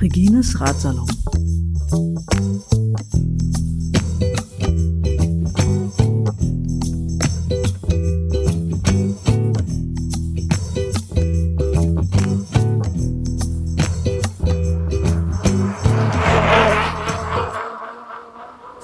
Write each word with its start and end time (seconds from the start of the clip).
Regines 0.00 0.58
Ratsalon. 0.60 1.06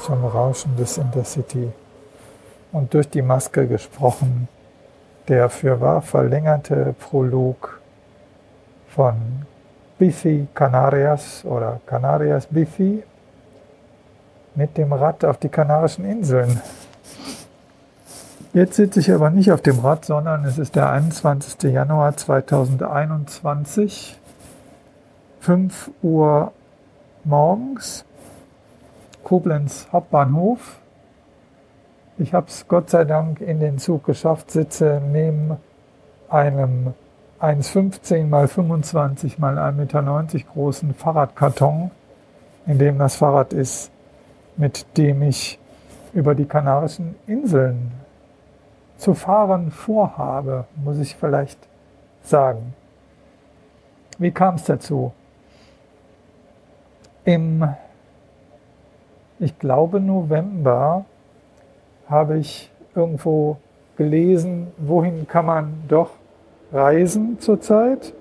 Zum 0.05 0.25
Rauschen 0.25 0.77
des 0.77 0.98
Intercity 0.98 1.73
und 2.73 2.95
durch 2.95 3.09
die 3.09 3.23
Maske 3.23 3.66
gesprochen, 3.66 4.48
der 5.29 5.48
für 5.48 5.80
wahr 5.80 6.02
verlängerte 6.02 6.95
Prolog 6.98 7.80
von 8.88 9.47
Bifi 9.98 10.47
Canarias 10.55 11.45
oder 11.45 11.80
Canarias 11.87 12.47
Bifi 12.47 13.02
mit 14.55 14.77
dem 14.77 14.93
Rad 14.93 15.24
auf 15.24 15.38
die 15.38 15.48
Kanarischen 15.48 16.05
Inseln. 16.05 16.60
Jetzt 18.52 18.77
sitze 18.77 19.01
ich 19.01 19.12
aber 19.12 19.30
nicht 19.30 19.51
auf 19.52 19.60
dem 19.60 19.80
Rad, 19.80 20.05
sondern 20.07 20.45
es 20.45 20.59
ist 20.59 20.77
der 20.77 20.91
21. 20.91 21.73
Januar 21.73 22.16
2021, 22.16 24.16
5 25.41 25.91
Uhr 26.02 26.52
morgens, 27.24 28.05
Koblenz 29.24 29.88
Hauptbahnhof. 29.93 30.79
Ich 32.19 32.33
habe 32.33 32.47
es 32.47 32.66
Gott 32.66 32.88
sei 32.88 33.05
Dank 33.05 33.43
in 33.43 33.61
den 33.61 33.77
Zug 33.77 34.05
geschafft, 34.05 34.51
sitze 34.51 35.02
neben 35.05 35.59
einem 36.30 36.95
1,15 37.43 38.24
mal 38.24 38.49
25 38.49 39.38
mal 39.38 39.59
1,90 39.59 39.73
Meter 39.73 40.52
großen 40.55 40.95
Fahrradkarton, 40.95 41.90
in 42.65 42.79
dem 42.79 42.99
das 42.99 43.16
Fahrrad 43.16 43.52
ist, 43.52 43.90
mit 44.57 44.87
dem 44.96 45.21
ich 45.21 45.59
über 46.15 46.35
die 46.35 46.46
Kanarischen 46.46 47.16
Inseln 47.27 47.93
zu 48.96 49.12
fahren 49.12 49.71
vorhabe, 49.71 50.65
muss 50.74 50.99
ich 50.99 51.16
vielleicht 51.16 51.59
sagen. 52.23 52.74
Wie 54.16 54.30
kam 54.30 54.55
es 54.55 54.65
dazu? 54.65 55.12
Im, 57.27 57.68
ich 59.38 59.59
glaube, 59.59 60.01
November 60.01 61.05
habe 62.09 62.38
ich 62.38 62.71
irgendwo 62.95 63.59
gelesen, 63.96 64.69
wohin 64.78 65.26
kann 65.26 65.47
man 65.47 65.84
doch 65.88 66.10
reisen 66.72 67.38
zurzeit. 67.41 68.12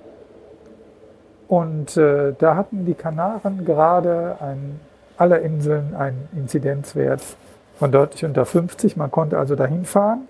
Und 1.48 1.96
äh, 1.98 2.34
da 2.38 2.56
hatten 2.56 2.86
die 2.86 2.96
Kanaren 2.96 3.66
gerade 3.66 4.38
an 4.40 4.80
aller 5.18 5.42
Inseln 5.42 5.96
einen 5.96 6.28
Inzidenzwert 6.36 7.22
von 7.78 7.92
deutlich 7.92 8.26
unter 8.26 8.46
50. 8.46 8.98
Man 8.98 9.12
konnte 9.12 9.38
also 9.38 9.56
dahin 9.56 9.86
fahren. 9.86 10.28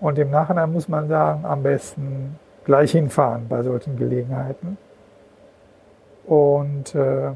Und 0.00 0.18
im 0.18 0.30
Nachhinein 0.30 0.72
muss 0.72 0.88
man 0.88 1.08
sagen, 1.08 1.44
am 1.44 1.62
besten 1.62 2.36
gleich 2.64 2.92
hinfahren 2.92 3.48
bei 3.48 3.62
solchen 3.62 3.96
Gelegenheiten. 3.96 4.76
Und 6.26 6.94
äh, 6.94 7.32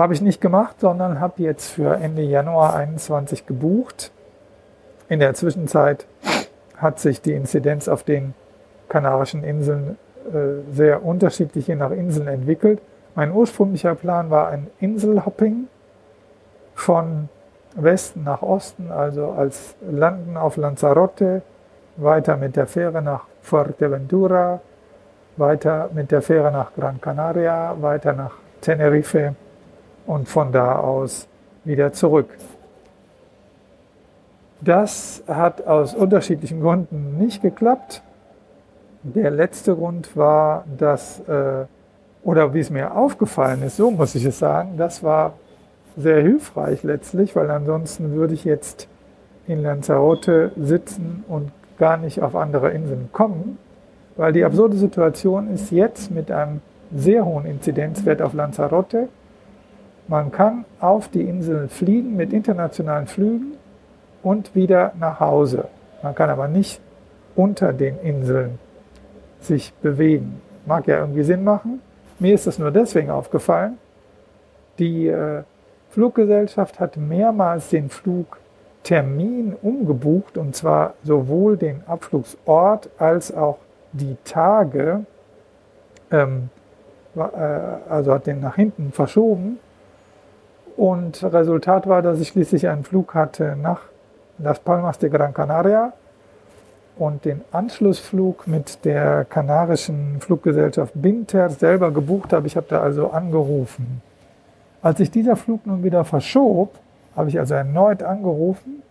habe 0.00 0.14
ich 0.14 0.22
nicht 0.22 0.40
gemacht, 0.40 0.80
sondern 0.80 1.20
habe 1.20 1.42
jetzt 1.42 1.70
für 1.70 1.96
Ende 1.96 2.22
Januar 2.22 2.74
21 2.74 3.46
gebucht. 3.46 4.10
In 5.08 5.20
der 5.20 5.34
Zwischenzeit 5.34 6.06
hat 6.76 6.98
sich 6.98 7.20
die 7.20 7.32
Inzidenz 7.32 7.86
auf 7.86 8.02
den 8.02 8.34
Kanarischen 8.88 9.44
Inseln 9.44 9.98
äh, 10.32 10.72
sehr 10.72 11.04
unterschiedlich 11.04 11.66
je 11.66 11.76
nach 11.76 11.90
Inseln 11.90 12.28
entwickelt. 12.28 12.80
Mein 13.14 13.32
ursprünglicher 13.32 13.94
Plan 13.94 14.30
war 14.30 14.48
ein 14.48 14.68
Inselhopping 14.80 15.68
von 16.74 17.28
Westen 17.74 18.24
nach 18.24 18.42
Osten, 18.42 18.90
also 18.90 19.30
als 19.30 19.74
Landen 19.88 20.36
auf 20.36 20.56
Lanzarote, 20.56 21.42
weiter 21.96 22.36
mit 22.36 22.56
der 22.56 22.66
Fähre 22.66 23.02
nach 23.02 23.26
Fuerteventura, 23.42 24.60
weiter 25.36 25.90
mit 25.92 26.10
der 26.10 26.22
Fähre 26.22 26.50
nach 26.50 26.74
Gran 26.74 27.00
Canaria, 27.00 27.76
weiter 27.80 28.14
nach 28.14 28.32
Tenerife 28.60 29.34
und 30.10 30.28
von 30.28 30.50
da 30.50 30.76
aus 30.76 31.28
wieder 31.64 31.92
zurück. 31.92 32.36
Das 34.60 35.22
hat 35.28 35.66
aus 35.68 35.94
unterschiedlichen 35.94 36.60
Gründen 36.60 37.16
nicht 37.16 37.42
geklappt. 37.42 38.02
Der 39.04 39.30
letzte 39.30 39.76
Grund 39.76 40.16
war, 40.16 40.64
dass, 40.76 41.20
äh, 41.20 41.64
oder 42.24 42.52
wie 42.52 42.58
es 42.58 42.70
mir 42.70 42.96
aufgefallen 42.96 43.62
ist, 43.62 43.76
so 43.76 43.92
muss 43.92 44.16
ich 44.16 44.24
es 44.24 44.40
sagen, 44.40 44.74
das 44.76 45.04
war 45.04 45.34
sehr 45.96 46.20
hilfreich 46.20 46.82
letztlich, 46.82 47.36
weil 47.36 47.48
ansonsten 47.48 48.12
würde 48.12 48.34
ich 48.34 48.44
jetzt 48.44 48.88
in 49.46 49.62
Lanzarote 49.62 50.50
sitzen 50.56 51.24
und 51.28 51.52
gar 51.78 51.96
nicht 51.96 52.20
auf 52.20 52.34
andere 52.34 52.72
Inseln 52.72 53.10
kommen, 53.12 53.58
weil 54.16 54.32
die 54.32 54.44
absurde 54.44 54.76
Situation 54.76 55.48
ist 55.54 55.70
jetzt 55.70 56.10
mit 56.10 56.32
einem 56.32 56.60
sehr 56.92 57.24
hohen 57.24 57.46
Inzidenzwert 57.46 58.20
auf 58.20 58.34
Lanzarote. 58.34 59.08
Man 60.10 60.32
kann 60.32 60.64
auf 60.80 61.06
die 61.06 61.22
Insel 61.22 61.68
fliegen 61.68 62.16
mit 62.16 62.32
internationalen 62.32 63.06
Flügen 63.06 63.52
und 64.24 64.56
wieder 64.56 64.92
nach 64.98 65.20
Hause. 65.20 65.68
Man 66.02 66.16
kann 66.16 66.28
aber 66.30 66.48
nicht 66.48 66.80
unter 67.36 67.72
den 67.72 67.96
Inseln 68.00 68.58
sich 69.38 69.72
bewegen. 69.74 70.42
Mag 70.66 70.88
ja 70.88 70.98
irgendwie 70.98 71.22
Sinn 71.22 71.44
machen. 71.44 71.80
Mir 72.18 72.34
ist 72.34 72.48
das 72.48 72.58
nur 72.58 72.72
deswegen 72.72 73.08
aufgefallen. 73.08 73.78
Die 74.80 75.06
äh, 75.06 75.44
Fluggesellschaft 75.90 76.80
hat 76.80 76.96
mehrmals 76.96 77.68
den 77.68 77.88
Flugtermin 77.88 79.54
umgebucht 79.62 80.36
und 80.36 80.56
zwar 80.56 80.94
sowohl 81.04 81.56
den 81.56 81.84
Abflugsort 81.86 82.90
als 82.98 83.32
auch 83.32 83.58
die 83.92 84.16
Tage, 84.24 85.04
ähm, 86.10 86.48
äh, 87.14 87.20
also 87.20 88.12
hat 88.12 88.26
den 88.26 88.40
nach 88.40 88.56
hinten 88.56 88.90
verschoben. 88.90 89.60
Und 90.80 91.22
Resultat 91.22 91.86
war, 91.86 92.00
dass 92.00 92.20
ich 92.20 92.28
schließlich 92.28 92.66
einen 92.66 92.84
Flug 92.84 93.12
hatte 93.12 93.54
nach 93.54 93.82
Las 94.38 94.60
Palmas 94.60 94.96
de 94.96 95.10
Gran 95.10 95.34
Canaria 95.34 95.92
und 96.96 97.26
den 97.26 97.42
Anschlussflug 97.52 98.46
mit 98.46 98.82
der 98.86 99.26
kanarischen 99.26 100.20
Fluggesellschaft 100.20 100.94
Binter 100.94 101.50
selber 101.50 101.90
gebucht 101.90 102.32
habe. 102.32 102.46
Ich 102.46 102.56
habe 102.56 102.64
da 102.70 102.80
also 102.80 103.10
angerufen. 103.10 104.00
Als 104.80 104.96
sich 104.96 105.10
dieser 105.10 105.36
Flug 105.36 105.66
nun 105.66 105.84
wieder 105.84 106.02
verschob, 106.06 106.74
habe 107.14 107.28
ich 107.28 107.38
also 107.38 107.52
erneut 107.52 108.02
angerufen 108.02 108.82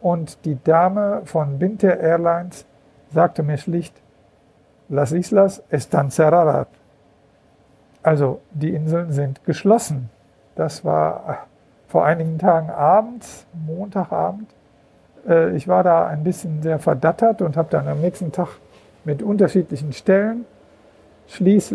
und 0.00 0.46
die 0.46 0.56
Dame 0.64 1.20
von 1.26 1.58
Binter 1.58 2.00
Airlines 2.00 2.64
sagte 3.12 3.42
mir 3.42 3.58
schlicht, 3.58 3.94
Las 4.88 5.12
Islas 5.12 5.62
están 5.70 6.10
cerradas. 6.10 6.68
Also 8.02 8.40
die 8.50 8.70
Inseln 8.70 9.12
sind 9.12 9.44
geschlossen. 9.44 10.08
Das 10.56 10.84
war 10.84 11.46
vor 11.88 12.04
einigen 12.04 12.38
Tagen 12.38 12.70
abends, 12.70 13.46
Montagabend. 13.66 14.48
Äh, 15.28 15.56
ich 15.56 15.68
war 15.68 15.82
da 15.82 16.06
ein 16.06 16.24
bisschen 16.24 16.62
sehr 16.62 16.78
verdattert 16.78 17.42
und 17.42 17.56
habe 17.56 17.68
dann 17.70 17.88
am 17.88 18.00
nächsten 18.00 18.32
Tag 18.32 18.48
mit 19.04 19.22
unterschiedlichen 19.22 19.92
Stellen, 19.92 20.44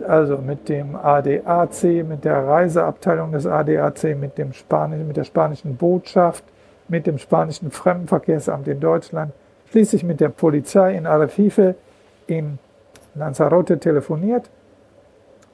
also 0.08 0.38
mit 0.38 0.70
dem 0.70 0.96
ADAC, 0.96 2.06
mit 2.08 2.24
der 2.24 2.48
Reiseabteilung 2.48 3.32
des 3.32 3.46
ADAC, 3.48 4.16
mit, 4.18 4.38
dem 4.38 4.54
Spanisch, 4.54 5.04
mit 5.04 5.18
der 5.18 5.24
spanischen 5.24 5.76
Botschaft, 5.76 6.44
mit 6.88 7.08
dem 7.08 7.18
spanischen 7.18 7.72
Fremdenverkehrsamt 7.72 8.68
in 8.68 8.80
Deutschland, 8.80 9.32
schließlich 9.72 10.04
mit 10.04 10.20
der 10.20 10.30
Polizei 10.30 10.96
in 10.96 11.08
Arrecife 11.08 11.76
in 12.28 12.60
Lanzarote 13.16 13.80
telefoniert 13.80 14.50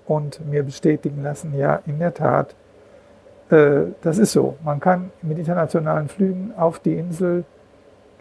und 0.08 0.46
mir 0.46 0.64
bestätigen 0.64 1.24
lassen, 1.24 1.54
ja, 1.58 1.80
in 1.86 2.00
der 2.00 2.14
Tat, 2.14 2.52
äh, 2.52 2.65
das 3.50 4.18
ist 4.18 4.32
so. 4.32 4.56
Man 4.64 4.80
kann 4.80 5.12
mit 5.22 5.38
internationalen 5.38 6.08
Flügen 6.08 6.54
auf 6.58 6.80
die 6.80 6.96
Insel 6.96 7.46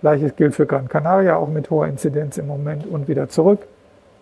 Gleiches 0.04 0.36
gilt 0.36 0.54
für 0.54 0.66
Gran 0.66 0.86
Canaria, 0.86 1.36
auch 1.36 1.48
mit 1.48 1.70
hoher 1.70 1.86
Inzidenz 1.86 2.36
im 2.36 2.46
Moment 2.46 2.86
und 2.86 3.08
wieder 3.08 3.30
zurück. 3.30 3.60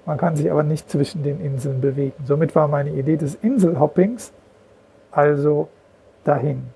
Man 0.07 0.17
kann 0.17 0.37
sich 0.37 0.49
aber 0.49 0.63
nicht 0.63 0.89
zwischen 0.89 1.25
den 1.25 1.41
Inseln 1.41 1.81
bewegen. 1.81 2.23
Somit 2.25 2.55
war 2.55 2.69
meine 2.69 2.91
Idee 2.91 3.17
des 3.17 3.35
Inselhoppings 3.35 4.33
also 5.11 5.67
dahin. 6.23 6.67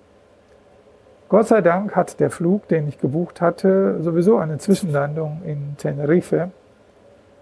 Gott 1.29 1.47
sei 1.47 1.61
Dank 1.61 1.95
hat 1.95 2.19
der 2.19 2.31
Flug, 2.31 2.67
den 2.67 2.89
ich 2.89 2.99
gebucht 2.99 3.41
hatte, 3.41 4.03
sowieso 4.03 4.39
eine 4.39 4.59
Zwischenlandung 4.59 5.41
in 5.45 5.77
Tenerife, 5.77 6.51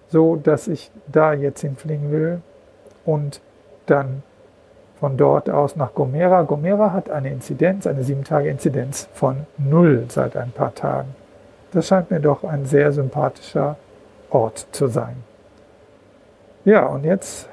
so 0.08 0.36
dass 0.36 0.68
ich 0.68 0.90
da 1.06 1.32
jetzt 1.32 1.62
hinfliegen 1.62 2.12
will 2.12 2.42
und 3.06 3.40
dann 3.86 4.22
von 5.04 5.18
dort 5.18 5.50
aus 5.50 5.76
nach 5.76 5.92
Gomera. 5.92 6.44
Gomera 6.44 6.94
hat 6.94 7.10
eine 7.10 7.28
Inzidenz, 7.28 7.86
eine 7.86 8.02
sieben 8.04 8.24
Tage 8.24 8.48
Inzidenz 8.48 9.06
von 9.12 9.44
null 9.58 10.06
seit 10.08 10.34
ein 10.34 10.50
paar 10.50 10.74
Tagen. 10.74 11.14
das 11.72 11.88
scheint 11.88 12.10
mir 12.10 12.20
doch 12.20 12.42
ein 12.42 12.64
sehr 12.64 12.90
sympathischer 12.90 13.76
Ort 14.30 14.66
zu 14.72 14.86
sein. 14.86 15.16
Ja, 16.64 16.86
und 16.86 17.04
jetzt 17.04 17.50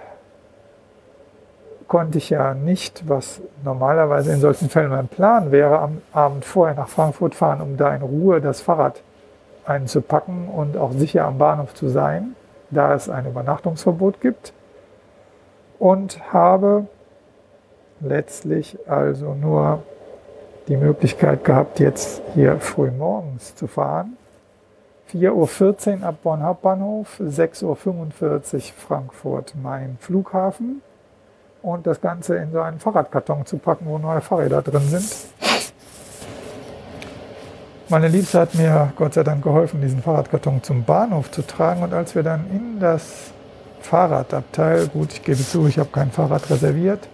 konnte 1.90 2.20
ich 2.20 2.30
ja 2.30 2.54
nicht, 2.54 3.10
was 3.10 3.42
normalerweise 3.66 4.32
in 4.32 4.40
solchen 4.40 4.70
Fällen 4.70 4.92
mein 4.92 5.10
Plan 5.10 5.52
wäre, 5.52 5.80
am 5.80 6.02
Abend 6.14 6.46
vorher 6.46 6.78
nach 6.78 6.88
Frankfurt 6.88 7.36
fahren, 7.36 7.60
um 7.60 7.76
da 7.76 7.94
in 7.94 8.02
Ruhe 8.02 8.40
das 8.40 8.62
Fahrrad 8.62 9.02
einzupacken 9.66 10.48
und 10.48 10.78
auch 10.78 10.94
sicher 10.94 11.26
am 11.26 11.38
Bahnhof 11.38 11.74
zu 11.74 11.90
sein, 11.90 12.38
da 12.70 12.94
es 12.94 13.10
ein 13.10 13.26
Übernachtungsverbot 13.26 14.22
gibt. 14.22 14.54
Und 15.80 16.32
habe 16.32 16.88
letztlich 18.02 18.78
also 18.88 19.34
nur 19.34 19.84
die 20.68 20.78
Möglichkeit 20.78 21.44
gehabt, 21.44 21.80
jetzt 21.80 22.22
hier 22.34 22.60
früh 22.60 22.92
morgens 22.92 23.56
zu 23.56 23.68
fahren. 23.68 24.18
4.14 25.12 26.00
Uhr 26.00 26.08
ab 26.08 26.16
Bonn 26.24 26.44
Hauptbahnhof, 26.44 27.20
6.45 27.20 27.64
Uhr 27.66 28.62
Frankfurt 28.78 29.56
Main 29.62 29.98
Flughafen 30.00 30.82
und 31.62 31.86
das 31.86 32.00
Ganze 32.00 32.38
in 32.38 32.52
so 32.52 32.62
einen 32.62 32.80
Fahrradkarton 32.80 33.46
zu 33.46 33.58
packen, 33.58 33.86
wo 33.88 33.98
neue 33.98 34.22
Fahrräder 34.22 34.62
drin 34.62 34.82
sind. 34.82 35.12
Meine 37.90 38.08
Liebste 38.08 38.40
hat 38.40 38.56
mir 38.56 38.94
Gott 38.96 39.16
sei 39.16 39.24
Dank 39.24 39.44
geholfen, 39.44 39.82
diesen 39.82 40.02
Fahrradkarton 40.02 40.64
zum 40.64 40.86
Bahnhof 40.86 41.30
zu 41.30 41.46
tragen. 41.46 41.84
Und 41.84 41.94
als 41.94 42.16
wir 42.16 42.24
dann 42.24 42.46
in 42.50 42.80
das 42.80 43.32
Fahrradabteil, 43.82 44.88
gut, 44.88 45.12
ich 45.12 45.24
gebe 45.24 45.38
zu, 45.38 45.68
ich 45.68 45.78
habe 45.78 45.90
kein 45.92 46.10
Fahrrad 46.10 46.50
reserviert, 46.50 47.10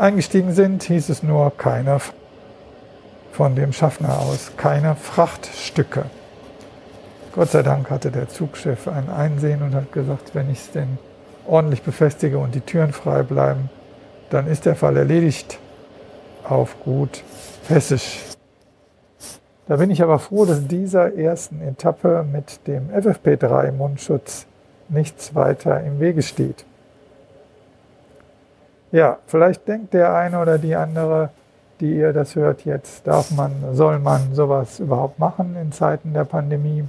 eingestiegen 0.00 0.52
sind, 0.52 0.82
hieß 0.84 1.10
es 1.10 1.22
nur 1.22 1.52
keine 1.56 1.98
von 3.32 3.54
dem 3.54 3.72
Schaffner 3.72 4.18
aus, 4.20 4.52
keine 4.56 4.96
Frachtstücke. 4.96 6.04
Gott 7.32 7.50
sei 7.50 7.62
Dank 7.62 7.90
hatte 7.90 8.10
der 8.10 8.28
Zugchef 8.28 8.88
ein 8.88 9.08
Einsehen 9.08 9.62
und 9.62 9.74
hat 9.74 9.92
gesagt, 9.92 10.34
wenn 10.34 10.50
ich 10.50 10.58
es 10.58 10.72
denn 10.72 10.98
ordentlich 11.46 11.82
befestige 11.82 12.38
und 12.38 12.54
die 12.54 12.60
Türen 12.60 12.92
frei 12.92 13.22
bleiben, 13.22 13.70
dann 14.30 14.46
ist 14.46 14.66
der 14.66 14.74
Fall 14.74 14.96
erledigt. 14.96 15.58
Auf 16.44 16.82
gut 16.82 17.22
Hessisch. 17.68 18.20
Da 19.68 19.76
bin 19.76 19.90
ich 19.90 20.02
aber 20.02 20.18
froh, 20.18 20.46
dass 20.46 20.66
dieser 20.66 21.14
ersten 21.14 21.60
Etappe 21.60 22.26
mit 22.30 22.66
dem 22.66 22.90
FFP3 22.90 23.70
Mundschutz 23.70 24.46
nichts 24.88 25.34
weiter 25.34 25.80
im 25.84 26.00
Wege 26.00 26.22
steht. 26.22 26.64
Ja, 28.92 29.18
vielleicht 29.26 29.68
denkt 29.68 29.94
der 29.94 30.14
eine 30.14 30.40
oder 30.40 30.58
die 30.58 30.74
andere, 30.74 31.30
die 31.78 31.94
ihr 31.96 32.12
das 32.12 32.34
hört 32.34 32.64
jetzt, 32.64 33.06
darf 33.06 33.30
man, 33.30 33.52
soll 33.72 34.00
man 34.00 34.34
sowas 34.34 34.80
überhaupt 34.80 35.18
machen 35.18 35.56
in 35.60 35.70
Zeiten 35.70 36.12
der 36.12 36.24
Pandemie? 36.24 36.84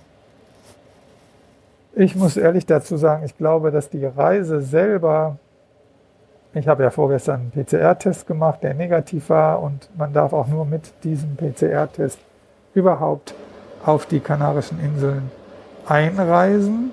Ich 1.94 2.15
muss 2.15 2.38
ehrlich 2.38 2.65
dazu 2.65 2.98
sagen, 2.98 3.24
ich 3.24 3.38
glaube, 3.38 3.69
dass 3.69 3.89
die 3.89 4.06
Reise 4.06 4.62
selber, 4.62 5.38
ich 6.53 6.68
habe 6.68 6.83
ja 6.83 6.89
vorgestern 6.89 7.51
einen 7.53 7.65
PCR-Test 7.65 8.25
gemacht, 8.25 8.63
der 8.63 8.74
negativ 8.74 9.30
war 9.30 9.62
und 9.62 9.89
man 9.97 10.12
darf 10.12 10.33
auch 10.33 10.47
nur 10.47 10.65
mit 10.65 10.92
diesem 11.04 11.36
PCR-Test 11.36 12.19
überhaupt 12.74 13.36
auf 13.86 14.06
die 14.06 14.19
Kanarischen 14.21 14.80
Inseln 14.80 15.30
einreisen 15.86 16.92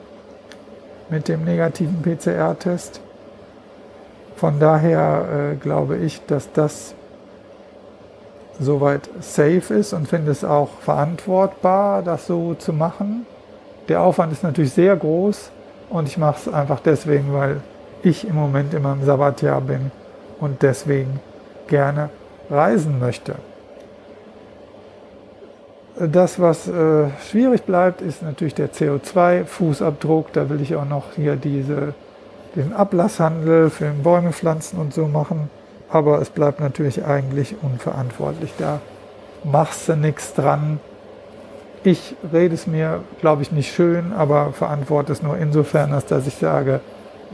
mit 1.09 1.29
dem 1.29 1.45
negativen 1.45 2.03
PCR-Test. 2.03 3.01
Von 4.39 4.61
daher 4.61 5.53
äh, 5.53 5.57
glaube 5.57 5.97
ich, 5.97 6.25
dass 6.27 6.53
das 6.53 6.95
soweit 8.61 9.09
safe 9.21 9.75
ist 9.75 9.93
und 9.93 10.07
finde 10.07 10.31
es 10.31 10.45
auch 10.45 10.69
verantwortbar, 10.81 12.03
das 12.03 12.29
so 12.29 12.55
zu 12.55 12.73
machen. 12.73 13.27
Der 13.89 14.01
Aufwand 14.01 14.33
ist 14.33 14.45
natürlich 14.45 14.73
sehr 14.73 14.95
groß 14.97 15.51
und 15.91 16.07
ich 16.07 16.19
mache 16.19 16.37
es 16.39 16.55
einfach 16.55 16.79
deswegen, 16.79 17.33
weil 17.33 17.61
ich 18.05 18.29
im 18.29 18.37
Moment 18.37 18.75
in 18.75 18.83
meinem 18.83 19.05
Sabbatjahr 19.05 19.61
bin 19.61 19.91
und 20.39 20.63
deswegen 20.63 21.19
gerne 21.67 22.11
reisen 22.49 23.01
möchte. 23.01 23.35
Das, 25.99 26.39
was 26.39 26.69
äh, 26.69 27.09
schwierig 27.29 27.65
bleibt, 27.65 28.03
ist 28.03 28.23
natürlich 28.23 28.55
der 28.55 28.71
CO2-Fußabdruck. 28.71 30.27
Da 30.33 30.49
will 30.49 30.61
ich 30.61 30.77
auch 30.77 30.85
noch 30.85 31.15
hier 31.17 31.35
diese, 31.35 31.93
den 32.59 32.73
Ablasshandel 32.73 33.71
für 33.71 33.85
den 33.85 34.03
Bäume 34.03 34.33
pflanzen 34.33 34.79
und 34.79 34.93
so 34.93 35.07
machen. 35.07 35.49
Aber 35.89 36.21
es 36.21 36.29
bleibt 36.29 36.61
natürlich 36.61 37.05
eigentlich 37.05 37.55
unverantwortlich. 37.63 38.53
Da 38.59 38.81
machst 39.45 39.89
du 39.89 39.97
nichts 39.97 40.35
dran. 40.35 40.81
Ich 41.85 42.17
rede 42.33 42.55
es 42.55 42.67
mir, 42.67 43.01
glaube 43.21 43.43
ich, 43.43 43.53
nicht 43.53 43.73
schön, 43.73 44.13
aber 44.13 44.53
verantworte 44.53 45.13
es 45.13 45.23
nur 45.23 45.39
insofern, 45.39 45.93
als 45.95 46.07
dass 46.07 46.27
ich 46.27 46.35
sage, 46.35 46.81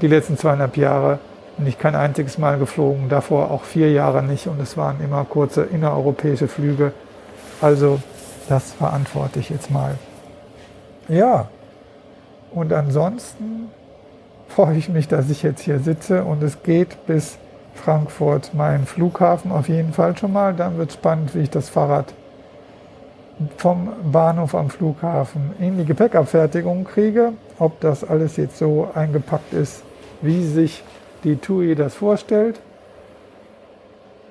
die 0.03 0.07
letzten 0.07 0.37
zweieinhalb 0.37 0.77
Jahre 0.77 1.19
bin 1.57 1.67
ich 1.67 1.79
kein 1.79 1.95
einziges 1.95 2.37
Mal 2.37 2.59
geflogen, 2.59 3.09
davor 3.09 3.51
auch 3.51 3.65
vier 3.65 3.91
Jahre 3.91 4.23
nicht 4.23 4.47
und 4.47 4.61
es 4.61 4.77
waren 4.77 5.01
immer 5.03 5.25
kurze 5.25 5.63
innereuropäische 5.63 6.49
Flüge. 6.49 6.93
Also 7.61 8.01
das 8.49 8.73
verantworte 8.73 9.39
ich 9.39 9.51
jetzt 9.51 9.71
mal. 9.71 9.95
Ja, 11.09 11.49
und 12.51 12.73
ansonsten 12.73 13.71
freue 14.55 14.77
ich 14.77 14.89
mich, 14.89 15.09
dass 15.09 15.31
ich 15.31 15.43
jetzt 15.43 15.63
hier 15.63 15.81
sitze 15.81 16.23
und 16.23 16.41
es 16.45 16.63
geht 16.63 17.07
bis 17.07 17.39
Frankfurt, 17.75 18.53
mein 18.55 18.87
Flughafen 18.87 19.51
auf 19.51 19.69
jeden 19.69 19.93
Fall 19.93 20.17
schon 20.17 20.33
mal. 20.33 20.55
Dann 20.55 20.79
wird 20.79 20.91
es 20.91 20.95
spannend, 20.95 21.35
wie 21.35 21.41
ich 21.41 21.51
das 21.51 21.69
Fahrrad 21.69 22.15
vom 23.57 23.89
Bahnhof 24.13 24.55
am 24.55 24.71
Flughafen 24.71 25.55
in 25.59 25.79
die 25.79 25.85
Gepäckabfertigung 25.85 26.85
kriege. 26.85 27.33
Ob 27.59 27.81
das 27.81 28.05
alles 28.05 28.37
jetzt 28.37 28.57
so 28.57 28.89
eingepackt 28.95 29.53
ist, 29.53 29.83
wie 30.23 30.45
sich 30.45 30.85
die 31.25 31.35
TUI 31.35 31.75
das 31.75 31.95
vorstellt. 31.95 32.61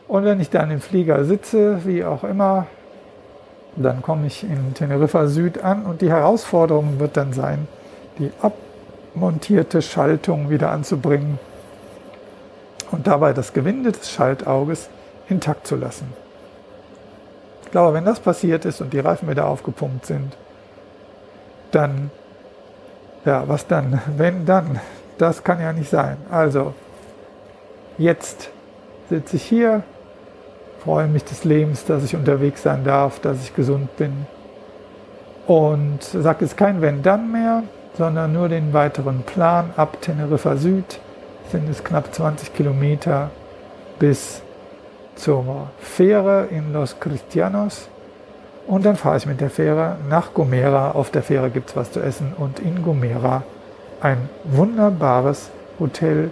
Und 0.08 0.24
wenn 0.24 0.40
ich 0.40 0.50
dann 0.50 0.72
im 0.72 0.80
Flieger 0.80 1.26
sitze, 1.26 1.82
wie 1.84 2.06
auch 2.06 2.24
immer, 2.24 2.68
dann 3.76 4.02
komme 4.02 4.28
ich 4.28 4.44
in 4.44 4.74
Teneriffa 4.74 5.28
Süd 5.28 5.62
an 5.62 5.84
und 5.84 6.02
die 6.02 6.10
Herausforderung 6.10 7.00
wird 7.02 7.18
dann 7.18 7.34
sein, 7.34 7.68
die 8.20 8.32
abmontierte 9.14 9.82
Schaltung 9.84 10.50
wieder 10.50 10.72
anzubringen 10.72 11.38
und 12.92 13.06
dabei 13.06 13.34
das 13.34 13.54
Gewinde 13.54 13.92
des 13.92 14.10
Schaltauges 14.10 14.90
intakt 15.30 15.68
zu 15.68 15.76
lassen. 15.76 16.12
Ich 17.64 17.72
glaube, 17.72 17.94
wenn 17.94 18.06
das 18.06 18.20
passiert 18.20 18.66
ist 18.66 18.82
und 18.82 18.92
die 18.92 19.00
Reifen 19.00 19.30
wieder 19.30 19.48
aufgepumpt 19.48 20.08
sind, 20.08 20.36
dann, 21.72 22.12
ja, 23.26 23.48
was 23.48 23.68
dann? 23.68 24.02
Wenn 24.18 24.46
dann? 24.46 24.80
Das 25.18 25.44
kann 25.44 25.60
ja 25.60 25.74
nicht 25.74 25.90
sein. 25.90 26.18
Also, 26.30 26.74
jetzt 27.98 28.50
sitze 29.10 29.38
ich 29.38 29.44
hier, 29.44 29.84
freue 30.84 31.08
mich 31.08 31.24
des 31.24 31.44
Lebens, 31.44 31.86
dass 31.86 32.04
ich 32.04 32.16
unterwegs 32.16 32.62
sein 32.64 32.84
darf, 32.84 33.20
dass 33.20 33.42
ich 33.44 33.56
gesund 33.56 33.96
bin. 33.98 34.28
Und 35.48 36.04
sage 36.04 36.46
jetzt 36.46 36.58
kein 36.58 36.82
Wenn-Dann 36.82 37.32
mehr, 37.32 37.64
sondern 37.98 38.34
nur 38.34 38.50
den 38.50 38.74
weiteren 38.74 39.24
Plan. 39.24 39.72
Ab 39.76 40.02
Teneriffa 40.02 40.58
Süd 40.58 41.00
sind 41.52 41.70
es 41.70 41.84
knapp 41.84 42.14
20 42.14 42.54
Kilometer 42.54 43.30
bis 44.00 44.42
zur 45.16 45.68
Fähre 45.80 46.48
in 46.50 46.74
Los 46.74 47.00
Cristianos. 47.00 47.90
Und 48.68 48.86
dann 48.86 48.96
fahre 48.96 49.18
ich 49.18 49.26
mit 49.26 49.42
der 49.42 49.50
Fähre 49.50 49.98
nach 50.10 50.34
Gomera. 50.34 50.92
Auf 50.92 51.12
der 51.12 51.24
Fähre 51.24 51.50
gibt 51.50 51.70
es 51.70 51.76
was 51.76 51.92
zu 51.92 52.00
essen 52.00 52.34
und 52.38 52.60
in 52.60 52.82
Gomera 52.82 53.44
ein 54.02 54.30
wunderbares 54.46 55.50
Hotel, 55.80 56.32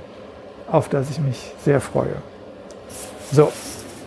auf 0.69 0.89
das 0.89 1.09
ich 1.09 1.19
mich 1.19 1.53
sehr 1.63 1.81
freue. 1.81 2.15
So, 3.31 3.51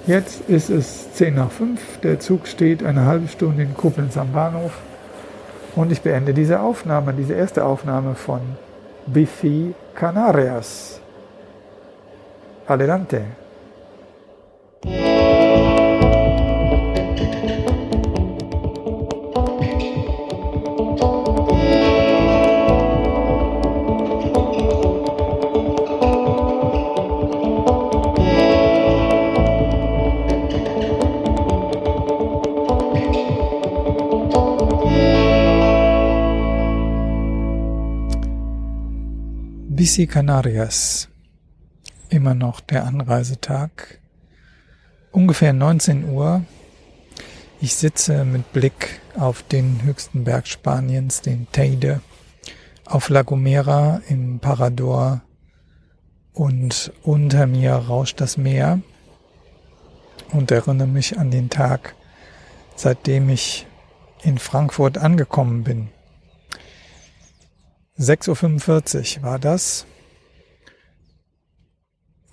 Jetzt 0.07 0.51
ist 0.51 0.69
es 0.69 1.15
10 1.15 1.35
nach 1.35 1.51
5. 1.51 2.01
Der 2.03 2.21
Zug 2.21 2.47
steht 2.47 2.85
eine 2.85 3.07
halbe 3.07 3.27
Stunde 3.27 3.63
in 3.63 3.75
Koblenz 3.75 4.19
am 4.19 4.33
Bahnhof. 4.33 4.73
Und 5.76 5.90
ich 5.90 6.00
beende 6.00 6.33
diese 6.33 6.61
Aufnahme, 6.61 7.12
diese 7.12 7.35
erste 7.35 7.64
Aufnahme 7.64 8.14
von 8.14 8.40
Bifi 9.07 9.75
Canarias. 9.95 11.00
Adelante. 12.66 13.23
Bici 39.85 40.07
Canarias. 40.07 41.11
Immer 42.09 42.35
noch 42.35 42.61
der 42.61 42.87
Anreisetag. 42.87 44.00
Ungefähr 45.12 45.53
19 45.53 46.09
Uhr. 46.09 46.43
Ich 47.61 47.75
sitze 47.75 48.25
mit 48.25 48.50
Blick 48.55 49.03
auf 49.14 49.43
den 49.43 49.83
höchsten 49.83 50.25
Berg 50.25 50.47
Spaniens, 50.49 51.21
den 51.21 51.49
Teide, 51.53 52.00
auf 52.87 53.11
La 53.11 53.21
Gomera 53.21 54.00
im 54.09 54.38
Parador 54.38 55.21
und 56.33 56.91
unter 57.03 57.47
mir 57.47 57.75
rauscht 57.75 58.23
das 58.23 58.38
Meer 58.38 58.81
und 60.33 60.50
erinnere 60.50 60.88
mich 60.88 61.19
an 61.19 61.31
den 61.31 61.50
Tag, 61.50 61.95
seitdem 62.75 63.29
ich 63.29 63.67
in 64.23 64.38
Frankfurt 64.38 64.97
angekommen 64.97 65.62
bin. 65.62 65.91
6.45 67.99 69.19
Uhr 69.19 69.23
war 69.23 69.39
das. 69.39 69.87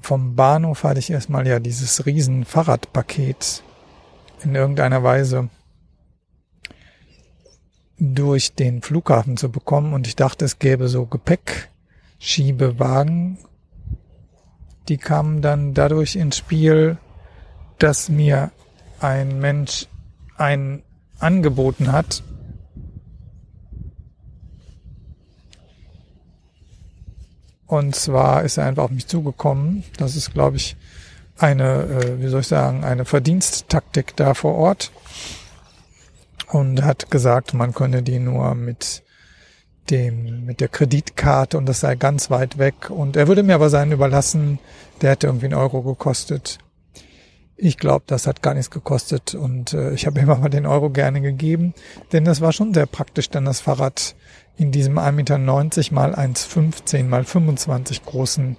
Vom 0.02 0.36
Bahnhof 0.36 0.84
hatte 0.84 1.00
ich 1.00 1.12
erstmal 1.12 1.48
ja 1.48 1.60
dieses 1.60 2.06
riesen 2.06 2.44
Fahrradpaket 2.46 3.64
in 4.44 4.56
irgendeiner 4.56 5.04
Weise 5.04 5.50
durch 8.00 8.56
den 8.56 8.82
Flughafen 8.82 9.38
zu 9.38 9.52
bekommen 9.52 9.94
und 9.94 10.08
ich 10.08 10.16
dachte, 10.16 10.46
es 10.46 10.58
gäbe 10.58 10.88
so 10.88 11.06
Gepäckschiebewagen. 11.06 13.38
Die 14.88 14.98
kamen 14.98 15.44
dann 15.44 15.76
dadurch 15.76 16.16
ins 16.16 16.38
Spiel, 16.38 16.98
dass 17.78 18.10
mir 18.10 18.50
ein 19.00 19.40
Mensch 19.40 19.86
ein 20.38 20.82
angeboten 21.20 21.92
hat, 21.92 22.24
Und 27.72 27.96
zwar 27.96 28.44
ist 28.44 28.58
er 28.58 28.66
einfach 28.66 28.84
auf 28.84 28.92
mich 28.92 29.08
zugekommen. 29.08 29.86
Das 29.96 30.18
ist, 30.18 30.34
glaube 30.34 30.58
ich, 30.58 30.76
eine, 31.38 31.84
äh, 31.84 32.22
wie 32.22 32.28
soll 32.28 32.42
ich 32.42 32.48
sagen, 32.48 32.84
eine 32.84 33.06
Verdiensttaktik 33.06 34.14
da 34.18 34.34
vor 34.34 34.56
Ort. 34.56 34.92
Und 36.50 36.84
hat 36.84 37.10
gesagt, 37.10 37.54
man 37.54 37.74
könne 37.74 38.04
die 38.04 38.20
nur 38.20 38.56
mit 38.56 39.04
dem, 39.90 40.46
mit 40.46 40.60
der 40.60 40.68
Kreditkarte 40.68 41.58
und 41.58 41.66
das 41.66 41.80
sei 41.80 41.96
ganz 41.96 42.30
weit 42.30 42.58
weg. 42.58 42.90
Und 42.90 43.16
er 43.16 43.30
würde 43.30 43.42
mir 43.42 43.56
aber 43.56 43.70
seinen 43.70 43.94
überlassen, 43.94 44.60
der 45.00 45.12
hätte 45.12 45.28
irgendwie 45.28 45.46
einen 45.46 45.54
Euro 45.54 45.82
gekostet. 45.82 46.58
Ich 47.56 47.78
glaube, 47.78 48.04
das 48.06 48.28
hat 48.28 48.42
gar 48.42 48.54
nichts 48.54 48.70
gekostet 48.70 49.34
und 49.34 49.72
äh, 49.72 49.94
ich 49.94 50.06
habe 50.08 50.20
ihm 50.20 50.30
aber 50.30 50.50
den 50.50 50.66
Euro 50.66 50.90
gerne 50.90 51.22
gegeben, 51.22 51.74
denn 52.12 52.26
das 52.26 52.42
war 52.42 52.52
schon 52.52 52.74
sehr 52.74 52.86
praktisch, 52.86 53.30
denn 53.30 53.46
das 53.46 53.62
Fahrrad 53.62 54.14
in 54.58 54.72
diesem 54.72 54.98
1,90 55.00 55.12
Meter 55.12 55.38
mal 55.38 56.16
1,15 56.16 57.04
mal 57.06 57.24
25 57.24 58.04
großen 58.04 58.58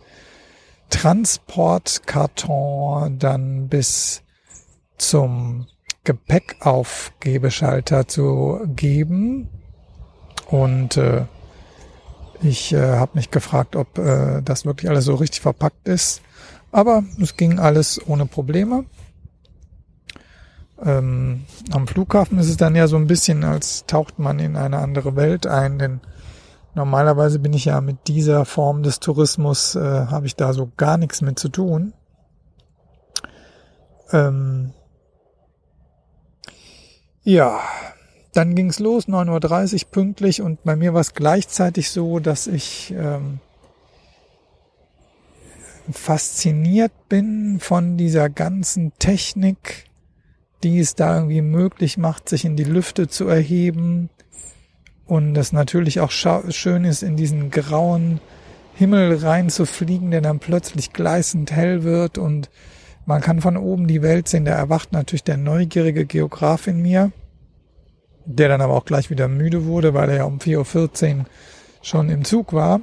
Transportkarton 0.91 3.19
dann 3.19 3.69
bis 3.69 4.23
zum 4.99 5.67
Gepäckaufgebeschalter 6.05 8.07
zu 8.09 8.61
geben. 8.75 9.49
Und 10.51 10.97
äh, 10.97 11.27
ich 12.43 12.73
äh, 12.73 12.97
habe 12.97 13.13
mich 13.15 13.31
gefragt, 13.31 13.77
ob 13.77 13.99
äh, 13.99 14.43
das 14.43 14.67
wirklich 14.67 14.91
alles 14.91 15.05
so 15.05 15.15
richtig 15.15 15.41
verpackt 15.41 15.87
ist. 15.89 16.23
Aber 16.73 17.05
es 17.21 17.37
ging 17.37 17.59
alles 17.59 18.01
ohne 18.07 18.27
Probleme. 18.27 18.85
Ähm, 20.85 21.45
am 21.71 21.87
Flughafen 21.87 22.39
ist 22.39 22.49
es 22.49 22.57
dann 22.57 22.75
ja 22.75 22.89
so 22.89 22.97
ein 22.97 23.07
bisschen, 23.07 23.45
als 23.45 23.87
taucht 23.87 24.19
man 24.19 24.39
in 24.39 24.57
eine 24.57 24.79
andere 24.79 25.15
Welt 25.15 25.47
ein, 25.47 25.79
denn 25.79 26.01
normalerweise 26.75 27.39
bin 27.39 27.53
ich 27.53 27.67
ja 27.67 27.81
mit 27.81 28.09
dieser 28.09 28.45
Form 28.45 28.83
des 28.83 28.99
Tourismus, 28.99 29.77
äh, 29.77 29.81
habe 29.81 30.27
ich 30.27 30.35
da 30.35 30.53
so 30.53 30.71
gar 30.77 30.97
nichts 30.97 31.21
mit 31.21 31.39
zu 31.39 31.49
tun. 31.49 31.93
Ähm, 34.13 34.73
ja, 37.23 37.61
dann 38.33 38.55
ging's 38.55 38.79
los, 38.79 39.07
9.30 39.07 39.85
Uhr 39.85 39.91
pünktlich 39.91 40.43
und 40.43 40.65
bei 40.65 40.75
mir 40.75 40.95
war 40.95 41.01
es 41.01 41.15
gleichzeitig 41.15 41.91
so, 41.91 42.19
dass 42.19 42.47
ich 42.47 42.93
ähm, 42.97 43.39
fasziniert 45.91 46.93
bin 47.09 47.59
von 47.61 47.97
dieser 47.97 48.29
ganzen 48.31 48.93
Technik, 48.99 49.85
die 50.63 50.79
es 50.79 50.95
da 50.95 51.17
irgendwie 51.17 51.43
möglich 51.43 51.99
macht, 51.99 52.29
sich 52.29 52.45
in 52.45 52.57
die 52.57 52.65
Lüfte 52.65 53.09
zu 53.09 53.27
erheben. 53.27 54.11
Und 55.07 55.37
es 55.37 55.53
natürlich 55.53 56.01
auch 56.01 56.11
schön 56.11 56.85
ist, 56.85 57.03
in 57.03 57.17
diesen 57.17 57.51
grauen 57.51 58.21
Himmel 58.75 59.17
reinzufliegen, 59.17 60.11
der 60.11 60.21
dann 60.21 60.39
plötzlich 60.39 60.93
gleißend 60.93 61.53
hell 61.53 61.83
wird 61.83 62.19
und 62.19 62.51
man 63.05 63.21
kann 63.21 63.41
von 63.41 63.57
oben 63.57 63.89
die 63.89 64.03
Welt 64.03 64.29
sehen. 64.29 64.45
Da 64.45 64.53
erwacht 64.53 64.93
natürlich 64.93 65.25
der 65.25 65.37
neugierige 65.37 66.07
Geograf 66.07 66.67
in 66.67 66.81
mir, 66.81 67.11
der 68.25 68.49
dann 68.49 68.61
aber 68.61 68.75
auch 68.75 68.85
gleich 68.85 69.11
wieder 69.11 69.29
müde 69.29 69.67
wurde, 69.67 69.93
weil 69.93 70.09
er 70.11 70.17
ja 70.19 70.25
um 70.25 70.39
4.14 70.39 71.19
Uhr 71.19 71.25
schon 71.83 72.09
im 72.11 72.25
Zug 72.25 72.53
war. 72.53 72.81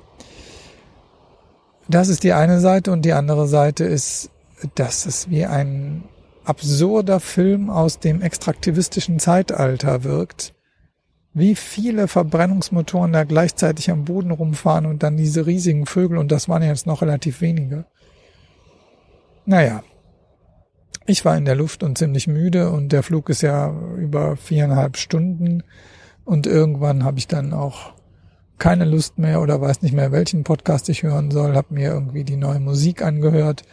Das 1.88 2.10
ist 2.10 2.24
die 2.24 2.34
eine 2.34 2.60
Seite 2.60 2.92
und 2.92 3.04
die 3.04 3.14
andere 3.14 3.48
Seite 3.48 3.86
ist, 3.86 4.30
dass 4.76 5.06
es 5.06 5.30
wie 5.30 5.46
ein 5.46 6.04
absurder 6.50 7.20
Film 7.20 7.70
aus 7.70 8.00
dem 8.00 8.22
extraktivistischen 8.22 9.20
Zeitalter 9.20 10.04
wirkt. 10.04 10.56
Wie 11.34 11.54
viele 11.56 12.08
Verbrennungsmotoren 12.08 13.14
da 13.14 13.24
gleichzeitig 13.24 13.92
am 13.92 14.04
Boden 14.04 14.32
rumfahren 14.32 14.88
und 14.88 15.04
dann 15.04 15.16
diese 15.16 15.46
riesigen 15.46 15.86
Vögel, 15.86 16.18
und 16.18 16.32
das 16.32 16.50
waren 16.50 16.64
jetzt 16.64 16.88
noch 16.88 17.04
relativ 17.04 17.42
wenige. 17.42 17.86
Naja, 19.46 19.84
ich 21.06 21.24
war 21.24 21.38
in 21.38 21.46
der 21.46 21.56
Luft 21.56 21.84
und 21.84 21.98
ziemlich 21.98 22.28
müde 22.28 22.72
und 22.72 22.92
der 22.92 23.04
Flug 23.04 23.30
ist 23.30 23.42
ja 23.42 23.72
über 23.98 24.36
viereinhalb 24.36 24.98
Stunden 24.98 25.64
und 26.26 26.48
irgendwann 26.48 27.04
habe 27.04 27.20
ich 27.20 27.28
dann 27.28 27.54
auch 27.54 27.94
keine 28.58 28.86
Lust 28.86 29.18
mehr 29.20 29.42
oder 29.42 29.62
weiß 29.62 29.82
nicht 29.84 29.94
mehr, 29.94 30.12
welchen 30.12 30.44
Podcast 30.44 30.90
ich 30.90 31.04
hören 31.04 31.32
soll, 31.32 31.56
habe 31.56 31.74
mir 31.74 31.90
irgendwie 31.90 32.24
die 32.24 32.36
neue 32.36 32.60
Musik 32.60 33.04
angehört, 33.04 33.64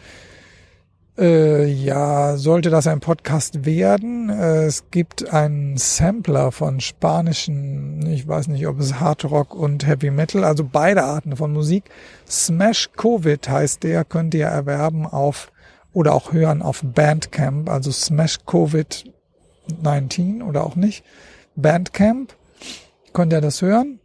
äh, 1.17 1.65
ja, 1.65 2.37
sollte 2.37 2.69
das 2.69 2.85
ein 2.85 2.99
Podcast 2.99 3.65
werden? 3.65 4.29
Äh, 4.29 4.65
es 4.65 4.91
gibt 4.91 5.33
einen 5.33 5.77
Sampler 5.77 6.51
von 6.51 6.79
spanischen, 6.79 8.05
ich 8.05 8.27
weiß 8.27 8.49
nicht, 8.49 8.67
ob 8.67 8.79
es 8.79 8.99
Hard 8.99 9.25
Rock 9.25 9.55
und 9.55 9.87
Heavy 9.87 10.11
Metal, 10.11 10.43
also 10.43 10.63
beide 10.63 11.03
Arten 11.03 11.35
von 11.35 11.53
Musik. 11.53 11.85
Smash 12.29 12.91
Covid 12.95 13.49
heißt 13.49 13.83
der, 13.83 14.05
könnt 14.05 14.35
ihr 14.35 14.45
erwerben 14.45 15.07
auf 15.07 15.51
oder 15.91 16.13
auch 16.13 16.33
hören 16.33 16.61
auf 16.61 16.83
Bandcamp, 16.83 17.69
also 17.69 17.91
Smash 17.91 18.37
Covid 18.45 19.11
19 19.81 20.43
oder 20.43 20.63
auch 20.63 20.75
nicht. 20.75 21.03
Bandcamp, 21.55 22.35
könnt 23.13 23.33
ihr 23.33 23.41
das 23.41 23.63
hören. 23.63 23.99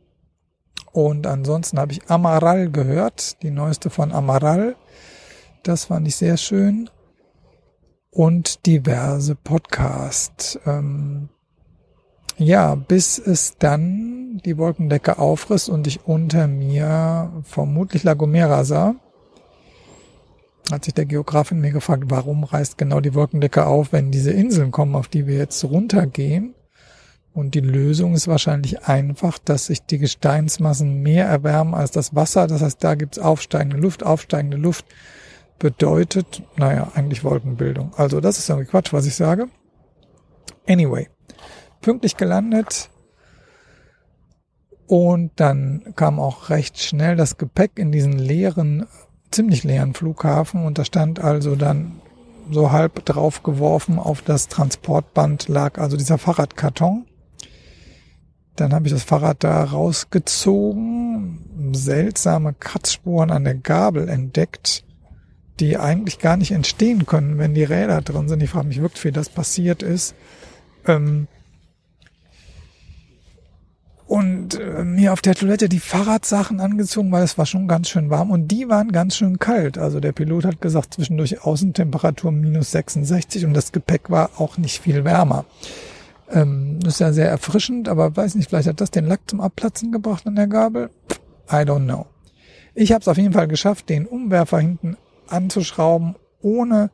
Und 0.92 1.26
ansonsten 1.26 1.78
habe 1.78 1.92
ich 1.92 2.08
Amaral 2.08 2.70
gehört, 2.70 3.42
die 3.42 3.50
neueste 3.50 3.90
von 3.90 4.12
Amaral. 4.12 4.76
Das 5.62 5.86
fand 5.86 6.08
ich 6.08 6.16
sehr 6.16 6.36
schön 6.36 6.90
und 8.12 8.66
diverse 8.66 9.34
Podcasts. 9.34 10.58
Ähm, 10.66 11.30
ja, 12.36 12.74
bis 12.74 13.18
es 13.18 13.56
dann 13.58 14.40
die 14.44 14.58
Wolkendecke 14.58 15.18
aufriss 15.18 15.68
und 15.68 15.86
ich 15.86 16.06
unter 16.06 16.46
mir 16.46 17.32
vermutlich 17.44 18.04
La 18.04 18.14
Gomera 18.14 18.64
sah, 18.64 18.94
hat 20.70 20.84
sich 20.84 20.94
der 20.94 21.06
Geograf 21.06 21.50
in 21.50 21.60
mir 21.60 21.72
gefragt, 21.72 22.04
warum 22.08 22.44
reißt 22.44 22.78
genau 22.78 23.00
die 23.00 23.14
Wolkendecke 23.14 23.66
auf, 23.66 23.92
wenn 23.92 24.10
diese 24.10 24.30
Inseln 24.30 24.70
kommen, 24.70 24.94
auf 24.94 25.08
die 25.08 25.26
wir 25.26 25.36
jetzt 25.36 25.64
runtergehen. 25.64 26.54
Und 27.34 27.54
die 27.54 27.60
Lösung 27.60 28.14
ist 28.14 28.28
wahrscheinlich 28.28 28.84
einfach, 28.84 29.38
dass 29.38 29.66
sich 29.66 29.84
die 29.86 29.98
Gesteinsmassen 29.98 31.02
mehr 31.02 31.26
erwärmen 31.26 31.74
als 31.74 31.90
das 31.90 32.14
Wasser. 32.14 32.46
Das 32.46 32.60
heißt, 32.60 32.84
da 32.84 32.94
gibt's 32.94 33.18
aufsteigende 33.18 33.78
Luft, 33.78 34.02
aufsteigende 34.02 34.58
Luft 34.58 34.84
bedeutet, 35.58 36.42
naja, 36.56 36.90
eigentlich 36.94 37.24
Wolkenbildung. 37.24 37.92
Also 37.96 38.20
das 38.20 38.38
ist 38.38 38.48
irgendwie 38.48 38.68
Quatsch, 38.68 38.92
was 38.92 39.06
ich 39.06 39.14
sage. 39.14 39.48
Anyway, 40.66 41.08
pünktlich 41.80 42.16
gelandet 42.16 42.90
und 44.86 45.32
dann 45.36 45.94
kam 45.96 46.20
auch 46.20 46.50
recht 46.50 46.78
schnell 46.78 47.16
das 47.16 47.38
Gepäck 47.38 47.78
in 47.78 47.92
diesen 47.92 48.18
leeren, 48.18 48.86
ziemlich 49.30 49.64
leeren 49.64 49.94
Flughafen 49.94 50.66
und 50.66 50.78
da 50.78 50.84
stand 50.84 51.18
also 51.18 51.56
dann 51.56 52.00
so 52.50 52.72
halb 52.72 53.06
drauf 53.06 53.42
geworfen 53.42 53.98
auf 53.98 54.20
das 54.20 54.48
Transportband 54.48 55.48
lag 55.48 55.78
also 55.78 55.96
dieser 55.96 56.18
Fahrradkarton. 56.18 57.06
Dann 58.56 58.74
habe 58.74 58.86
ich 58.86 58.92
das 58.92 59.02
Fahrrad 59.02 59.42
da 59.42 59.64
rausgezogen, 59.64 61.72
seltsame 61.74 62.52
Kratzspuren 62.52 63.30
an 63.30 63.44
der 63.44 63.54
Gabel 63.54 64.10
entdeckt 64.10 64.84
die 65.60 65.76
eigentlich 65.76 66.18
gar 66.18 66.36
nicht 66.36 66.52
entstehen 66.52 67.06
können, 67.06 67.38
wenn 67.38 67.54
die 67.54 67.64
Räder 67.64 68.00
drin 68.00 68.28
sind. 68.28 68.42
Ich 68.42 68.50
frage 68.50 68.68
mich 68.68 68.80
wirklich, 68.80 69.04
wie 69.04 69.12
das 69.12 69.28
passiert 69.28 69.82
ist. 69.82 70.14
Ähm 70.86 71.28
und 74.12 74.60
äh, 74.60 74.84
mir 74.84 75.14
auf 75.14 75.22
der 75.22 75.34
Toilette 75.34 75.70
die 75.70 75.80
Fahrradsachen 75.80 76.60
angezogen, 76.60 77.10
weil 77.12 77.22
es 77.22 77.38
war 77.38 77.46
schon 77.46 77.66
ganz 77.66 77.88
schön 77.88 78.10
warm 78.10 78.30
und 78.30 78.48
die 78.48 78.68
waren 78.68 78.92
ganz 78.92 79.16
schön 79.16 79.38
kalt. 79.38 79.78
Also 79.78 80.00
der 80.00 80.12
Pilot 80.12 80.44
hat 80.44 80.60
gesagt, 80.60 80.92
zwischendurch 80.92 81.42
Außentemperatur 81.44 82.30
minus 82.30 82.72
66 82.72 83.46
und 83.46 83.54
das 83.54 83.72
Gepäck 83.72 84.10
war 84.10 84.28
auch 84.36 84.58
nicht 84.58 84.80
viel 84.80 85.04
wärmer. 85.04 85.46
Ähm, 86.30 86.80
ist 86.86 87.00
ja 87.00 87.14
sehr 87.14 87.30
erfrischend, 87.30 87.88
aber 87.88 88.14
weiß 88.14 88.34
nicht, 88.34 88.50
vielleicht 88.50 88.68
hat 88.68 88.82
das 88.82 88.90
den 88.90 89.06
Lack 89.06 89.20
zum 89.28 89.40
Abplatzen 89.40 89.92
gebracht 89.92 90.26
an 90.26 90.36
der 90.36 90.46
Gabel. 90.46 90.90
I 91.50 91.64
don't 91.64 91.84
know. 91.84 92.04
Ich 92.74 92.92
habe 92.92 93.00
es 93.00 93.08
auf 93.08 93.16
jeden 93.16 93.32
Fall 93.32 93.48
geschafft, 93.48 93.88
den 93.88 94.06
Umwerfer 94.06 94.58
hinten 94.58 94.98
anzuschrauben, 95.32 96.16
ohne 96.40 96.90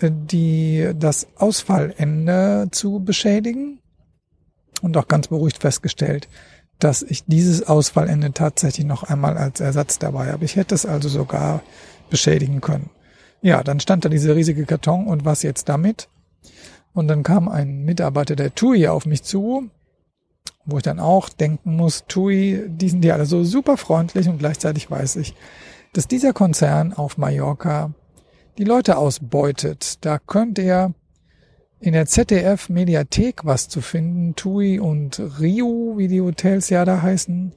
äh, 0.00 0.10
die, 0.12 0.90
das 0.96 1.28
Ausfallende 1.36 2.68
zu 2.70 3.00
beschädigen. 3.00 3.80
Und 4.80 4.96
auch 4.96 5.08
ganz 5.08 5.26
beruhigt 5.26 5.58
festgestellt, 5.58 6.28
dass 6.78 7.02
ich 7.02 7.24
dieses 7.24 7.66
Ausfallende 7.66 8.32
tatsächlich 8.32 8.86
noch 8.86 9.02
einmal 9.02 9.36
als 9.36 9.58
Ersatz 9.58 9.98
dabei 9.98 10.30
habe. 10.30 10.44
Ich 10.44 10.54
hätte 10.54 10.74
es 10.74 10.86
also 10.86 11.08
sogar 11.08 11.62
beschädigen 12.10 12.60
können. 12.60 12.90
Ja, 13.42 13.62
dann 13.64 13.80
stand 13.80 14.04
da 14.04 14.08
diese 14.08 14.34
riesige 14.34 14.66
Karton 14.66 15.06
und 15.06 15.24
was 15.24 15.42
jetzt 15.42 15.68
damit? 15.68 16.08
Und 16.92 17.08
dann 17.08 17.22
kam 17.22 17.48
ein 17.48 17.84
Mitarbeiter 17.84 18.36
der 18.36 18.54
TUI 18.54 18.88
auf 18.88 19.06
mich 19.06 19.22
zu, 19.22 19.70
wo 20.64 20.76
ich 20.76 20.82
dann 20.82 21.00
auch 21.00 21.28
denken 21.28 21.76
muss, 21.76 22.04
TUI, 22.06 22.64
die 22.68 22.88
sind 22.88 23.04
ja 23.04 23.14
alle 23.14 23.26
so 23.26 23.44
super 23.44 23.76
freundlich 23.76 24.28
und 24.28 24.38
gleichzeitig 24.38 24.90
weiß 24.90 25.16
ich, 25.16 25.34
dass 25.92 26.08
dieser 26.08 26.32
Konzern 26.32 26.92
auf 26.92 27.18
Mallorca 27.18 27.92
die 28.58 28.64
Leute 28.64 28.96
ausbeutet. 28.98 30.04
Da 30.04 30.18
könnt 30.18 30.58
ihr 30.58 30.92
in 31.80 31.92
der 31.92 32.06
ZDF 32.06 32.68
Mediathek 32.68 33.44
was 33.44 33.68
zu 33.68 33.80
finden, 33.80 34.34
TUI 34.34 34.80
und 34.80 35.22
Rio, 35.40 35.94
wie 35.96 36.08
die 36.08 36.20
Hotels 36.20 36.68
ja 36.70 36.84
da 36.84 37.00
heißen. 37.02 37.52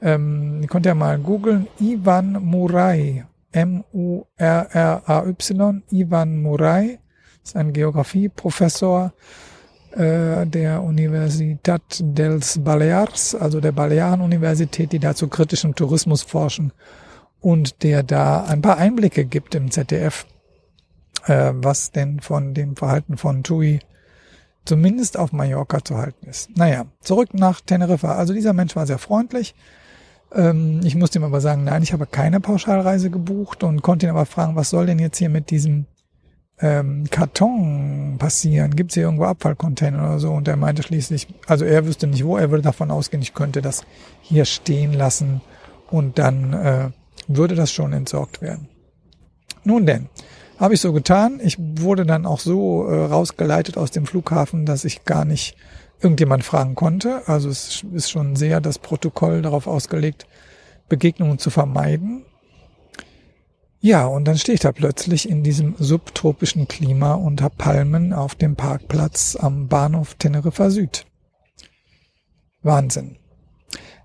Ähm, 0.00 0.60
ihr 0.62 0.68
könnt 0.68 0.86
ja 0.86 0.94
mal 0.94 1.18
googeln, 1.18 1.68
Ivan 1.78 2.32
Murai, 2.42 3.26
M-U-R-R-A-Y, 3.52 4.22
Ivan 5.90 6.40
Murai, 6.40 6.98
ist 7.44 7.54
ein 7.56 7.74
Geografieprofessor 7.74 9.12
äh, 9.92 10.46
der 10.46 10.82
Universitat 10.82 12.00
dels 12.00 12.58
Balears, 12.64 13.34
also 13.34 13.60
der 13.60 13.72
Balearen-Universität, 13.72 14.92
die 14.92 14.98
da 14.98 15.14
zu 15.14 15.28
kritischem 15.28 15.74
Tourismus 15.74 16.22
forschen 16.22 16.72
und 17.42 17.82
der 17.82 18.02
da 18.02 18.44
ein 18.44 18.62
paar 18.62 18.78
Einblicke 18.78 19.26
gibt 19.26 19.54
im 19.54 19.70
ZDF, 19.70 20.26
äh, 21.26 21.52
was 21.54 21.90
denn 21.90 22.20
von 22.20 22.54
dem 22.54 22.76
Verhalten 22.76 23.18
von 23.18 23.42
TUI 23.42 23.80
zumindest 24.64 25.18
auf 25.18 25.32
Mallorca 25.32 25.84
zu 25.84 25.98
halten 25.98 26.26
ist. 26.28 26.56
Naja, 26.56 26.86
zurück 27.00 27.34
nach 27.34 27.60
Teneriffa. 27.60 28.14
Also 28.14 28.32
dieser 28.32 28.52
Mensch 28.52 28.76
war 28.76 28.86
sehr 28.86 28.98
freundlich. 28.98 29.54
Ähm, 30.32 30.80
ich 30.84 30.94
musste 30.94 31.18
ihm 31.18 31.24
aber 31.24 31.40
sagen, 31.40 31.64
nein, 31.64 31.82
ich 31.82 31.92
habe 31.92 32.06
keine 32.06 32.40
Pauschalreise 32.40 33.10
gebucht 33.10 33.64
und 33.64 33.82
konnte 33.82 34.06
ihn 34.06 34.10
aber 34.10 34.24
fragen, 34.24 34.56
was 34.56 34.70
soll 34.70 34.86
denn 34.86 35.00
jetzt 35.00 35.18
hier 35.18 35.28
mit 35.28 35.50
diesem 35.50 35.86
ähm, 36.60 37.04
Karton 37.10 38.16
passieren? 38.18 38.76
Gibt 38.76 38.92
es 38.92 38.94
hier 38.94 39.04
irgendwo 39.04 39.24
Abfallcontainer 39.24 39.98
oder 39.98 40.18
so? 40.20 40.30
Und 40.30 40.46
er 40.46 40.56
meinte 40.56 40.84
schließlich, 40.84 41.26
also 41.48 41.64
er 41.64 41.84
wüsste 41.86 42.06
nicht 42.06 42.24
wo, 42.24 42.36
er 42.36 42.50
würde 42.50 42.62
davon 42.62 42.92
ausgehen, 42.92 43.20
ich 43.20 43.34
könnte 43.34 43.62
das 43.62 43.84
hier 44.20 44.44
stehen 44.44 44.92
lassen 44.92 45.40
und 45.90 46.18
dann 46.18 46.52
äh, 46.52 46.90
würde 47.36 47.54
das 47.54 47.72
schon 47.72 47.92
entsorgt 47.92 48.42
werden. 48.42 48.68
Nun 49.64 49.86
denn, 49.86 50.08
habe 50.58 50.74
ich 50.74 50.80
so 50.80 50.92
getan. 50.92 51.40
Ich 51.42 51.56
wurde 51.58 52.06
dann 52.06 52.26
auch 52.26 52.40
so 52.40 52.86
äh, 52.86 53.04
rausgeleitet 53.06 53.76
aus 53.76 53.90
dem 53.90 54.06
Flughafen, 54.06 54.66
dass 54.66 54.84
ich 54.84 55.04
gar 55.04 55.24
nicht 55.24 55.56
irgendjemand 56.00 56.44
fragen 56.44 56.74
konnte. 56.74 57.22
Also 57.26 57.48
es 57.48 57.84
ist 57.92 58.10
schon 58.10 58.36
sehr 58.36 58.60
das 58.60 58.78
Protokoll 58.78 59.42
darauf 59.42 59.66
ausgelegt, 59.66 60.26
Begegnungen 60.88 61.38
zu 61.38 61.50
vermeiden. 61.50 62.24
Ja, 63.80 64.06
und 64.06 64.26
dann 64.26 64.38
stehe 64.38 64.54
ich 64.54 64.60
da 64.60 64.70
plötzlich 64.70 65.28
in 65.28 65.42
diesem 65.42 65.74
subtropischen 65.76 66.68
Klima 66.68 67.14
unter 67.14 67.50
Palmen 67.50 68.12
auf 68.12 68.36
dem 68.36 68.54
Parkplatz 68.54 69.36
am 69.36 69.66
Bahnhof 69.66 70.14
Teneriffa 70.14 70.70
Süd. 70.70 71.04
Wahnsinn. 72.62 73.16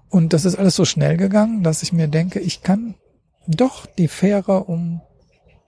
Und 0.09 0.33
das 0.33 0.45
ist 0.45 0.55
alles 0.55 0.75
so 0.75 0.85
schnell 0.85 1.17
gegangen, 1.17 1.61
dass 1.61 1.83
ich 1.83 1.93
mir 1.93 2.07
denke, 2.07 2.39
ich 2.39 2.63
kann 2.63 2.95
doch 3.47 3.85
die 3.85 4.07
Fähre 4.07 4.65
um 4.65 5.01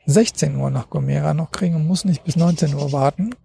16 0.05 0.55
Uhr 0.55 0.69
nach 0.69 0.89
Gomera 0.89 1.33
noch 1.33 1.51
kriegen 1.51 1.75
und 1.75 1.87
muss 1.87 2.05
nicht 2.05 2.23
bis 2.23 2.35
19 2.35 2.73
Uhr 2.73 2.91
warten. 2.91 3.35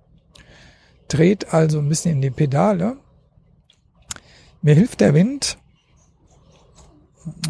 Dreht 1.08 1.52
also 1.52 1.78
ein 1.78 1.88
bisschen 1.88 2.12
in 2.12 2.22
die 2.22 2.30
Pedale. 2.30 2.96
Mir 4.62 4.74
hilft 4.74 5.00
der 5.00 5.14
Wind. 5.14 5.58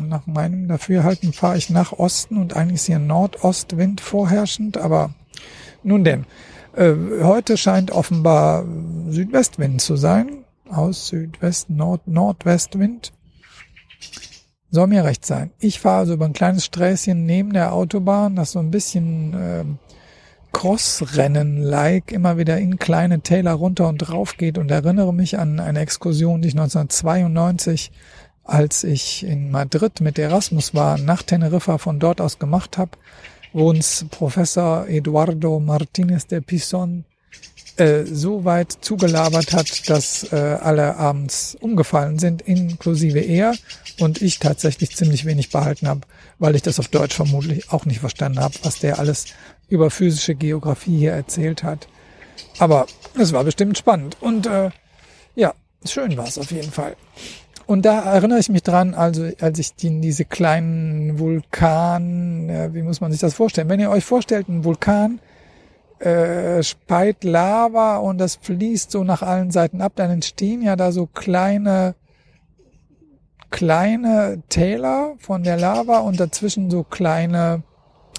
Nach 0.02 0.26
meinem 0.26 0.68
Dafürhalten 0.68 1.32
fahre 1.32 1.56
ich 1.56 1.70
nach 1.70 1.92
Osten 1.92 2.36
und 2.36 2.56
eigentlich 2.56 2.80
ist 2.80 2.86
hier 2.86 2.98
Nordostwind 2.98 4.00
vorherrschend, 4.00 4.76
aber 4.76 5.14
nun 5.82 6.04
denn. 6.04 6.26
Äh, 6.74 6.94
heute 7.22 7.56
scheint 7.56 7.90
offenbar 7.90 8.64
Südwestwind 9.08 9.80
zu 9.80 9.96
sein. 9.96 10.44
Aus 10.68 11.08
Südwest, 11.08 11.70
Nord, 11.70 12.06
Nordwestwind. 12.08 13.12
Soll 14.74 14.88
mir 14.88 15.04
recht 15.04 15.24
sein. 15.24 15.52
Ich 15.60 15.78
fahre 15.78 15.98
also 15.98 16.14
über 16.14 16.24
ein 16.24 16.32
kleines 16.32 16.64
Sträßchen 16.64 17.24
neben 17.24 17.52
der 17.52 17.72
Autobahn, 17.72 18.34
das 18.34 18.50
so 18.50 18.58
ein 18.58 18.72
bisschen 18.72 19.32
äh, 19.32 19.64
Crossrennen-like 20.52 22.10
immer 22.10 22.38
wieder 22.38 22.58
in 22.58 22.76
kleine 22.76 23.20
Täler 23.20 23.52
runter 23.52 23.86
und 23.86 23.98
drauf 23.98 24.36
geht 24.36 24.58
und 24.58 24.72
erinnere 24.72 25.14
mich 25.14 25.38
an 25.38 25.60
eine 25.60 25.78
Exkursion, 25.78 26.42
die 26.42 26.48
ich 26.48 26.54
1992, 26.54 27.92
als 28.42 28.82
ich 28.82 29.24
in 29.24 29.52
Madrid 29.52 30.00
mit 30.00 30.18
Erasmus 30.18 30.74
war, 30.74 30.98
nach 30.98 31.22
Teneriffa 31.22 31.78
von 31.78 32.00
dort 32.00 32.20
aus 32.20 32.40
gemacht 32.40 32.76
habe, 32.76 32.98
wo 33.52 33.70
uns 33.70 34.06
Professor 34.10 34.88
Eduardo 34.88 35.60
Martinez 35.60 36.26
de 36.26 36.40
Pison 36.40 37.04
äh, 37.76 38.04
so 38.04 38.44
weit 38.44 38.72
zugelabert 38.80 39.52
hat, 39.52 39.88
dass 39.90 40.32
äh, 40.32 40.36
alle 40.36 40.96
abends 40.96 41.56
umgefallen 41.60 42.18
sind, 42.18 42.42
inklusive 42.42 43.18
er 43.18 43.54
und 43.98 44.22
ich 44.22 44.38
tatsächlich 44.38 44.94
ziemlich 44.94 45.24
wenig 45.24 45.50
behalten 45.50 45.88
habe, 45.88 46.02
weil 46.38 46.54
ich 46.54 46.62
das 46.62 46.78
auf 46.78 46.88
Deutsch 46.88 47.14
vermutlich 47.14 47.72
auch 47.72 47.84
nicht 47.84 48.00
verstanden 48.00 48.40
habe, 48.40 48.54
was 48.62 48.78
der 48.78 48.98
alles 48.98 49.26
über 49.68 49.90
physische 49.90 50.34
Geografie 50.34 50.98
hier 50.98 51.12
erzählt 51.12 51.62
hat. 51.62 51.88
Aber 52.58 52.86
es 53.18 53.32
war 53.32 53.44
bestimmt 53.44 53.76
spannend 53.78 54.16
und 54.20 54.46
äh, 54.46 54.70
ja, 55.34 55.54
schön 55.84 56.16
war 56.16 56.26
es 56.28 56.38
auf 56.38 56.50
jeden 56.50 56.70
Fall. 56.70 56.96
Und 57.66 57.86
da 57.86 58.00
erinnere 58.00 58.38
ich 58.38 58.50
mich 58.50 58.62
dran, 58.62 58.94
also 58.94 59.30
als 59.40 59.58
ich 59.58 59.74
die, 59.74 60.00
diese 60.00 60.24
kleinen 60.24 61.18
Vulkan, 61.18 62.48
äh, 62.50 62.74
wie 62.74 62.82
muss 62.82 63.00
man 63.00 63.10
sich 63.10 63.20
das 63.20 63.34
vorstellen? 63.34 63.68
Wenn 63.68 63.80
ihr 63.80 63.90
euch 63.90 64.04
vorstellt, 64.04 64.48
ein 64.48 64.64
Vulkan 64.64 65.18
äh, 66.00 66.62
speit 66.62 67.24
Lava 67.24 67.98
und 67.98 68.18
das 68.18 68.36
fließt 68.36 68.90
so 68.90 69.04
nach 69.04 69.22
allen 69.22 69.50
Seiten 69.50 69.80
ab, 69.80 69.92
dann 69.96 70.10
entstehen 70.10 70.62
ja 70.62 70.76
da 70.76 70.92
so 70.92 71.06
kleine 71.06 71.94
kleine 73.54 74.42
Täler 74.48 75.14
von 75.18 75.44
der 75.44 75.56
Lava 75.56 75.98
und 75.98 76.18
dazwischen 76.18 76.72
so 76.72 76.82
kleine 76.82 77.62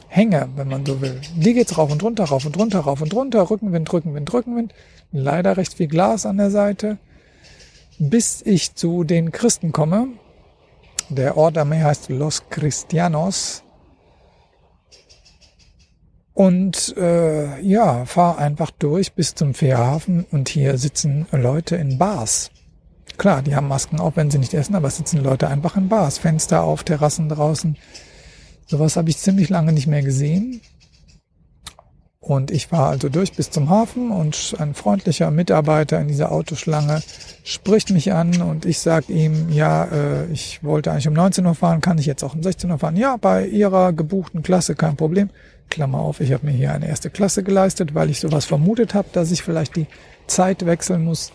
Hänge, 0.08 0.48
wenn 0.56 0.70
man 0.70 0.86
so 0.86 1.02
will. 1.02 1.20
Die 1.36 1.54
geht's 1.54 1.78
rauf 1.78 1.92
und 1.92 2.02
runter, 2.02 2.24
rauf 2.24 2.46
und 2.46 2.58
runter, 2.58 2.80
rauf 2.80 3.02
und 3.02 3.14
runter, 3.14 3.50
Rückenwind, 3.50 3.92
Rückenwind, 3.92 4.34
Rückenwind. 4.34 4.74
Leider 5.12 5.58
recht 5.58 5.74
viel 5.74 5.88
Glas 5.88 6.26
an 6.26 6.38
der 6.38 6.52
Seite. 6.52 7.00
Bis 8.00 8.42
ich 8.44 8.76
zu 8.76 9.04
den 9.04 9.34
Christen 9.34 9.74
komme. 9.74 10.08
Der 11.10 11.36
Ort 11.36 11.58
am 11.58 11.68
Meer 11.68 11.84
heißt 11.84 12.08
Los 12.08 12.44
Cristianos. 12.50 13.65
Und 16.36 16.96
äh, 16.98 17.62
ja, 17.62 18.04
fahr 18.04 18.38
einfach 18.38 18.70
durch 18.70 19.14
bis 19.14 19.36
zum 19.36 19.54
Fährhafen 19.54 20.26
und 20.32 20.50
hier 20.50 20.78
sitzen 20.78 21.26
Leute 21.32 21.78
in 21.78 21.98
Bars. 21.98 22.52
Klar, 23.18 23.42
die 23.42 23.56
haben 23.56 23.70
Masken 23.70 24.02
auch, 24.02 24.18
wenn 24.18 24.30
sie 24.30 24.38
nicht 24.38 24.54
essen, 24.54 24.76
aber 24.76 24.90
sitzen 24.90 25.24
Leute 25.24 25.48
einfach 25.48 25.78
in 25.78 25.88
Bars, 25.88 26.18
Fenster 26.18 26.64
auf, 26.64 26.84
Terrassen 26.84 27.30
draußen. 27.30 27.78
Sowas 28.68 28.98
habe 28.98 29.10
ich 29.10 29.18
ziemlich 29.18 29.48
lange 29.48 29.72
nicht 29.72 29.88
mehr 29.88 30.02
gesehen. 30.02 30.60
Und 32.20 32.52
ich 32.52 32.70
war 32.70 32.90
also 32.90 33.08
durch 33.08 33.34
bis 33.34 33.50
zum 33.50 33.70
Hafen 33.70 34.12
und 34.12 34.56
ein 34.60 34.74
freundlicher 34.74 35.32
Mitarbeiter 35.32 36.02
in 36.02 36.10
dieser 36.10 36.34
Autoschlange 36.34 37.02
spricht 37.44 37.92
mich 37.92 38.12
an 38.12 38.42
und 38.42 38.66
ich 38.66 38.80
sage 38.80 39.14
ihm, 39.14 39.52
ja, 39.52 39.86
äh, 39.86 40.26
ich 40.34 40.64
wollte 40.64 40.92
eigentlich 40.92 41.08
um 41.08 41.14
19 41.14 41.46
Uhr 41.46 41.56
fahren, 41.56 41.80
kann 41.80 42.00
ich 42.00 42.08
jetzt 42.08 42.24
auch 42.24 42.34
um 42.34 42.44
16 42.44 42.72
Uhr 42.72 42.80
fahren? 42.80 42.98
Ja, 42.98 43.16
bei 43.16 43.46
Ihrer 43.46 43.94
gebuchten 43.94 44.42
Klasse 44.42 44.76
kein 44.76 44.98
Problem. 44.98 45.30
Klammer 45.70 46.00
auf, 46.00 46.20
ich 46.20 46.32
habe 46.34 46.46
mir 46.46 46.54
hier 46.54 46.74
eine 46.74 46.88
erste 46.88 47.10
Klasse 47.10 47.44
geleistet, 47.44 47.96
weil 47.96 48.10
ich 48.10 48.20
sowas 48.20 48.46
vermutet 48.46 48.94
habe, 48.94 49.08
dass 49.12 49.32
ich 49.32 49.44
vielleicht 49.44 49.76
die 49.76 49.88
Zeit 50.28 50.66
wechseln 50.66 51.04
muss. 51.04 51.32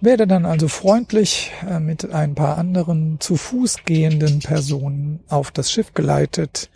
Werde 0.00 0.26
dann 0.26 0.44
also 0.44 0.68
freundlich 0.68 1.52
äh, 1.68 1.80
mit 1.80 2.12
ein 2.12 2.34
paar 2.34 2.58
anderen 2.58 3.18
zu 3.18 3.36
Fuß 3.36 3.84
gehenden 3.86 4.40
Personen 4.40 5.20
auf 5.28 5.50
das 5.50 5.72
Schiff 5.72 5.94
geleitet 5.94 6.70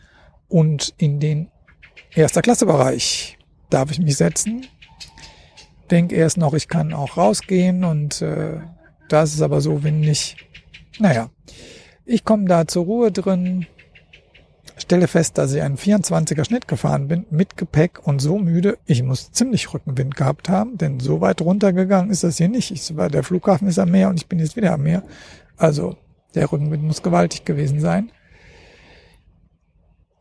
und 0.48 0.94
in 0.96 1.20
den 1.20 1.48
erster 2.14 2.42
Klasse 2.42 2.66
Bereich 2.66 3.38
darf 3.68 3.90
ich 3.90 4.00
mich 4.00 4.16
setzen. 4.16 4.66
Denk 5.90 6.12
erst 6.12 6.38
noch, 6.38 6.54
ich 6.54 6.68
kann 6.68 6.94
auch 6.94 7.16
rausgehen 7.16 7.84
und 7.84 8.22
äh, 8.22 8.60
da 9.08 9.22
ist 9.22 9.34
es 9.34 9.42
aber 9.42 9.60
so 9.60 9.82
windig. 9.82 10.36
Naja, 10.98 11.30
ich 12.04 12.24
komme 12.24 12.46
da 12.46 12.66
zur 12.66 12.84
Ruhe 12.84 13.12
drin, 13.12 13.66
stelle 14.82 15.08
fest, 15.08 15.38
dass 15.38 15.52
ich 15.52 15.62
einen 15.62 15.76
24er 15.76 16.44
Schnitt 16.44 16.68
gefahren 16.68 17.08
bin 17.08 17.26
mit 17.30 17.56
Gepäck 17.56 18.06
und 18.06 18.20
so 18.20 18.38
müde, 18.38 18.78
ich 18.86 19.02
muss 19.02 19.32
ziemlich 19.32 19.72
Rückenwind 19.72 20.16
gehabt 20.16 20.48
haben, 20.48 20.78
denn 20.78 21.00
so 21.00 21.20
weit 21.20 21.40
runtergegangen 21.40 22.10
ist 22.10 22.24
das 22.24 22.38
hier 22.38 22.48
nicht. 22.48 22.70
Ich, 22.70 22.92
der 22.94 23.22
Flughafen 23.22 23.68
ist 23.68 23.78
am 23.78 23.90
Meer 23.90 24.08
und 24.08 24.16
ich 24.16 24.26
bin 24.26 24.38
jetzt 24.38 24.56
wieder 24.56 24.72
am 24.72 24.82
Meer. 24.82 25.02
Also 25.56 25.96
der 26.34 26.50
Rückenwind 26.50 26.82
muss 26.82 27.02
gewaltig 27.02 27.44
gewesen 27.44 27.80
sein. 27.80 28.10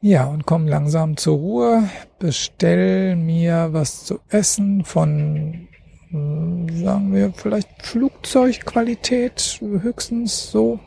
Ja, 0.02 0.26
und 0.28 0.46
komm 0.46 0.66
langsam 0.66 1.18
zur 1.18 1.38
Ruhe, 1.38 1.90
bestell 2.20 3.18
mir 3.18 3.70
was 3.72 4.06
zu 4.06 4.20
essen 4.30 4.86
von, 4.86 5.68
hm, 6.10 6.70
sagen 6.82 7.14
wir, 7.14 7.34
vielleicht 7.36 7.70
Flugzeugqualität, 7.82 9.60
höchstens 9.62 10.52
so. 10.52 10.80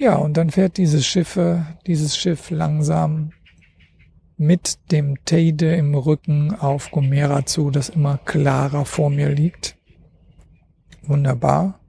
Ja, 0.00 0.14
und 0.14 0.38
dann 0.38 0.48
fährt 0.48 0.78
dieses 0.78 1.06
Schiffe, 1.06 1.66
dieses 1.86 2.16
Schiff 2.16 2.48
langsam 2.48 3.32
mit 4.38 4.78
dem 4.90 5.22
Teide 5.26 5.74
im 5.74 5.94
Rücken 5.94 6.54
auf 6.54 6.90
Gomera 6.90 7.44
zu, 7.44 7.70
das 7.70 7.90
immer 7.90 8.16
klarer 8.16 8.86
vor 8.86 9.10
mir 9.10 9.28
liegt. 9.28 9.76
Wunderbar. 11.02 11.80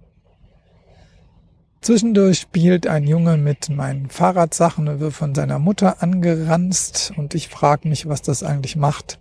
Zwischendurch 1.80 2.39
spielt 2.39 2.86
ein 2.86 3.08
Junge 3.08 3.38
mit 3.38 3.69
meinen 3.69 4.10
Fahrradsachen 4.10 4.89
und 4.89 5.00
wird 5.00 5.13
von 5.13 5.34
seiner 5.34 5.58
Mutter 5.58 6.04
angeranzt 6.04 7.13
und 7.15 7.34
ich 7.34 7.47
frage 7.47 7.88
mich, 7.88 8.10
was 8.10 8.21
das 8.21 8.43
eigentlich 8.43 8.76
macht, 8.76 9.19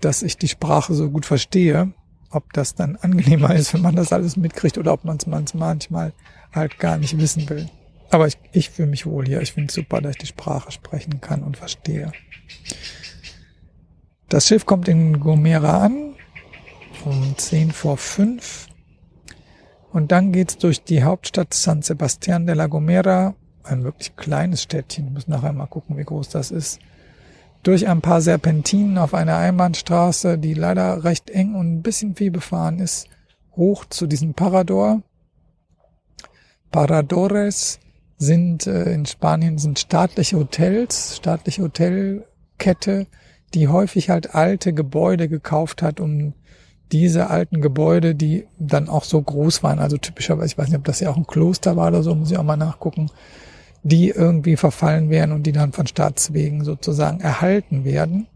dass 0.00 0.22
ich 0.22 0.38
die 0.38 0.48
Sprache 0.48 0.94
so 0.94 1.10
gut 1.10 1.26
verstehe. 1.26 1.92
Ob 2.30 2.54
das 2.54 2.74
dann 2.74 2.96
angenehmer 2.96 3.54
ist, 3.54 3.74
wenn 3.74 3.82
man 3.82 3.96
das 3.96 4.14
alles 4.14 4.38
mitkriegt 4.38 4.78
oder 4.78 4.94
ob 4.94 5.04
man 5.04 5.18
es 5.18 5.26
manchmal 5.26 6.14
halt 6.54 6.78
gar 6.78 6.96
nicht 6.96 7.18
wissen 7.18 7.46
will. 7.50 7.68
Aber 8.10 8.26
ich, 8.26 8.36
ich 8.52 8.70
fühle 8.70 8.88
mich 8.88 9.06
wohl 9.06 9.26
hier. 9.26 9.40
Ich 9.40 9.52
finde 9.52 9.68
es 9.68 9.74
super, 9.74 10.00
dass 10.00 10.12
ich 10.12 10.18
die 10.18 10.26
Sprache 10.26 10.72
sprechen 10.72 11.20
kann 11.20 11.42
und 11.42 11.56
verstehe. 11.56 12.12
Das 14.28 14.46
Schiff 14.46 14.66
kommt 14.66 14.88
in 14.88 15.20
Gomera 15.20 15.84
an 15.84 16.14
um 17.04 17.36
10 17.36 17.72
vor 17.72 17.96
5 17.96 18.68
und 19.92 20.12
dann 20.12 20.32
geht's 20.32 20.58
durch 20.58 20.84
die 20.84 21.02
Hauptstadt 21.02 21.54
San 21.54 21.82
Sebastián 21.82 22.46
de 22.46 22.54
la 22.54 22.66
Gomera, 22.66 23.34
ein 23.64 23.84
wirklich 23.84 24.14
kleines 24.16 24.62
Städtchen, 24.62 25.06
ich 25.06 25.12
muss 25.12 25.28
nachher 25.28 25.52
mal 25.52 25.66
gucken, 25.66 25.96
wie 25.96 26.04
groß 26.04 26.28
das 26.28 26.50
ist, 26.50 26.78
durch 27.62 27.88
ein 27.88 28.00
paar 28.00 28.20
Serpentinen 28.20 28.98
auf 28.98 29.14
einer 29.14 29.36
Einbahnstraße, 29.36 30.38
die 30.38 30.54
leider 30.54 31.04
recht 31.04 31.30
eng 31.30 31.54
und 31.54 31.72
ein 31.72 31.82
bisschen 31.82 32.14
viel 32.14 32.30
befahren 32.30 32.78
ist, 32.78 33.08
hoch 33.56 33.84
zu 33.86 34.06
diesem 34.06 34.34
Parador. 34.34 35.02
Paradores 36.70 37.80
sind 38.20 38.66
äh, 38.66 38.92
in 38.92 39.06
Spanien 39.06 39.58
sind 39.58 39.78
staatliche 39.78 40.36
Hotels, 40.36 41.16
staatliche 41.16 41.62
Hotelkette, 41.62 43.06
die 43.54 43.68
häufig 43.68 44.10
halt 44.10 44.34
alte 44.34 44.72
Gebäude 44.74 45.28
gekauft 45.28 45.82
hat, 45.82 46.00
um 46.00 46.34
diese 46.92 47.30
alten 47.30 47.62
Gebäude, 47.62 48.14
die 48.14 48.46
dann 48.58 48.88
auch 48.88 49.04
so 49.04 49.20
groß 49.22 49.62
waren, 49.62 49.78
also 49.78 49.96
typischerweise, 49.96 50.52
ich 50.52 50.58
weiß 50.58 50.68
nicht, 50.68 50.76
ob 50.76 50.84
das 50.84 51.00
ja 51.00 51.10
auch 51.10 51.16
ein 51.16 51.26
Kloster 51.26 51.76
war 51.76 51.88
oder 51.88 52.02
so, 52.02 52.14
muss 52.14 52.30
ich 52.30 52.36
auch 52.36 52.44
mal 52.44 52.56
nachgucken, 52.56 53.10
die 53.82 54.10
irgendwie 54.10 54.56
verfallen 54.56 55.08
wären 55.08 55.32
und 55.32 55.44
die 55.44 55.52
dann 55.52 55.72
von 55.72 55.86
Staatswegen 55.86 56.62
sozusagen 56.62 57.20
erhalten 57.20 57.84
werden. 57.84 58.26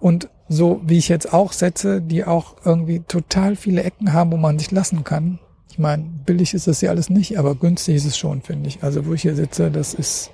Und 0.00 0.28
so 0.48 0.80
wie 0.84 0.98
ich 0.98 1.08
jetzt 1.08 1.32
auch 1.32 1.52
setze, 1.52 2.02
die 2.02 2.24
auch 2.24 2.56
irgendwie 2.64 3.00
total 3.00 3.54
viele 3.54 3.84
Ecken 3.84 4.12
haben, 4.12 4.32
wo 4.32 4.36
man 4.36 4.58
sich 4.58 4.72
lassen 4.72 5.04
kann. 5.04 5.38
Ich 5.74 5.78
meine, 5.80 6.04
billig 6.04 6.54
ist 6.54 6.68
das 6.68 6.80
ja 6.82 6.90
alles 6.90 7.10
nicht, 7.10 7.36
aber 7.36 7.56
günstig 7.56 7.96
ist 7.96 8.04
es 8.04 8.16
schon, 8.16 8.42
finde 8.42 8.68
ich. 8.68 8.84
Also 8.84 9.06
wo 9.06 9.12
ich 9.12 9.22
hier 9.22 9.34
sitze, 9.34 9.72
das 9.72 9.92
ist 9.92 10.30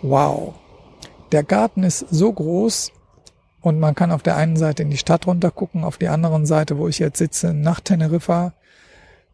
wow. 0.00 0.54
Der 1.30 1.42
Garten 1.42 1.82
ist 1.82 2.06
so 2.10 2.32
groß, 2.32 2.90
und 3.60 3.78
man 3.78 3.94
kann 3.94 4.12
auf 4.12 4.22
der 4.22 4.36
einen 4.36 4.56
Seite 4.56 4.82
in 4.82 4.88
die 4.88 4.96
Stadt 4.96 5.26
runter 5.26 5.50
gucken, 5.50 5.84
auf 5.84 5.98
der 5.98 6.12
anderen 6.12 6.46
Seite, 6.46 6.78
wo 6.78 6.88
ich 6.88 6.98
jetzt 6.98 7.18
sitze, 7.18 7.52
nach 7.52 7.80
Teneriffa. 7.80 8.54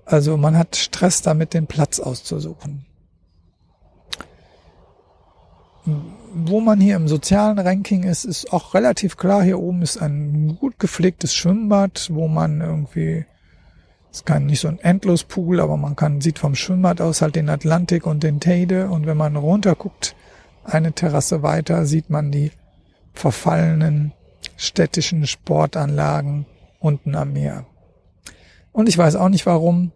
Also 0.05 0.37
man 0.37 0.59
hat 0.59 0.75
Stress 0.75 1.23
damit, 1.23 1.55
den 1.55 1.69
Platz 1.69 2.01
auszusuchen. 2.01 2.85
Wo 6.35 6.59
man 6.59 6.81
hier 6.81 6.97
im 6.97 7.07
sozialen 7.07 7.61
Ranking 7.61 8.03
ist, 8.03 8.25
ist 8.25 8.53
auch 8.53 8.75
relativ 8.75 9.17
klar. 9.17 9.45
Hier 9.45 9.61
oben 9.61 9.83
ist 9.83 9.99
ein 9.99 10.57
gut 10.59 10.81
gepflegtes 10.81 11.33
Schwimmbad, 11.33 12.09
wo 12.13 12.27
man 12.27 12.61
irgendwie, 12.61 13.25
ist 14.13 14.27
kein 14.27 14.45
nicht 14.45 14.61
so 14.61 14.69
ein 14.69 14.79
Endlospool, 14.79 15.59
aber 15.59 15.79
man 15.79 15.97
kann, 15.97 16.21
sieht 16.21 16.39
vom 16.39 16.55
Schwimmbad 16.55 17.01
aus 17.01 17.23
halt 17.23 17.35
den 17.35 17.49
Atlantik 17.49 18.07
und 18.07 18.23
den 18.23 18.41
Teide. 18.41 18.91
Und 18.91 19.07
wenn 19.07 19.17
man 19.17 19.37
runter 19.37 19.75
guckt, 19.75 20.15
eine 20.65 20.93
Terrasse 20.93 21.43
weiter, 21.43 21.87
sieht 21.87 22.11
man 22.11 22.31
die 22.31 22.53
verfallenen 23.15 24.13
städtischen 24.57 25.27
Sportanlagen 25.27 26.45
unten 26.79 27.15
am 27.15 27.33
Meer. 27.33 27.65
Und 28.71 28.89
ich 28.89 28.99
weiß 28.99 29.17
auch 29.17 29.31
nicht 29.31 29.47
warum. 29.47 29.93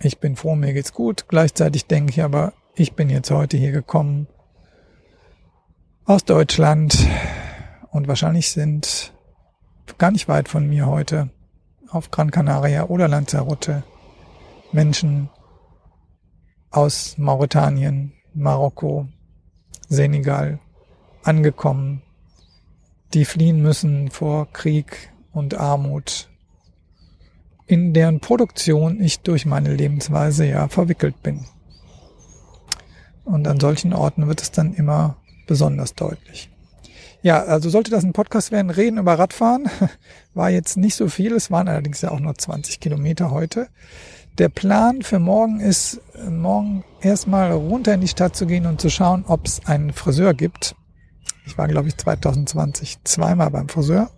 Ich 0.00 0.18
bin 0.18 0.34
froh, 0.34 0.54
mir 0.54 0.72
geht's 0.72 0.94
gut. 0.94 1.26
Gleichzeitig 1.28 1.86
denke 1.86 2.12
ich 2.12 2.22
aber, 2.22 2.54
ich 2.74 2.94
bin 2.94 3.10
jetzt 3.10 3.30
heute 3.30 3.58
hier 3.58 3.72
gekommen 3.72 4.26
aus 6.06 6.24
Deutschland 6.24 7.06
und 7.90 8.08
wahrscheinlich 8.08 8.50
sind 8.50 9.12
gar 9.98 10.12
nicht 10.12 10.28
weit 10.28 10.48
von 10.48 10.66
mir 10.66 10.86
heute 10.86 11.30
auf 11.90 12.10
Gran 12.10 12.30
Canaria 12.30 12.84
oder 12.84 13.08
Lanzarote 13.08 13.82
Menschen 14.72 15.30
aus 16.70 17.16
Mauretanien, 17.18 18.12
Marokko, 18.34 19.08
Senegal 19.88 20.58
angekommen, 21.22 22.02
die 23.14 23.24
fliehen 23.24 23.62
müssen 23.62 24.10
vor 24.10 24.52
Krieg 24.52 25.12
und 25.32 25.54
Armut, 25.54 26.28
in 27.66 27.94
deren 27.94 28.20
Produktion 28.20 29.00
ich 29.00 29.20
durch 29.20 29.46
meine 29.46 29.74
Lebensweise 29.74 30.46
ja 30.46 30.68
verwickelt 30.68 31.22
bin. 31.22 31.46
Und 33.24 33.46
an 33.46 33.60
solchen 33.60 33.92
Orten 33.92 34.26
wird 34.26 34.40
es 34.42 34.50
dann 34.50 34.72
immer 34.74 35.16
besonders 35.46 35.94
deutlich. 35.94 36.50
Ja, 37.22 37.42
also 37.42 37.68
sollte 37.68 37.90
das 37.90 38.04
ein 38.04 38.12
Podcast 38.12 38.52
werden, 38.52 38.70
reden 38.70 38.98
über 38.98 39.18
Radfahren, 39.18 39.68
war 40.34 40.50
jetzt 40.50 40.76
nicht 40.76 40.94
so 40.94 41.08
viel, 41.08 41.32
es 41.32 41.50
waren 41.50 41.68
allerdings 41.68 42.00
ja 42.00 42.10
auch 42.10 42.20
nur 42.20 42.36
20 42.36 42.78
Kilometer 42.78 43.30
heute. 43.30 43.68
Der 44.38 44.48
Plan 44.48 45.02
für 45.02 45.18
morgen 45.18 45.58
ist, 45.58 46.00
morgen 46.30 46.84
erstmal 47.00 47.50
runter 47.50 47.94
in 47.94 48.02
die 48.02 48.08
Stadt 48.08 48.36
zu 48.36 48.46
gehen 48.46 48.66
und 48.66 48.80
zu 48.80 48.88
schauen, 48.88 49.24
ob 49.26 49.46
es 49.46 49.66
einen 49.66 49.92
Friseur 49.92 50.32
gibt. 50.32 50.76
Ich 51.44 51.58
war, 51.58 51.66
glaube 51.66 51.88
ich, 51.88 51.96
2020 51.96 52.98
zweimal 53.02 53.50
beim 53.50 53.68
Friseur. 53.68 54.10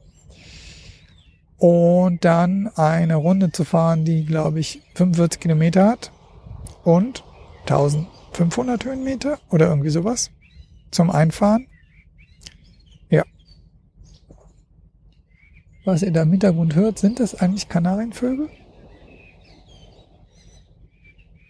Und 1.56 2.24
dann 2.24 2.68
eine 2.74 3.16
Runde 3.16 3.50
zu 3.50 3.64
fahren, 3.64 4.04
die, 4.04 4.26
glaube 4.26 4.60
ich, 4.60 4.82
45 4.94 5.40
Kilometer 5.40 5.86
hat 5.86 6.12
und 6.84 7.24
1500 7.62 8.84
Höhenmeter 8.84 9.38
oder 9.48 9.68
irgendwie 9.68 9.90
sowas 9.90 10.30
zum 10.90 11.10
Einfahren. 11.10 11.66
Was 15.90 16.02
ihr 16.02 16.12
da 16.12 16.22
im 16.22 16.30
Hintergrund 16.30 16.76
hört, 16.76 17.00
sind 17.00 17.18
das 17.18 17.34
eigentlich 17.34 17.68
Kanarienvögel? 17.68 18.48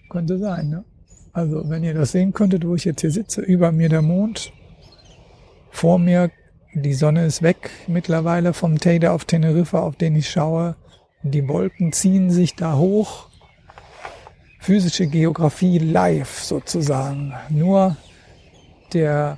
Könnte 0.09 0.39
sein, 0.39 0.71
ne? 0.71 0.85
Also, 1.35 1.69
wenn 1.69 1.85
ihr 1.85 1.93
das 1.93 2.13
sehen 2.13 2.33
könntet, 2.33 2.67
wo 2.67 2.75
ich 2.75 2.87
jetzt 2.87 3.03
hier 3.03 3.11
sitze, 3.11 3.43
über 3.43 3.71
mir 3.71 3.91
der 3.91 4.01
Mond, 4.01 4.55
vor 5.71 5.99
mir, 5.99 6.31
die 6.73 6.95
Sonne 6.95 7.27
ist 7.27 7.43
weg 7.43 7.69
mittlerweile 7.87 8.55
vom 8.55 8.79
Teide 8.79 9.13
auf 9.13 9.27
Teneriffa, 9.27 9.81
auf 9.81 9.97
den 9.97 10.17
ich 10.17 10.31
schaue. 10.31 10.75
Die 11.23 11.47
Wolken 11.47 11.93
ziehen 11.93 12.31
sich 12.31 12.55
da 12.57 12.79
hoch. 12.79 13.29
Physische 14.59 15.07
Geografie 15.07 15.77
live 15.77 16.39
sozusagen. 16.39 17.35
Nur 17.51 17.95
der 18.95 19.37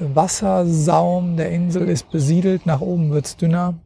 Wassersaum 0.00 1.36
der 1.36 1.52
Insel 1.52 1.88
ist 1.88 2.10
besiedelt, 2.10 2.66
nach 2.66 2.80
oben 2.80 3.12
wird's 3.12 3.36
dünner. 3.36 3.78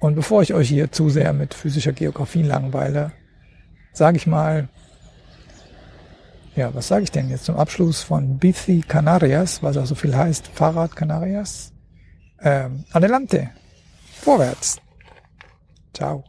Und 0.00 0.14
bevor 0.14 0.42
ich 0.42 0.54
euch 0.54 0.68
hier 0.68 0.90
zu 0.90 1.10
sehr 1.10 1.32
mit 1.32 1.54
physischer 1.54 1.92
Geografie 1.92 2.42
langweile, 2.42 3.12
sage 3.92 4.16
ich 4.16 4.26
mal, 4.26 4.68
ja, 6.56 6.74
was 6.74 6.88
sage 6.88 7.04
ich 7.04 7.10
denn 7.10 7.28
jetzt 7.28 7.44
zum 7.44 7.56
Abschluss 7.56 8.02
von 8.02 8.38
Bici 8.38 8.82
Canarias, 8.86 9.62
was 9.62 9.76
auch 9.76 9.86
so 9.86 9.94
viel 9.94 10.16
heißt, 10.16 10.48
Fahrrad 10.48 10.96
Canarias? 10.96 11.72
Ähm, 12.40 12.84
adelante, 12.92 13.50
vorwärts. 14.20 14.80
Ciao. 15.92 16.24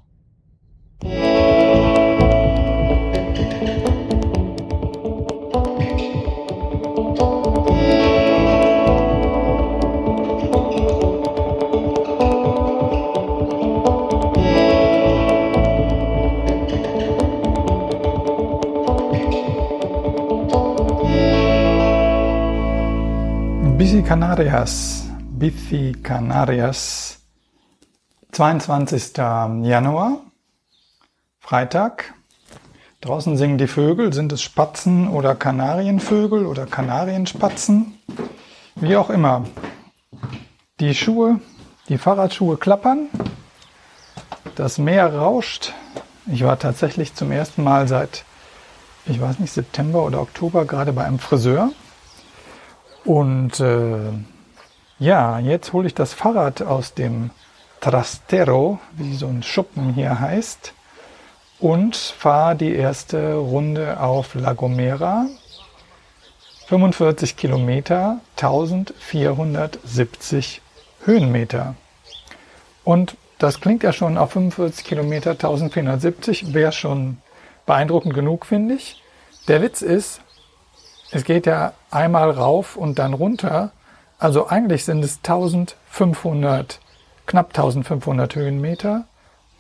Bici 24.02 24.10
Canarias. 24.10 25.04
Bici 25.30 25.92
Canarias. 26.02 27.20
22. 28.32 29.16
Januar. 29.64 30.22
Freitag. 31.40 32.16
Draußen 33.02 33.38
singen 33.38 33.60
die 33.60 33.68
Vögel. 33.68 34.12
Sind 34.12 34.34
es 34.34 34.42
Spatzen 34.42 35.08
oder 35.08 35.36
Kanarienvögel 35.36 36.48
oder 36.48 36.66
Kanarienspatzen? 36.66 37.94
Wie 38.74 38.96
auch 38.96 39.12
immer. 39.12 39.46
Die 40.80 40.96
Schuhe, 40.96 41.40
die 41.88 42.00
Fahrradschuhe 42.00 42.58
klappern. 42.58 43.08
Das 44.56 44.80
Meer 44.80 45.14
rauscht. 45.14 45.74
Ich 46.26 46.44
war 46.44 46.58
tatsächlich 46.58 47.14
zum 47.14 47.32
ersten 47.32 47.64
Mal 47.64 47.88
seit, 47.88 48.26
ich 49.06 49.22
weiß 49.22 49.38
nicht, 49.38 49.54
September 49.54 50.04
oder 50.04 50.22
Oktober 50.22 50.66
gerade 50.66 50.92
bei 50.92 51.04
einem 51.04 51.20
Friseur. 51.20 51.70
Und 53.04 53.60
äh, 53.60 54.12
ja, 55.00 55.40
jetzt 55.40 55.74
hole 55.74 55.88
ich 55.88 55.96
das 55.96 56.14
Fahrrad 56.14 56.62
aus 56.62 56.94
dem 56.94 57.32
Trastero, 57.80 58.80
wie 58.94 59.16
so 59.16 59.26
ein 59.28 59.42
Schuppen 59.42 59.94
hier 59.94 60.20
heißt, 60.20 60.74
und 61.60 61.96
fahre 61.96 62.56
die 62.56 62.76
erste 62.76 63.34
Runde 63.36 64.00
auf 64.00 64.36
La 64.36 64.54
Gomera. 64.54 65.26
45 66.68 67.36
Kilometer, 67.36 68.20
1470 68.38 70.62
Höhenmeter. 71.04 71.74
Und 72.84 73.18
das 73.40 73.60
klingt 73.60 73.82
ja 73.84 73.92
schon 73.92 74.18
auf 74.18 74.32
45 74.34 74.86
Kilometer 74.86 75.32
1470, 75.32 76.54
wäre 76.54 76.72
schon 76.72 77.18
beeindruckend 77.66 78.14
genug, 78.14 78.46
finde 78.46 78.76
ich. 78.76 79.02
Der 79.48 79.62
Witz 79.62 79.82
ist, 79.82 80.22
es 81.12 81.24
geht 81.24 81.48
ja 81.48 81.74
einmal 81.92 82.32
rauf 82.32 82.76
und 82.76 83.00
dann 83.00 83.14
runter. 83.14 83.72
Also 84.18 84.48
eigentlich 84.48 84.86
sind 84.86 85.04
es 85.04 85.18
1500, 85.18 86.80
knapp 87.26 87.50
1500 87.50 88.36
Höhenmeter 88.36 89.06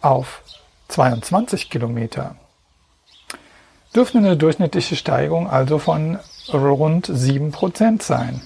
auf 0.01 0.41
22 0.87 1.69
Kilometer. 1.69 2.35
Dürfte 3.95 4.19
eine 4.19 4.37
durchschnittliche 4.37 4.95
Steigung 4.95 5.49
also 5.49 5.77
von 5.77 6.17
rund 6.51 7.07
7% 7.07 8.01
sein. 8.01 8.41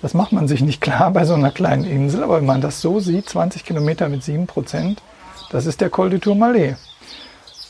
Das 0.00 0.14
macht 0.14 0.32
man 0.32 0.48
sich 0.48 0.62
nicht 0.62 0.80
klar 0.80 1.12
bei 1.12 1.24
so 1.24 1.34
einer 1.34 1.52
kleinen 1.52 1.84
Insel, 1.84 2.24
aber 2.24 2.38
wenn 2.38 2.46
man 2.46 2.60
das 2.60 2.80
so 2.80 2.98
sieht, 2.98 3.28
20 3.28 3.64
Kilometer 3.64 4.08
mit 4.08 4.24
7 4.24 4.46
Prozent, 4.46 5.00
das 5.50 5.66
ist 5.66 5.80
der 5.80 5.90
Col 5.90 6.10
du 6.10 6.18
Tourmalet. 6.18 6.76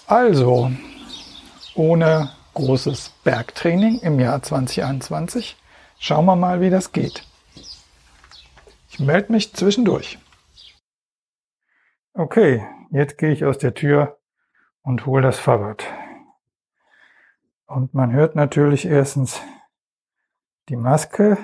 Also, 0.07 0.71
ohne 1.75 2.31
großes 2.55 3.11
Bergtraining 3.25 4.01
im 4.01 4.21
Jahr 4.21 4.43
2021, 4.43 5.57
schauen 5.99 6.27
wir 6.27 6.37
mal, 6.37 6.61
wie 6.61 6.71
das 6.71 6.93
geht. 6.93 7.27
Ich 8.91 9.01
melde 9.01 9.33
mich 9.33 9.55
zwischendurch. 9.55 10.19
Okay, 12.15 12.67
jetzt 12.91 13.17
gehe 13.17 13.33
ich 13.33 13.45
aus 13.45 13.59
der 13.59 13.75
Tür 13.75 14.19
und 14.83 15.07
hole 15.07 15.23
das 15.23 15.39
Fahrrad. 15.39 15.85
Und 17.67 17.95
man 17.95 18.13
hört 18.13 18.37
natürlich 18.37 18.85
erstens 18.85 19.41
die 20.69 20.77
Maske 20.77 21.39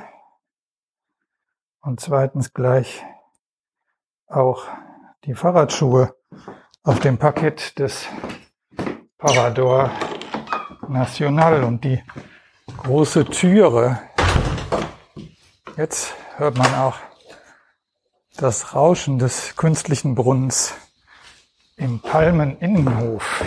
und 1.81 2.01
zweitens 2.01 2.53
gleich 2.53 3.03
auch 4.27 4.67
die 5.25 5.35
Fahrradschuhe 5.35 6.15
auf 6.83 7.01
dem 7.01 7.17
Parkett 7.17 7.79
des 7.79 8.07
Parador 9.17 9.91
National 10.89 11.65
und 11.65 11.85
die 11.85 12.03
große 12.77 13.25
Türe. 13.27 14.01
Jetzt 15.77 16.15
hört 16.37 16.57
man 16.57 16.75
auch 16.75 16.97
das 18.37 18.75
Rauschen 18.75 19.19
des 19.19 19.57
künstlichen 19.57 20.15
Brunnens 20.15 20.75
im 21.77 22.01
Palmeninnenhof. 22.01 23.45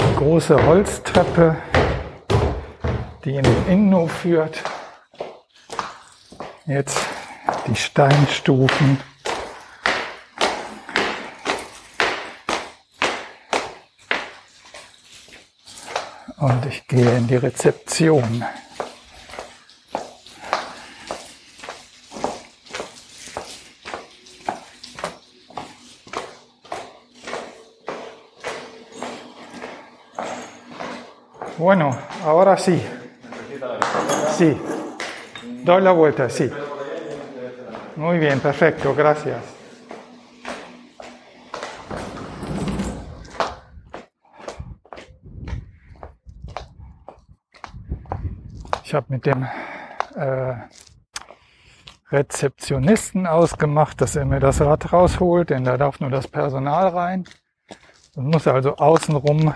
Die 0.00 0.14
große 0.16 0.66
Holztreppe, 0.66 1.56
die 3.24 3.36
in 3.36 3.42
den 3.42 3.66
Innenhof 3.66 4.12
führt, 4.12 4.62
Jetzt 6.66 6.96
die 7.66 7.74
Steinstufen. 7.74 8.98
Und 16.42 16.66
ich 16.66 16.84
gehe 16.88 17.18
in 17.18 17.28
die 17.28 17.36
Rezeption. 17.36 18.44
Bueno, 31.58 31.96
ahora 32.24 32.56
sí. 32.56 32.82
Sí. 34.36 34.60
Doy 35.62 35.80
la 35.80 35.92
vuelta, 35.92 36.28
sí. 36.28 36.50
Muy 37.94 38.18
bien, 38.18 38.40
perfecto, 38.40 38.96
gracias. 38.96 39.51
Ich 48.92 48.94
habe 48.94 49.06
mit 49.08 49.24
dem 49.24 49.46
äh, 50.16 50.54
Rezeptionisten 52.10 53.26
ausgemacht, 53.26 54.02
dass 54.02 54.16
er 54.16 54.26
mir 54.26 54.38
das 54.38 54.60
Rad 54.60 54.92
rausholt, 54.92 55.48
denn 55.48 55.64
da 55.64 55.78
darf 55.78 55.98
nur 56.00 56.10
das 56.10 56.28
Personal 56.28 56.88
rein. 56.88 57.24
Und 58.16 58.26
muss 58.26 58.46
also 58.46 58.76
außenrum 58.76 59.54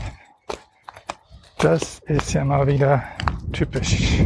Das 1.59 1.98
ist 2.00 2.35
ja 2.35 2.44
mal 2.44 2.66
wieder 2.66 3.05
typisch. 3.52 4.22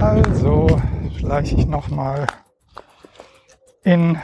Also, 0.00 0.80
schleiche 1.18 1.56
ich 1.56 1.66
nochmal 1.66 2.26
in 3.84 4.18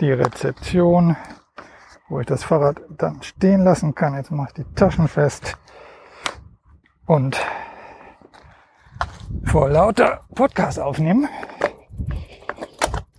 die 0.00 0.12
Rezeption, 0.12 1.16
wo 2.10 2.20
ich 2.20 2.26
das 2.26 2.44
Fahrrad 2.44 2.82
dann 2.98 3.22
stehen 3.22 3.64
lassen 3.64 3.94
kann. 3.94 4.14
Jetzt 4.14 4.30
mache 4.30 4.48
ich 4.48 4.64
die 4.64 4.74
Taschen 4.74 5.08
fest 5.08 5.56
und 7.10 7.36
vor 9.42 9.68
lauter 9.68 10.20
Podcast 10.32 10.78
aufnehmen 10.78 11.28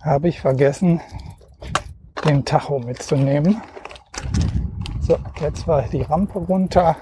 habe 0.00 0.28
ich 0.30 0.40
vergessen, 0.40 1.02
den 2.24 2.42
Tacho 2.42 2.78
mitzunehmen. 2.78 3.60
So, 5.00 5.18
jetzt 5.42 5.68
war 5.68 5.82
die 5.82 6.00
Rampe 6.00 6.38
runter. 6.38 6.96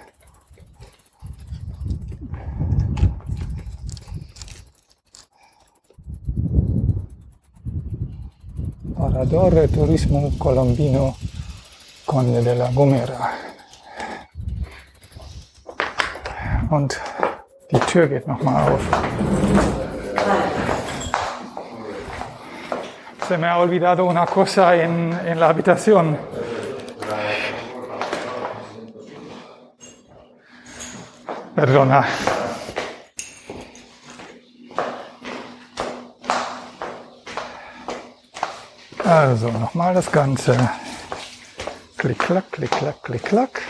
Parador 8.96 9.53
Turismo 9.72 10.33
Colombino 10.40 11.14
Conde 12.05 12.42
de 12.42 12.55
la 12.55 12.68
Gomera. 12.72 13.50
Und 16.71 17.01
die 17.73 17.81
Tür 17.81 18.07
geht 18.07 18.29
nochmal 18.29 18.73
auf. 18.73 18.81
Se 23.27 23.37
me 23.37 23.49
ha 23.49 23.59
olvidado 23.59 24.05
una 24.05 24.25
cosa 24.27 24.77
en, 24.77 25.13
en 25.27 25.41
la 25.41 25.49
habitación. 25.49 26.17
Perdona. 31.57 32.05
Also 39.05 39.51
nochmal 39.51 39.95
das 39.95 40.11
Ganze. 40.11 40.57
Klick, 41.97 42.19
klack, 42.19 42.51
klick, 42.53 42.71
klack, 42.71 43.03
klick, 43.03 43.25
klack. 43.25 43.70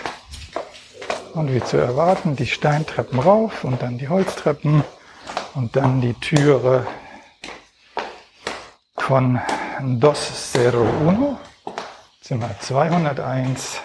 Und 1.35 1.55
wie 1.55 1.63
zu 1.63 1.77
erwarten, 1.77 2.35
die 2.35 2.47
Steintreppen 2.47 3.21
rauf 3.21 3.65
und 3.65 3.83
dann 3.83 3.99
die 3.99 4.09
Holztreppen 4.09 4.83
und 5.55 5.77
dann 5.77 6.01
die 6.01 6.15
Türe 6.15 6.87
von 8.97 9.41
Dos 9.81 10.53
Zero 10.53 10.83
Uno, 11.07 11.39
Zimmer 12.21 12.51
201. 12.59 13.81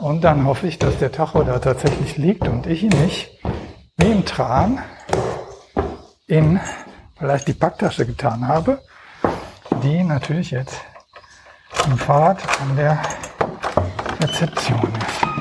Und 0.00 0.22
dann 0.22 0.44
hoffe 0.44 0.66
ich, 0.66 0.78
dass 0.78 0.98
der 0.98 1.12
Tacho 1.12 1.44
da 1.44 1.60
tatsächlich 1.60 2.16
liegt 2.16 2.48
und 2.48 2.66
ich 2.66 2.82
ihn 2.82 3.02
nicht, 3.02 3.38
wie 3.96 4.10
im 4.10 4.24
Tran, 4.24 4.80
in 6.26 6.58
vielleicht 7.16 7.46
die 7.46 7.54
Packtasche 7.54 8.06
getan 8.06 8.48
habe, 8.48 8.80
die 9.82 10.02
natürlich 10.02 10.50
jetzt 10.50 10.80
im 11.86 11.96
Fahrrad 11.96 12.42
an 12.60 12.76
der 12.76 13.00
Rezeption 14.20 14.92
ist. 15.08 15.31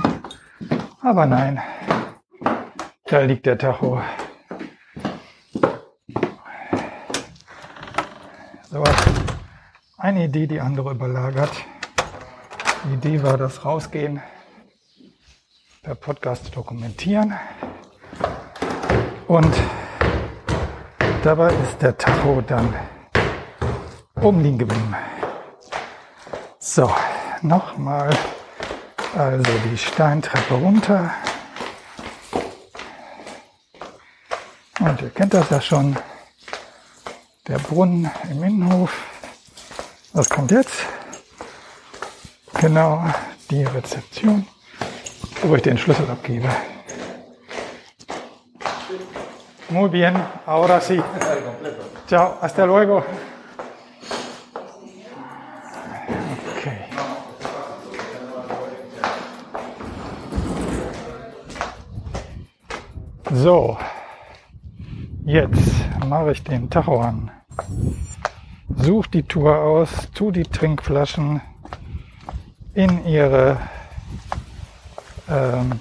Aber 1.04 1.26
nein, 1.26 1.60
da 3.06 3.20
liegt 3.22 3.48
der 3.48 3.58
Tacho. 3.58 4.02
So, 8.70 8.84
eine 9.98 10.26
Idee, 10.26 10.46
die 10.46 10.62
andere 10.62 10.92
überlagert. 10.92 11.52
Die 12.86 12.94
Idee 12.94 13.24
war 13.24 13.38
das 13.38 13.66
Rausgehen 13.66 14.22
per 15.82 15.96
Podcast 15.96 16.56
dokumentieren. 16.56 17.34
Und 19.28 19.56
dabei 21.24 21.52
ist 21.64 21.82
der 21.82 21.98
Tacho 21.98 22.42
dann 22.42 22.76
oben 24.22 24.42
liegen 24.44 24.60
geblieben. 24.60 24.96
So, 26.60 26.94
nochmal 27.42 28.12
also 29.16 29.52
die 29.70 29.78
Steintreppe 29.78 30.54
runter. 30.54 31.12
Und 34.80 35.02
ihr 35.02 35.10
kennt 35.10 35.34
das 35.34 35.50
ja 35.50 35.62
schon. 35.62 35.98
Der 37.48 37.60
Brunnen 37.60 38.10
im 38.30 38.44
Innenhof. 38.44 38.94
Was 40.14 40.30
kommt 40.30 40.52
jetzt? 40.52 40.86
Genau, 42.60 43.04
die 43.50 43.64
Rezeption 43.64 44.46
wo 45.44 45.56
ich 45.56 45.62
den 45.62 45.78
Schlüssel 45.78 46.10
abgebe. 46.10 46.48
Muy 49.70 49.90
bien, 49.90 50.16
ahora 50.46 50.82
sí. 50.82 51.02
Ciao, 52.08 52.38
hasta 52.42 52.66
luego. 52.66 53.04
Okay. 56.58 56.86
So, 63.34 63.78
jetzt 65.24 65.86
mache 66.06 66.34
ich 66.34 66.44
den 66.44 66.70
Tacho 66.70 67.00
an. 67.00 67.32
Such 68.76 69.08
die 69.08 69.24
Tour 69.24 69.58
aus, 69.58 70.10
tu 70.14 70.32
die 70.32 70.44
Trinkflaschen 70.44 71.40
in 72.74 73.06
ihre 73.06 73.58
ähm, 75.30 75.80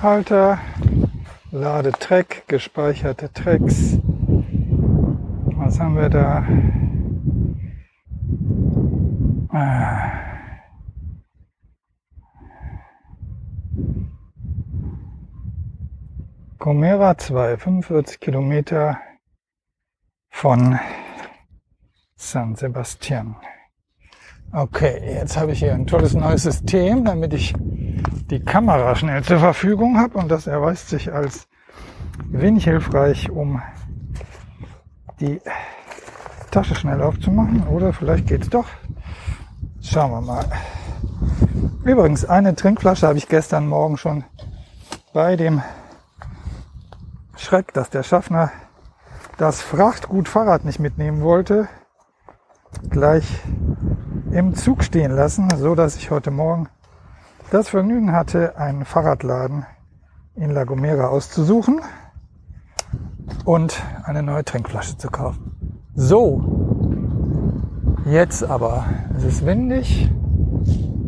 Halter, 0.00 0.58
Lade 1.50 1.92
Track, 1.92 2.44
gespeicherte 2.46 3.30
Tracks. 3.30 3.98
Was 5.54 5.78
haben 5.78 5.96
wir 5.96 6.08
da? 6.08 6.46
Gomera 16.78 17.18
2, 17.18 17.56
45 17.56 18.20
Kilometer 18.20 18.98
von 20.30 20.78
San 22.14 22.54
Sebastian. 22.54 23.34
Okay, 24.52 25.00
jetzt 25.04 25.36
habe 25.36 25.50
ich 25.50 25.58
hier 25.58 25.74
ein 25.74 25.88
tolles 25.88 26.14
neues 26.14 26.44
System, 26.44 27.04
damit 27.04 27.34
ich 27.34 27.52
die 28.30 28.38
Kamera 28.38 28.94
schnell 28.94 29.24
zur 29.24 29.40
Verfügung 29.40 29.98
habe 29.98 30.18
und 30.18 30.28
das 30.28 30.46
erweist 30.46 30.88
sich 30.88 31.12
als 31.12 31.48
wenig 32.26 32.62
hilfreich, 32.62 33.28
um 33.28 33.60
die 35.18 35.40
Tasche 36.52 36.76
schnell 36.76 37.02
aufzumachen. 37.02 37.66
Oder 37.66 37.92
vielleicht 37.92 38.28
geht's 38.28 38.50
doch. 38.50 38.68
Schauen 39.82 40.12
wir 40.12 40.20
mal. 40.20 40.44
Übrigens, 41.82 42.24
eine 42.24 42.54
Trinkflasche 42.54 43.08
habe 43.08 43.18
ich 43.18 43.26
gestern 43.26 43.66
Morgen 43.66 43.96
schon 43.96 44.22
bei 45.12 45.34
dem 45.34 45.60
Schreck, 47.48 47.72
dass 47.72 47.88
der 47.88 48.02
Schaffner 48.02 48.50
das 49.38 49.62
Frachtgut 49.62 50.28
Fahrrad 50.28 50.66
nicht 50.66 50.80
mitnehmen 50.80 51.22
wollte, 51.22 51.66
gleich 52.90 53.24
im 54.32 54.54
Zug 54.54 54.84
stehen 54.84 55.12
lassen, 55.12 55.48
so 55.56 55.74
dass 55.74 55.96
ich 55.96 56.10
heute 56.10 56.30
Morgen 56.30 56.68
das 57.50 57.70
Vergnügen 57.70 58.12
hatte, 58.12 58.58
einen 58.58 58.84
Fahrradladen 58.84 59.64
in 60.34 60.50
La 60.50 60.64
Gomera 60.64 61.06
auszusuchen 61.06 61.80
und 63.46 63.82
eine 64.04 64.22
neue 64.22 64.44
Trinkflasche 64.44 64.98
zu 64.98 65.08
kaufen. 65.08 65.88
So, 65.94 66.42
jetzt 68.04 68.44
aber, 68.44 68.84
es 69.16 69.24
ist 69.24 69.46
windig, 69.46 70.10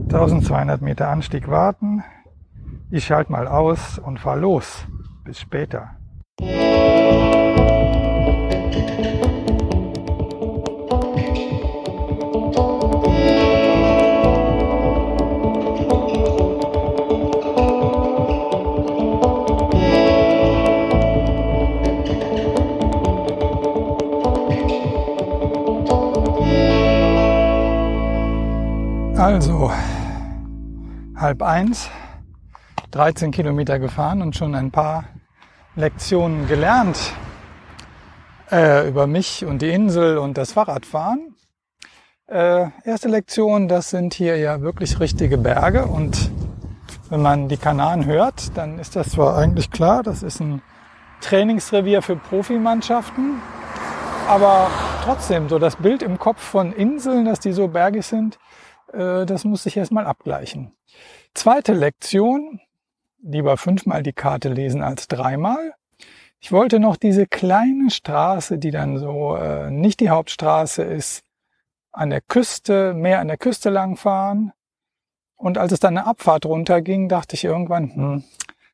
1200 0.04 0.80
Meter 0.80 1.08
Anstieg 1.08 1.48
warten. 1.48 2.02
Ich 2.90 3.04
schalte 3.04 3.30
mal 3.30 3.46
aus 3.46 3.98
und 3.98 4.18
fahre 4.18 4.40
los. 4.40 4.86
Bis 5.22 5.38
später. 5.38 5.99
Also, 29.20 29.70
halb 31.14 31.42
eins, 31.42 31.90
13 32.90 33.30
Kilometer 33.30 33.78
gefahren 33.78 34.22
und 34.22 34.34
schon 34.34 34.54
ein 34.54 34.70
paar 34.70 35.04
Lektionen 35.76 36.48
gelernt 36.48 36.98
äh, 38.50 38.88
über 38.88 39.06
mich 39.06 39.44
und 39.44 39.62
die 39.62 39.70
Insel 39.70 40.18
und 40.18 40.36
das 40.36 40.52
Fahrradfahren. 40.52 41.36
Äh, 42.26 42.66
erste 42.84 43.08
Lektion, 43.08 43.68
das 43.68 43.90
sind 43.90 44.14
hier 44.14 44.36
ja 44.36 44.62
wirklich 44.62 44.98
richtige 44.98 45.38
Berge 45.38 45.86
und 45.86 46.30
wenn 47.08 47.22
man 47.22 47.48
die 47.48 47.56
Kanaren 47.56 48.04
hört, 48.04 48.56
dann 48.56 48.78
ist 48.80 48.96
das 48.96 49.10
zwar 49.10 49.36
eigentlich 49.36 49.70
klar, 49.70 50.02
das 50.02 50.24
ist 50.24 50.40
ein 50.40 50.60
Trainingsrevier 51.20 52.02
für 52.02 52.16
Profimannschaften, 52.16 53.40
aber 54.28 54.70
trotzdem 55.04 55.48
so 55.48 55.60
das 55.60 55.76
Bild 55.76 56.02
im 56.02 56.18
Kopf 56.18 56.40
von 56.40 56.72
Inseln, 56.72 57.26
dass 57.26 57.38
die 57.38 57.52
so 57.52 57.68
bergig 57.68 58.06
sind, 58.06 58.38
äh, 58.92 59.24
das 59.24 59.44
muss 59.44 59.66
ich 59.66 59.76
erstmal 59.76 60.06
abgleichen. 60.06 60.72
Zweite 61.34 61.74
Lektion, 61.74 62.60
lieber 63.22 63.56
fünfmal 63.56 64.02
die 64.02 64.12
Karte 64.12 64.48
lesen 64.48 64.82
als 64.82 65.08
dreimal. 65.08 65.74
Ich 66.40 66.52
wollte 66.52 66.80
noch 66.80 66.96
diese 66.96 67.26
kleine 67.26 67.90
Straße, 67.90 68.58
die 68.58 68.70
dann 68.70 68.98
so 68.98 69.36
äh, 69.36 69.70
nicht 69.70 70.00
die 70.00 70.10
Hauptstraße 70.10 70.82
ist, 70.82 71.22
an 71.92 72.10
der 72.10 72.20
Küste, 72.20 72.94
mehr 72.94 73.20
an 73.20 73.28
der 73.28 73.36
Küste 73.36 73.68
langfahren. 73.68 74.52
Und 75.36 75.58
als 75.58 75.72
es 75.72 75.80
dann 75.80 75.96
eine 75.96 76.06
Abfahrt 76.06 76.46
runterging, 76.46 77.08
dachte 77.08 77.34
ich 77.34 77.44
irgendwann, 77.44 77.94
hm, 77.94 78.24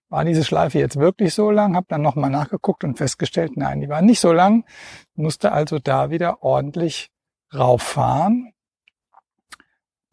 war 0.09 0.25
diese 0.25 0.45
Schleife 0.45 0.79
jetzt 0.79 0.97
wirklich 0.97 1.35
so 1.35 1.51
lang? 1.51 1.75
Hab 1.75 1.89
dann 1.89 2.03
nochmal 2.03 2.31
nachgeguckt 2.31 2.85
und 2.85 2.97
festgestellt, 2.97 3.57
nein, 3.57 3.81
die 3.81 3.89
war 3.89 4.03
nicht 4.03 4.21
so 4.21 4.33
lang. 4.33 4.65
Musste 5.15 5.53
also 5.53 5.79
da 5.79 6.11
wieder 6.11 6.43
ordentlich 6.43 7.11
rauffahren. 7.53 8.53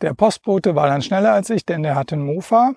Der 0.01 0.13
Postbote 0.13 0.75
war 0.75 0.88
dann 0.88 1.01
schneller 1.01 1.34
als 1.34 1.49
ich, 1.49 1.65
denn 1.65 1.84
der 1.84 1.95
hatte 1.95 2.15
einen 2.15 2.25
Mofa. 2.25 2.73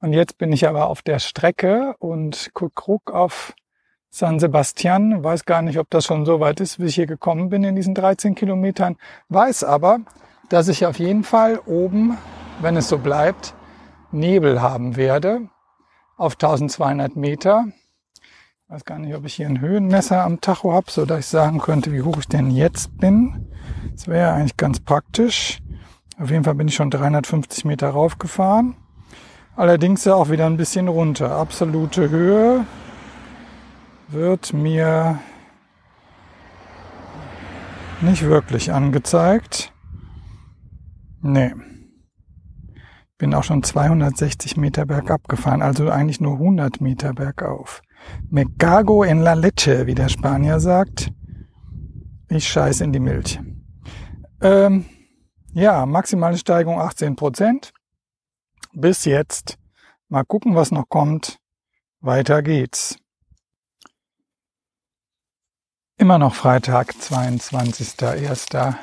Und 0.00 0.14
jetzt 0.14 0.38
bin 0.38 0.50
ich 0.52 0.66
aber 0.66 0.86
auf 0.88 1.02
der 1.02 1.18
Strecke 1.18 1.94
und 1.98 2.50
guck 2.54 3.10
auf 3.10 3.54
San 4.08 4.40
Sebastian. 4.40 5.22
Weiß 5.22 5.44
gar 5.44 5.60
nicht, 5.60 5.78
ob 5.78 5.90
das 5.90 6.06
schon 6.06 6.24
so 6.24 6.40
weit 6.40 6.60
ist, 6.60 6.80
wie 6.80 6.86
ich 6.86 6.94
hier 6.94 7.06
gekommen 7.06 7.50
bin 7.50 7.64
in 7.64 7.76
diesen 7.76 7.94
13 7.94 8.34
Kilometern. 8.34 8.96
Weiß 9.28 9.62
aber, 9.62 10.00
dass 10.48 10.68
ich 10.68 10.86
auf 10.86 10.98
jeden 10.98 11.22
Fall 11.22 11.60
oben, 11.66 12.16
wenn 12.62 12.76
es 12.76 12.88
so 12.88 12.98
bleibt, 12.98 13.54
Nebel 14.10 14.62
haben 14.62 14.96
werde 14.96 15.48
auf 16.16 16.34
1200 16.34 17.16
Meter. 17.16 17.66
Weiß 18.68 18.84
gar 18.84 18.98
nicht, 18.98 19.14
ob 19.14 19.24
ich 19.26 19.34
hier 19.34 19.48
ein 19.48 19.60
Höhenmesser 19.60 20.24
am 20.24 20.40
Tacho 20.40 20.72
habe, 20.72 20.90
so 20.90 21.04
dass 21.04 21.20
ich 21.20 21.26
sagen 21.26 21.58
könnte, 21.60 21.92
wie 21.92 22.02
hoch 22.02 22.18
ich 22.18 22.28
denn 22.28 22.50
jetzt 22.50 22.96
bin. 22.98 23.52
Das 23.92 24.08
wäre 24.08 24.32
eigentlich 24.32 24.56
ganz 24.56 24.80
praktisch. 24.80 25.60
Auf 26.18 26.30
jeden 26.30 26.44
Fall 26.44 26.54
bin 26.54 26.68
ich 26.68 26.74
schon 26.74 26.90
350 26.90 27.64
Meter 27.64 27.90
raufgefahren. 27.90 28.76
Allerdings 29.56 30.06
auch 30.06 30.30
wieder 30.30 30.46
ein 30.46 30.56
bisschen 30.56 30.88
runter. 30.88 31.32
Absolute 31.32 32.08
Höhe 32.08 32.64
wird 34.08 34.52
mir 34.52 35.18
nicht 38.00 38.22
wirklich 38.22 38.72
angezeigt. 38.72 39.72
Nee. 41.22 41.52
Bin 43.18 43.34
auch 43.34 43.44
schon 43.44 43.62
260 43.62 44.56
Meter 44.56 44.86
bergab 44.86 45.28
gefahren, 45.28 45.60
also 45.60 45.90
eigentlich 45.90 46.20
nur 46.20 46.34
100 46.34 46.80
Meter 46.80 47.12
bergauf. 47.12 47.82
Me 48.30 48.46
cago 48.58 49.04
en 49.04 49.20
la 49.20 49.34
leche, 49.34 49.86
wie 49.86 49.94
der 49.94 50.08
Spanier 50.08 50.58
sagt. 50.58 51.12
Ich 52.28 52.48
scheiß 52.48 52.80
in 52.80 52.92
die 52.92 53.00
Milch. 53.00 53.38
Ähm, 54.40 54.86
ja, 55.52 55.84
maximale 55.84 56.38
Steigung 56.38 56.80
18 56.80 57.16
Prozent 57.16 57.72
bis 58.72 59.04
jetzt. 59.04 59.58
Mal 60.08 60.24
gucken, 60.24 60.54
was 60.54 60.70
noch 60.70 60.88
kommt. 60.88 61.38
Weiter 62.00 62.42
geht's. 62.42 62.98
Immer 65.96 66.18
noch 66.18 66.34
Freitag, 66.34 66.92
22.01. 66.92 68.74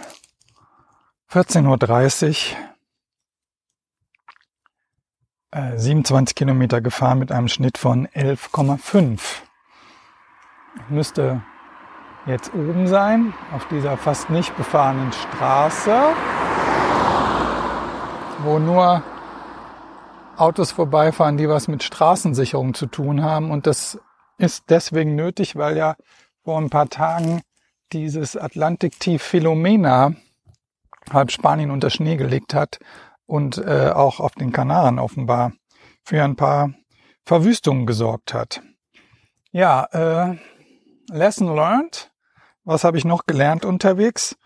14.30 1.31 2.53
Uhr. 2.53 2.57
Äh, 5.51 5.77
27 5.77 6.35
Kilometer 6.35 6.81
gefahren 6.81 7.19
mit 7.19 7.31
einem 7.31 7.47
Schnitt 7.47 7.77
von 7.77 8.07
11,5. 8.07 9.19
Müsste 10.89 11.41
jetzt 12.27 12.53
oben 12.53 12.87
sein, 12.87 13.33
auf 13.51 13.67
dieser 13.67 13.97
fast 13.97 14.29
nicht 14.29 14.55
befahrenen 14.55 15.11
Straße, 15.11 16.13
wo 18.43 18.59
nur 18.59 19.01
Autos 20.37 20.71
vorbeifahren, 20.71 21.37
die 21.37 21.49
was 21.49 21.67
mit 21.67 21.83
Straßensicherung 21.83 22.73
zu 22.73 22.85
tun 22.85 23.23
haben. 23.23 23.51
Und 23.51 23.67
das 23.67 23.99
ist 24.37 24.65
deswegen 24.69 25.15
nötig, 25.15 25.55
weil 25.55 25.75
ja 25.77 25.95
vor 26.43 26.59
ein 26.59 26.69
paar 26.69 26.89
Tagen 26.89 27.41
dieses 27.91 28.37
Atlantiktief 28.37 29.23
Philomena 29.23 30.13
halb 31.11 31.31
Spanien 31.31 31.71
unter 31.71 31.89
Schnee 31.89 32.17
gelegt 32.17 32.53
hat 32.53 32.79
und 33.25 33.57
äh, 33.57 33.91
auch 33.93 34.19
auf 34.19 34.33
den 34.33 34.51
Kanaren 34.51 34.99
offenbar 34.99 35.53
für 36.03 36.23
ein 36.23 36.35
paar 36.35 36.73
Verwüstungen 37.25 37.85
gesorgt 37.85 38.33
hat. 38.33 38.61
Ja, 39.51 39.85
äh, 39.91 40.37
Lesson 41.09 41.53
learned. 41.55 42.11
Was 42.63 42.83
habe 42.83 42.97
ich 42.97 43.05
noch 43.05 43.25
gelernt 43.25 43.65
unterwegs? 43.65 44.37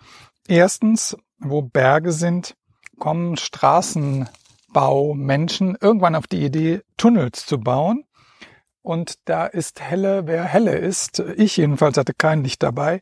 Erstens, 0.47 1.17
wo 1.39 1.63
Berge 1.63 2.11
sind, 2.11 2.55
kommen 2.99 3.35
Straßen 3.35 4.29
Baumenschen 4.73 5.77
irgendwann 5.79 6.15
auf 6.15 6.27
die 6.27 6.43
Idee, 6.43 6.81
Tunnels 6.97 7.45
zu 7.45 7.59
bauen. 7.59 8.05
Und 8.81 9.15
da 9.25 9.45
ist 9.45 9.81
helle, 9.81 10.25
wer 10.25 10.43
helle 10.43 10.75
ist. 10.75 11.19
Ich 11.19 11.57
jedenfalls 11.57 11.97
hatte 11.97 12.13
kein 12.13 12.43
Licht 12.43 12.63
dabei, 12.63 13.01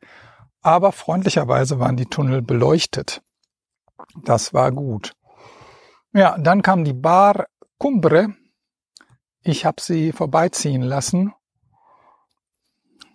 aber 0.62 0.92
freundlicherweise 0.92 1.80
waren 1.80 1.96
die 1.96 2.06
Tunnel 2.06 2.42
beleuchtet. 2.42 3.22
Das 4.24 4.54
war 4.54 4.72
gut. 4.72 5.14
Ja, 6.14 6.38
dann 6.38 6.62
kam 6.62 6.84
die 6.84 6.94
Bar 6.94 7.48
Cumbre. 7.78 8.34
Ich 9.42 9.66
habe 9.66 9.82
sie 9.82 10.12
vorbeiziehen 10.12 10.82
lassen. 10.82 11.34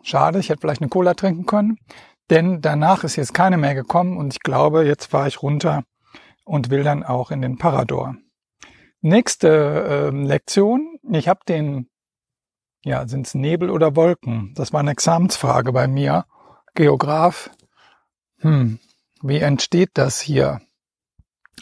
Schade, 0.02 0.38
ich 0.38 0.48
hätte 0.48 0.60
vielleicht 0.60 0.80
eine 0.80 0.90
Cola 0.90 1.14
trinken 1.14 1.46
können, 1.46 1.78
denn 2.30 2.60
danach 2.60 3.04
ist 3.04 3.16
jetzt 3.16 3.34
keine 3.34 3.56
mehr 3.56 3.74
gekommen 3.74 4.16
und 4.16 4.32
ich 4.34 4.40
glaube, 4.40 4.86
jetzt 4.86 5.06
fahre 5.06 5.28
ich 5.28 5.42
runter 5.42 5.82
und 6.44 6.70
will 6.70 6.82
dann 6.82 7.02
auch 7.02 7.30
in 7.30 7.42
den 7.42 7.58
Parador. 7.58 8.16
Nächste 9.04 9.48
äh, 9.48 10.08
Lektion. 10.08 10.98
Ich 11.12 11.28
habe 11.28 11.40
den, 11.46 11.90
ja, 12.86 13.06
sind 13.06 13.26
es 13.26 13.34
Nebel 13.34 13.68
oder 13.68 13.96
Wolken? 13.96 14.54
Das 14.56 14.72
war 14.72 14.80
eine 14.80 14.92
Examensfrage 14.92 15.72
bei 15.72 15.86
mir. 15.86 16.24
Geograf. 16.72 17.50
Hm, 18.38 18.78
wie 19.20 19.40
entsteht 19.40 19.90
das 19.92 20.22
hier? 20.22 20.62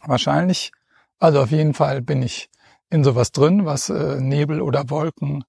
Wahrscheinlich, 0.04 0.70
also 1.18 1.40
auf 1.42 1.50
jeden 1.50 1.74
Fall 1.74 2.00
bin 2.00 2.22
ich 2.22 2.48
in 2.90 3.02
sowas 3.02 3.32
drin, 3.32 3.66
was 3.66 3.90
äh, 3.90 4.20
Nebel 4.20 4.62
oder 4.62 4.88
Wolken 4.88 5.42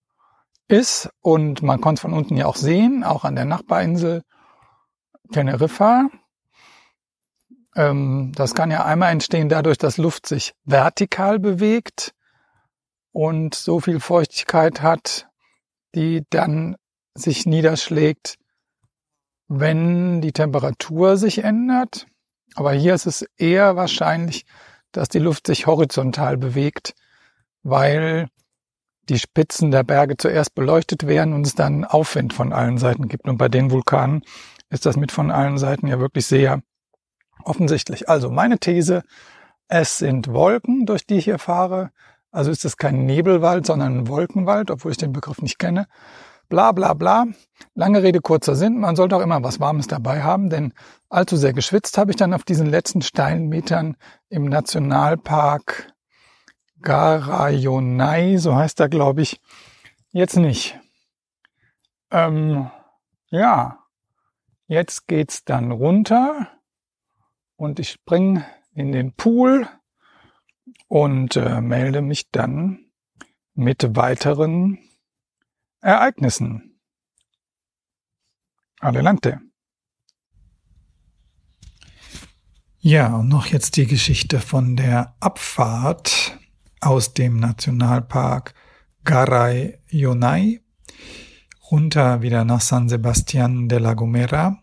ist. 0.68 1.12
Und 1.22 1.62
man 1.62 1.80
konnte 1.80 2.00
es 2.00 2.02
von 2.02 2.14
unten 2.14 2.38
ja 2.38 2.48
auch 2.48 2.56
sehen, 2.56 3.04
auch 3.04 3.24
an 3.24 3.36
der 3.36 3.46
Nachbarinsel 3.46 4.24
Teneriffa. 5.32 6.10
Ähm, 7.76 8.32
das 8.36 8.54
kann 8.54 8.72
ja 8.72 8.86
einmal 8.86 9.12
entstehen 9.12 9.50
dadurch, 9.50 9.78
dass 9.78 9.98
Luft 9.98 10.28
sich 10.28 10.54
vertikal 10.66 11.40
bewegt 11.40 12.14
und 13.12 13.56
so 13.56 13.80
viel 13.80 14.00
Feuchtigkeit 14.00 14.82
hat, 14.82 15.28
die 15.96 16.24
dann 16.30 16.76
sich 17.16 17.46
niederschlägt, 17.46 18.38
wenn 19.48 20.22
die 20.22 20.32
Temperatur 20.32 21.18
sich 21.18 21.44
ändert. 21.44 22.08
Aber 22.56 22.74
hier 22.74 22.94
ist 22.94 23.06
es 23.06 23.26
eher 23.38 23.76
wahrscheinlich, 23.76 24.46
dass 24.92 25.10
die 25.10 25.20
Luft 25.20 25.48
sich 25.48 25.68
horizontal 25.68 26.38
bewegt, 26.38 26.94
weil 27.64 28.28
die 29.10 29.20
Spitzen 29.20 29.72
der 29.72 29.84
Berge 29.84 30.18
zuerst 30.18 30.56
beleuchtet 30.56 31.08
werden 31.08 31.34
und 31.34 31.46
es 31.46 31.56
dann 31.56 31.84
Aufwind 31.84 32.34
von 32.34 32.54
allen 32.54 32.78
Seiten 32.78 33.08
gibt. 33.08 33.28
Und 33.28 33.38
bei 33.38 33.50
den 33.50 33.70
Vulkanen 33.72 34.24
ist 34.70 34.86
das 34.86 34.96
mit 34.96 35.12
von 35.12 35.30
allen 35.30 35.58
Seiten 35.58 35.88
ja 35.88 36.00
wirklich 36.00 36.26
sehr 36.26 36.62
Offensichtlich. 37.44 38.10
Also 38.10 38.30
meine 38.30 38.60
These, 38.60 39.04
es 39.68 39.98
sind 39.98 40.28
Wolken, 40.28 40.86
durch 40.86 41.06
die 41.06 41.16
ich 41.16 41.26
hier 41.26 41.40
fahre. 41.40 41.92
Also 42.32 42.52
ist 42.52 42.66
es 42.66 42.78
kein 42.78 43.06
Nebelwald, 43.06 43.66
sondern 43.66 44.00
ein 44.00 44.08
Wolkenwald, 44.08 44.72
obwohl 44.72 44.92
ich 44.92 44.98
den 44.98 45.14
Begriff 45.14 45.42
nicht 45.42 45.60
kenne. 45.60 45.88
Bla 46.50 46.72
bla 46.72 46.94
bla. 46.94 47.26
Lange 47.74 48.04
Rede, 48.04 48.20
kurzer 48.20 48.56
Sinn. 48.56 48.80
Man 48.80 48.96
sollte 48.96 49.16
auch 49.16 49.22
immer 49.22 49.44
was 49.44 49.60
Warmes 49.60 49.88
dabei 49.88 50.24
haben, 50.24 50.50
denn 50.50 50.74
allzu 51.10 51.38
sehr 51.38 51.54
geschwitzt 51.54 51.98
habe 51.98 52.12
ich 52.12 52.18
dann 52.18 52.34
auf 52.34 52.44
diesen 52.44 52.68
letzten 52.68 53.02
steilen 53.02 53.48
Metern 53.48 53.98
im 54.30 54.46
Nationalpark 54.46 55.94
Garayonai, 56.84 58.38
so 58.38 58.56
heißt 58.56 58.80
er, 58.82 58.90
glaube 58.90 59.22
ich, 59.22 59.40
jetzt 60.12 60.36
nicht. 60.36 60.78
Ähm, 62.12 62.70
ja, 63.30 63.80
jetzt 64.68 65.08
geht's 65.08 65.46
dann 65.46 65.72
runter 65.72 66.50
und 67.56 67.80
ich 67.80 67.90
springe 67.92 68.46
in 68.74 68.92
den 68.92 69.14
Pool 69.14 69.68
und 70.88 71.36
äh, 71.36 71.62
melde 71.62 72.02
mich 72.02 72.30
dann 72.32 72.86
mit 73.54 73.96
weiteren 73.96 74.80
Ereignissen. 75.82 76.80
Adelante. 78.80 79.40
Ja, 82.80 83.16
und 83.16 83.30
noch 83.30 83.46
jetzt 83.46 83.78
die 83.78 83.88
Geschichte 83.88 84.40
von 84.40 84.76
der 84.76 85.16
Abfahrt 85.22 86.38
aus 86.82 87.14
dem 87.14 87.40
Nationalpark 87.40 88.54
Garay 89.06 89.80
Yonai 89.88 90.62
runter 91.72 92.22
wieder 92.22 92.44
nach 92.44 92.62
San 92.62 92.90
Sebastian 92.90 93.70
de 93.70 93.80
la 93.80 93.94
Gomera 93.94 94.63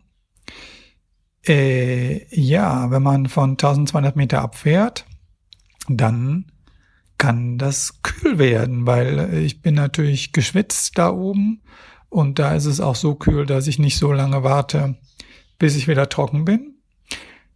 äh, 1.46 2.26
ja, 2.34 2.90
wenn 2.90 3.02
man 3.02 3.26
von 3.26 3.50
1200 3.50 4.16
Meter 4.16 4.42
abfährt, 4.42 5.06
dann 5.88 6.46
kann 7.18 7.58
das 7.58 8.02
kühl 8.02 8.38
werden, 8.38 8.86
weil 8.86 9.34
ich 9.34 9.60
bin 9.62 9.74
natürlich 9.74 10.32
geschwitzt 10.32 10.96
da 10.96 11.10
oben 11.10 11.62
und 12.08 12.38
da 12.38 12.54
ist 12.54 12.66
es 12.66 12.80
auch 12.80 12.96
so 12.96 13.14
kühl, 13.14 13.46
dass 13.46 13.66
ich 13.66 13.78
nicht 13.78 13.98
so 13.98 14.12
lange 14.12 14.42
warte, 14.42 14.96
bis 15.58 15.76
ich 15.76 15.86
wieder 15.86 16.08
trocken 16.08 16.44
bin. 16.44 16.76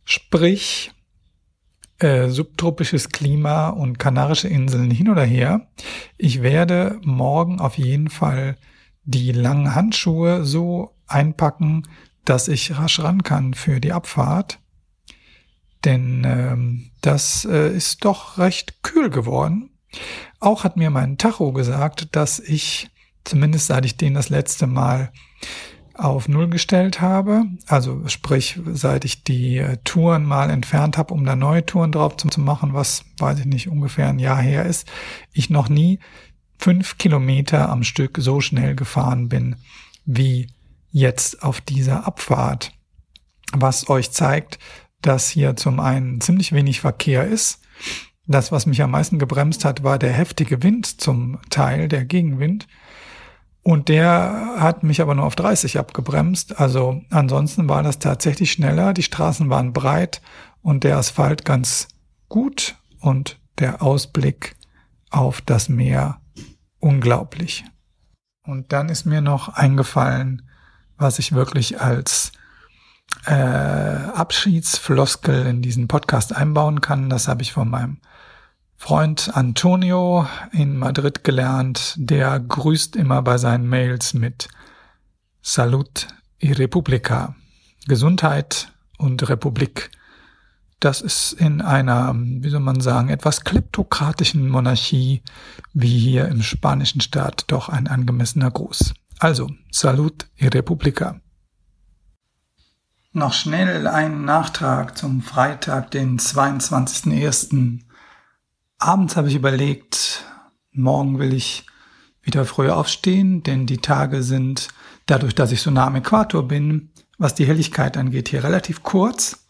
Sprich, 0.04 0.92
äh, 1.98 2.28
subtropisches 2.28 3.08
Klima 3.08 3.70
und 3.70 3.98
Kanarische 3.98 4.48
Inseln 4.48 4.90
hin 4.90 5.08
oder 5.08 5.24
her. 5.24 5.68
Ich 6.18 6.42
werde 6.42 7.00
morgen 7.02 7.60
auf 7.60 7.78
jeden 7.78 8.10
Fall 8.10 8.56
die 9.04 9.32
langen 9.32 9.74
Handschuhe 9.74 10.44
so 10.44 10.94
einpacken, 11.06 11.84
dass 12.24 12.48
ich 12.48 12.76
rasch 12.76 13.00
ran 13.00 13.22
kann 13.22 13.54
für 13.54 13.80
die 13.80 13.92
Abfahrt. 13.92 14.58
Denn 15.84 16.24
ähm, 16.24 16.90
das 17.02 17.44
äh, 17.44 17.74
ist 17.74 18.04
doch 18.04 18.38
recht 18.38 18.82
kühl 18.82 19.10
geworden. 19.10 19.70
Auch 20.40 20.64
hat 20.64 20.76
mir 20.76 20.90
mein 20.90 21.18
Tacho 21.18 21.52
gesagt, 21.52 22.08
dass 22.16 22.38
ich, 22.38 22.90
zumindest 23.24 23.66
seit 23.66 23.84
ich 23.84 23.96
den 23.96 24.14
das 24.14 24.30
letzte 24.30 24.66
Mal 24.66 25.12
auf 25.96 26.26
Null 26.26 26.48
gestellt 26.48 27.00
habe, 27.00 27.44
also 27.68 28.02
sprich, 28.08 28.58
seit 28.72 29.04
ich 29.04 29.22
die 29.22 29.58
äh, 29.58 29.76
Touren 29.84 30.24
mal 30.24 30.50
entfernt 30.50 30.98
habe, 30.98 31.14
um 31.14 31.24
da 31.24 31.36
neue 31.36 31.64
Touren 31.64 31.92
drauf 31.92 32.16
zu 32.16 32.40
machen, 32.40 32.74
was, 32.74 33.04
weiß 33.18 33.38
ich 33.40 33.46
nicht, 33.46 33.68
ungefähr 33.68 34.08
ein 34.08 34.18
Jahr 34.18 34.40
her 34.40 34.66
ist, 34.66 34.90
ich 35.32 35.50
noch 35.50 35.68
nie 35.68 36.00
fünf 36.58 36.98
Kilometer 36.98 37.68
am 37.68 37.84
Stück 37.84 38.18
so 38.20 38.40
schnell 38.40 38.74
gefahren 38.74 39.28
bin 39.28 39.56
wie 40.04 40.48
jetzt 40.94 41.42
auf 41.42 41.60
dieser 41.60 42.06
Abfahrt. 42.06 42.72
Was 43.52 43.90
euch 43.90 44.12
zeigt, 44.12 44.60
dass 45.02 45.28
hier 45.28 45.56
zum 45.56 45.80
einen 45.80 46.20
ziemlich 46.20 46.52
wenig 46.52 46.80
Verkehr 46.80 47.26
ist. 47.26 47.60
Das, 48.26 48.52
was 48.52 48.64
mich 48.64 48.80
am 48.80 48.92
meisten 48.92 49.18
gebremst 49.18 49.64
hat, 49.64 49.82
war 49.82 49.98
der 49.98 50.12
heftige 50.12 50.62
Wind 50.62 51.00
zum 51.00 51.40
Teil, 51.50 51.88
der 51.88 52.04
Gegenwind. 52.04 52.68
Und 53.62 53.88
der 53.88 54.54
hat 54.56 54.84
mich 54.84 55.02
aber 55.02 55.14
nur 55.16 55.26
auf 55.26 55.34
30 55.34 55.78
abgebremst. 55.78 56.60
Also 56.60 57.02
ansonsten 57.10 57.68
war 57.68 57.82
das 57.82 57.98
tatsächlich 57.98 58.52
schneller. 58.52 58.94
Die 58.94 59.02
Straßen 59.02 59.50
waren 59.50 59.72
breit 59.72 60.22
und 60.62 60.84
der 60.84 60.96
Asphalt 60.96 61.44
ganz 61.44 61.88
gut 62.28 62.76
und 63.00 63.40
der 63.58 63.82
Ausblick 63.82 64.54
auf 65.10 65.40
das 65.40 65.68
Meer 65.68 66.20
unglaublich. 66.78 67.64
Und 68.46 68.72
dann 68.72 68.88
ist 68.88 69.06
mir 69.06 69.20
noch 69.20 69.48
eingefallen, 69.48 70.42
was 70.96 71.18
ich 71.18 71.32
wirklich 71.32 71.80
als 71.80 72.32
äh, 73.26 73.32
Abschiedsfloskel 73.32 75.46
in 75.46 75.62
diesen 75.62 75.88
Podcast 75.88 76.34
einbauen 76.34 76.80
kann. 76.80 77.10
Das 77.10 77.28
habe 77.28 77.42
ich 77.42 77.52
von 77.52 77.68
meinem 77.68 77.98
Freund 78.76 79.30
Antonio 79.34 80.26
in 80.52 80.76
Madrid 80.76 81.24
gelernt, 81.24 81.94
der 81.96 82.38
grüßt 82.40 82.96
immer 82.96 83.22
bei 83.22 83.38
seinen 83.38 83.68
Mails 83.68 84.14
mit 84.14 84.48
Salut 85.42 86.08
y 86.42 86.52
Republica. 86.52 87.34
Gesundheit 87.86 88.72
und 88.98 89.28
Republik. 89.28 89.90
Das 90.80 91.00
ist 91.00 91.32
in 91.32 91.62
einer, 91.62 92.12
wie 92.14 92.50
soll 92.50 92.60
man 92.60 92.80
sagen, 92.80 93.08
etwas 93.08 93.44
kleptokratischen 93.44 94.48
Monarchie 94.48 95.22
wie 95.72 95.98
hier 95.98 96.28
im 96.28 96.42
spanischen 96.42 97.00
Staat 97.00 97.44
doch 97.46 97.68
ein 97.68 97.86
angemessener 97.86 98.50
Gruß. 98.50 98.92
Also, 99.24 99.48
Salut 99.70 100.26
y 100.38 100.48
Republica. 100.48 101.18
Noch 103.14 103.32
schnell 103.32 103.86
ein 103.86 104.26
Nachtrag 104.26 104.98
zum 104.98 105.22
Freitag, 105.22 105.90
den 105.92 106.18
22.01 106.18 107.78
abends 108.76 109.16
habe 109.16 109.28
ich 109.28 109.34
überlegt, 109.34 110.26
morgen 110.72 111.18
will 111.18 111.32
ich 111.32 111.64
wieder 112.20 112.44
früher 112.44 112.76
aufstehen, 112.76 113.42
denn 113.42 113.64
die 113.64 113.78
Tage 113.78 114.22
sind, 114.22 114.68
dadurch, 115.06 115.34
dass 115.34 115.52
ich 115.52 115.62
so 115.62 115.70
nah 115.70 115.86
am 115.86 115.96
Äquator 115.96 116.46
bin, 116.46 116.90
was 117.16 117.34
die 117.34 117.46
Helligkeit 117.46 117.96
angeht, 117.96 118.28
hier 118.28 118.44
relativ 118.44 118.82
kurz. 118.82 119.46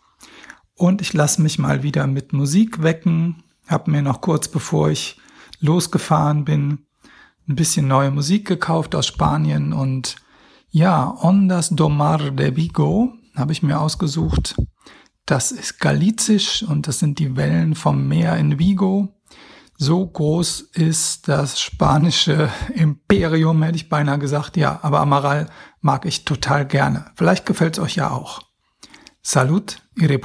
Und 0.77 1.01
ich 1.01 1.15
lasse 1.15 1.43
mich 1.43 1.59
mal 1.59 1.83
wieder 1.83 2.07
mit 2.07 2.33
Musik 2.33 2.85
wecken, 2.85 3.43
habe 3.67 3.91
mir 3.91 4.03
noch 4.03 4.21
kurz 4.21 4.47
bevor 4.47 4.91
ich 4.91 5.19
losgefahren 5.59 6.45
bin, 6.45 6.87
ein 7.49 7.57
bisschen 7.57 7.89
neue 7.89 8.11
Musik 8.11 8.47
gekauft 8.47 8.95
aus 8.95 9.07
Spanien 9.07 9.73
und 9.73 10.17
ja, 10.71 11.15
Ondas 11.23 11.71
do 11.71 11.89
Mar 11.89 12.31
de 12.31 12.57
Vigo 12.57 13.13
habe 13.37 13.53
ich 13.53 13.63
mir 13.63 13.81
ausgesucht. 13.81 14.57
Das 15.27 15.53
ist 15.53 15.79
galizisch 15.79 16.63
und 16.63 16.89
das 16.89 16.99
sind 16.99 17.19
die 17.19 17.37
Wellen 17.37 17.75
vom 17.75 18.09
Meer 18.09 18.37
in 18.37 18.59
Vigo. 18.59 19.09
So 19.77 20.07
groß 20.07 20.61
ist 20.73 21.29
das 21.29 21.61
spanische 21.61 22.51
Imperium, 22.75 23.63
hätte 23.63 23.77
ich 23.77 23.89
beinahe 23.89 24.19
gesagt. 24.19 24.57
Ja, 24.57 24.81
aber 24.83 25.01
Amaral 25.01 25.49
mag 25.81 26.07
ich 26.07 26.25
total 26.25 26.67
gerne. 26.67 27.07
Vielleicht 27.17 27.47
gefällt 27.47 27.79
es 27.79 27.85
euch 27.85 27.97
ja 27.97 28.11
auch. 28.11 28.43
Salut 29.23 29.79
y 29.97 30.21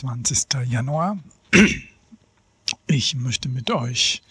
23. 0.00 0.46
Januar. 0.68 1.18
Ich 2.86 3.14
möchte 3.14 3.48
mit 3.48 3.70
euch 3.70 4.22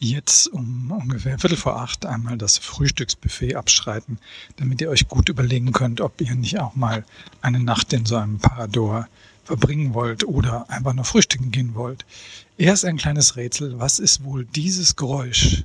jetzt 0.00 0.48
um 0.48 0.90
ungefähr 0.90 1.38
Viertel 1.38 1.56
vor 1.56 1.80
acht 1.80 2.06
einmal 2.06 2.36
das 2.36 2.58
Frühstücksbuffet 2.58 3.54
abschreiten, 3.54 4.18
damit 4.56 4.80
ihr 4.80 4.90
euch 4.90 5.06
gut 5.06 5.28
überlegen 5.28 5.70
könnt, 5.70 6.00
ob 6.00 6.20
ihr 6.20 6.34
nicht 6.34 6.58
auch 6.58 6.74
mal 6.74 7.04
eine 7.40 7.60
Nacht 7.60 7.92
in 7.92 8.04
so 8.04 8.16
einem 8.16 8.38
Parador 8.38 9.08
verbringen 9.44 9.94
wollt 9.94 10.24
oder 10.24 10.68
einfach 10.68 10.92
nur 10.92 11.04
frühstücken 11.04 11.52
gehen 11.52 11.76
wollt. 11.76 12.04
Erst 12.58 12.84
ein 12.84 12.96
kleines 12.96 13.36
Rätsel. 13.36 13.78
Was 13.78 14.00
ist 14.00 14.24
wohl 14.24 14.44
dieses 14.44 14.96
Geräusch? 14.96 15.62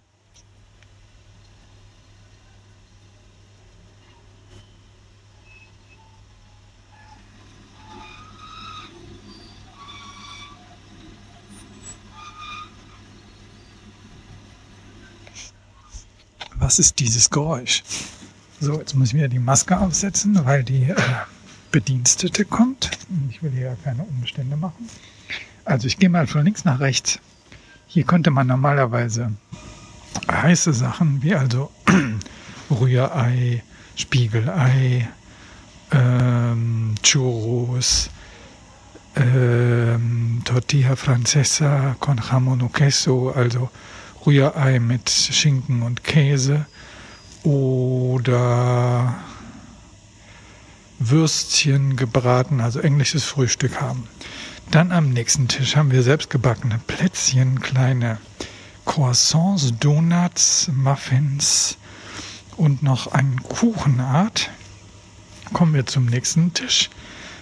Was 16.59 16.79
ist 16.79 16.99
dieses 16.99 17.29
Geräusch? 17.29 17.83
So, 18.59 18.79
jetzt 18.79 18.95
muss 18.95 19.09
ich 19.09 19.13
wieder 19.13 19.27
die 19.27 19.39
Maske 19.39 19.79
aufsetzen, 19.79 20.39
weil 20.45 20.63
die 20.63 20.83
äh, 20.83 20.95
Bedienstete 21.71 22.45
kommt. 22.45 22.89
Ich 23.29 23.43
will 23.43 23.51
hier 23.51 23.67
ja 23.67 23.75
keine 23.83 24.03
Umstände 24.03 24.57
machen. 24.57 24.89
Also 25.65 25.87
ich 25.87 25.97
gehe 25.97 26.09
mal 26.09 26.27
von 26.27 26.43
links 26.43 26.65
nach 26.65 26.79
rechts. 26.79 27.19
Hier 27.87 28.03
könnte 28.03 28.31
man 28.31 28.47
normalerweise 28.47 29.31
heiße 30.31 30.73
Sachen 30.73 31.21
wie 31.21 31.35
also 31.35 31.71
Rührei, 32.71 33.63
Spiegelei, 33.95 35.07
ähm, 35.91 36.95
Churros, 37.03 38.09
ähm, 39.15 40.41
Tortilla 40.43 40.95
Francesa 40.95 41.95
con 41.99 42.17
jamón 42.17 42.61
o 42.61 42.69
queso, 42.69 43.31
also 43.31 43.69
Rührei 44.27 44.81
mit 44.81 45.09
Schinken 45.09 45.81
und 45.83 46.03
Käse 46.03 46.65
oder 47.43 49.15
Würstchen 50.99 51.95
gebraten, 51.95 52.59
also 52.59 52.81
englisches 52.81 53.23
Frühstück 53.23 53.79
haben. 53.79 54.03
Dann 54.69 54.91
am 54.91 55.11
nächsten 55.11 55.47
Tisch 55.47 55.77
haben 55.77 55.91
wir 55.91 56.03
selbstgebackene 56.03 56.81
Plätzchen, 56.87 57.61
kleine 57.61 58.17
Croissants, 58.83 59.73
Donuts, 59.79 60.69
Muffins 60.73 61.77
und 62.57 62.83
noch 62.83 63.07
eine 63.07 63.37
Kuchenart. 63.37 64.49
Kommen 65.53 65.73
wir 65.73 65.85
zum 65.85 66.05
nächsten 66.05 66.53
Tisch. 66.53 66.89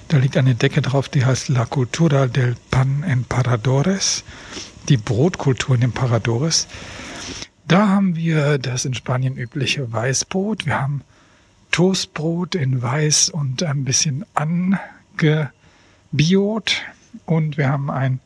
Da 0.10 0.18
liegt 0.18 0.38
eine 0.38 0.54
Decke 0.54 0.84
drauf, 0.84 1.10
die 1.10 1.26
heißt 1.26 1.50
La 1.50 1.66
Cultura 1.66 2.28
del 2.28 2.56
Pan 2.70 3.02
en 3.02 3.24
Paradores 3.24 4.24
die 4.90 4.98
Brotkultur 4.98 5.76
in 5.76 5.82
den 5.82 5.92
Paradores. 5.92 6.68
Da 7.68 7.88
haben 7.88 8.16
wir 8.16 8.58
das 8.58 8.86
in 8.86 8.94
Spanien 8.94 9.38
übliche 9.38 9.92
Weißbrot. 9.92 10.66
Wir 10.66 10.82
haben 10.82 11.02
Toastbrot 11.72 12.56
in 12.56 12.82
Weiß 12.82 13.30
und 13.30 13.64
ein 13.64 13.84
bisschen 13.84 14.26
angebiot. 14.36 15.52
Und 17.26 17.58
wir 17.58 17.70
haben 17.70 17.90
ein 17.90 18.20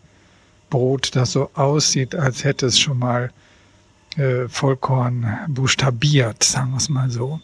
Brot, 0.70 1.16
das 1.16 1.32
so 1.32 1.50
aussieht, 1.54 2.16
als 2.16 2.44
hätte 2.44 2.66
es 2.66 2.78
schon 2.80 3.00
mal 3.00 3.32
äh, 4.18 4.48
Vollkorn 4.48 5.26
buchstabiert, 5.48 6.44
sagen 6.44 6.72
wir 6.72 6.78
es 6.78 6.90
mal 6.90 7.10
so. 7.10 7.40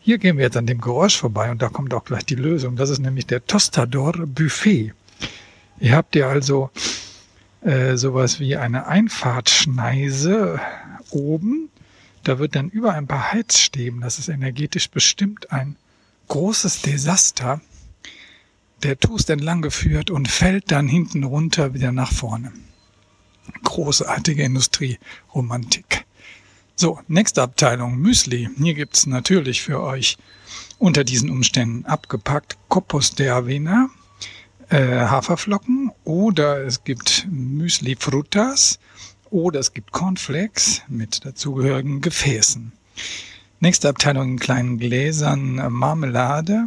Hier 0.00 0.18
gehen 0.18 0.36
wir 0.36 0.44
jetzt 0.44 0.56
an 0.56 0.66
dem 0.66 0.80
Geräusch 0.80 1.16
vorbei 1.16 1.50
und 1.50 1.62
da 1.62 1.68
kommt 1.68 1.94
auch 1.94 2.04
gleich 2.04 2.24
die 2.24 2.34
Lösung. 2.34 2.76
Das 2.76 2.90
ist 2.90 2.98
nämlich 2.98 3.26
der 3.26 3.44
Tostador 3.46 4.12
Buffet. 4.26 4.92
Ihr 5.78 5.96
habt 5.96 6.14
ja 6.16 6.28
also 6.28 6.70
äh, 7.66 7.96
sowas 7.96 8.38
wie 8.38 8.54
eine 8.54 8.86
Einfahrtschneise 8.86 10.60
oben. 11.10 11.68
Da 12.22 12.38
wird 12.38 12.54
dann 12.54 12.70
über 12.70 12.94
ein 12.94 13.08
paar 13.08 13.32
Heizstäben, 13.32 14.00
das 14.00 14.20
ist 14.20 14.28
energetisch 14.28 14.88
bestimmt 14.88 15.50
ein 15.50 15.76
großes 16.28 16.82
Desaster, 16.82 17.60
der 18.84 19.00
Toast 19.00 19.30
entlang 19.30 19.62
geführt 19.62 20.12
und 20.12 20.28
fällt 20.28 20.70
dann 20.70 20.86
hinten 20.86 21.24
runter 21.24 21.74
wieder 21.74 21.90
nach 21.90 22.12
vorne. 22.12 22.52
Großartige 23.64 24.44
Industrieromantik. 24.44 26.04
So, 26.76 27.00
nächste 27.08 27.42
Abteilung, 27.42 27.96
Müsli. 27.96 28.48
Hier 28.58 28.74
gibt's 28.74 29.06
natürlich 29.06 29.62
für 29.62 29.80
euch 29.80 30.18
unter 30.78 31.02
diesen 31.02 31.30
Umständen 31.30 31.84
abgepackt 31.84 32.58
Kopos 32.68 33.16
de 33.16 33.30
Avena, 33.30 33.88
äh, 34.70 35.06
Haferflocken 35.06 35.92
oder 36.04 36.64
es 36.64 36.84
gibt 36.84 37.26
Müsli 37.30 37.96
Frutas 37.98 38.78
oder 39.30 39.60
es 39.60 39.72
gibt 39.72 39.92
Cornflakes 39.92 40.82
mit 40.88 41.24
dazugehörigen 41.24 42.00
Gefäßen. 42.00 42.72
Nächste 43.60 43.88
Abteilung 43.88 44.30
in 44.30 44.38
kleinen 44.38 44.78
Gläsern 44.78 45.72
Marmelade, 45.72 46.66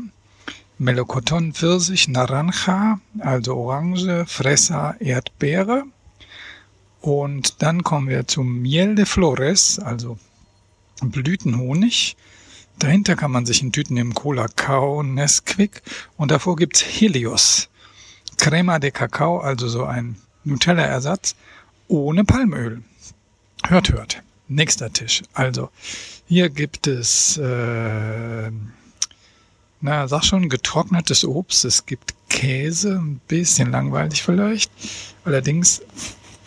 Melocoton, 0.77 1.53
Pfirsich, 1.53 2.07
Naranja, 2.07 2.99
also 3.19 3.55
Orange, 3.55 4.25
Fresa, 4.27 4.95
Erdbeere. 4.99 5.83
Und 7.01 7.61
dann 7.61 7.83
kommen 7.83 8.07
wir 8.07 8.27
zum 8.27 8.61
Miel 8.61 8.95
de 8.95 9.05
Flores, 9.05 9.79
also 9.79 10.17
Blütenhonig. 11.01 12.15
Dahinter 12.77 13.15
kann 13.15 13.31
man 13.31 13.45
sich 13.45 13.61
in 13.61 13.71
Tüten 13.71 13.95
nehmen 13.95 14.13
Cola 14.13 14.47
Kao, 14.47 15.03
Nesquik 15.03 15.81
und 16.17 16.31
davor 16.31 16.55
gibt's 16.55 16.81
Helios. 16.81 17.69
Crema 18.39 18.79
de 18.79 18.91
Cacao, 18.91 19.39
also 19.39 19.67
so 19.67 19.83
ein 19.83 20.15
Nutella-Ersatz 20.45 21.35
ohne 21.89 22.23
Palmöl. 22.23 22.81
Hört, 23.67 23.91
hört. 23.91 24.23
Nächster 24.47 24.91
Tisch. 24.91 25.21
Also 25.33 25.69
hier 26.27 26.49
gibt 26.49 26.87
es, 26.87 27.37
äh, 27.37 28.51
na, 29.81 30.07
sag 30.07 30.23
schon, 30.23 30.49
getrocknetes 30.49 31.25
Obst. 31.25 31.65
Es 31.65 31.85
gibt 31.85 32.15
Käse, 32.29 32.95
ein 32.99 33.19
bisschen 33.27 33.71
langweilig 33.71 34.23
vielleicht. 34.23 34.71
Allerdings 35.25 35.81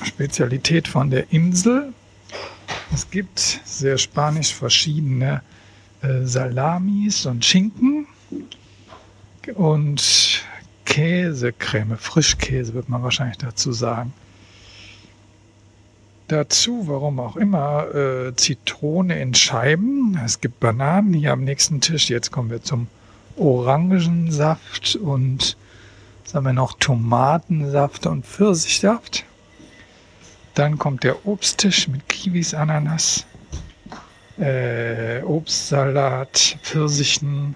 Spezialität 0.03 0.89
von 0.89 1.11
der 1.11 1.31
Insel. 1.33 1.93
Es 2.93 3.11
gibt 3.11 3.39
sehr 3.65 3.99
spanisch 3.99 4.55
verschiedene 4.55 5.43
äh, 6.01 6.25
Salamis 6.25 7.27
und 7.27 7.45
Schinken 7.45 8.07
und 9.55 10.43
Käsecreme, 10.93 11.97
Frischkäse 11.97 12.75
wird 12.75 12.91
man 12.91 13.03
wahrscheinlich 13.03 13.39
dazu 13.39 13.73
sagen. 13.73 14.13
Dazu, 16.29 16.87
warum 16.87 17.19
auch 17.19 17.37
immer, 17.37 17.95
äh, 17.95 18.37
Zitrone 18.37 19.19
in 19.19 19.33
Scheiben. 19.33 20.21
Es 20.23 20.43
gibt 20.43 20.61
Bananen 20.61 21.15
hier 21.15 21.33
am 21.33 21.45
nächsten 21.45 21.81
Tisch. 21.81 22.11
Jetzt 22.11 22.31
kommen 22.31 22.51
wir 22.51 22.63
zum 22.63 22.89
Orangensaft 23.39 24.97
und 24.97 25.57
was 26.25 26.35
haben 26.35 26.45
wir 26.45 26.53
noch? 26.53 26.75
Tomatensaft 26.79 28.07
und 28.07 28.27
Pfirsichsaft. 28.27 29.25
Dann 30.53 30.77
kommt 30.77 31.05
der 31.05 31.27
Obsttisch 31.27 31.89
mit 31.89 32.07
Kiwis, 32.11 32.53
Ananas, 32.53 33.25
äh, 34.39 35.23
Obstsalat, 35.23 36.59
Pfirsichen, 36.63 37.55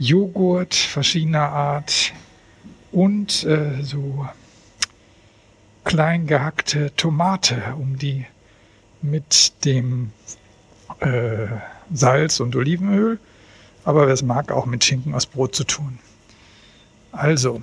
Joghurt 0.00 0.74
verschiedener 0.74 1.50
Art 1.50 2.14
und 2.90 3.44
äh, 3.44 3.82
so 3.82 4.26
klein 5.84 6.26
gehackte 6.26 6.90
Tomate, 6.96 7.74
um 7.78 7.98
die 7.98 8.24
mit 9.02 9.64
dem 9.66 10.12
äh, 11.00 11.48
Salz 11.92 12.40
und 12.40 12.56
Olivenöl, 12.56 13.18
aber 13.84 14.06
wer 14.06 14.14
es 14.14 14.22
mag, 14.22 14.50
auch 14.50 14.64
mit 14.64 14.84
Schinken 14.84 15.14
aus 15.14 15.26
Brot 15.26 15.54
zu 15.54 15.64
tun. 15.64 15.98
Also, 17.12 17.62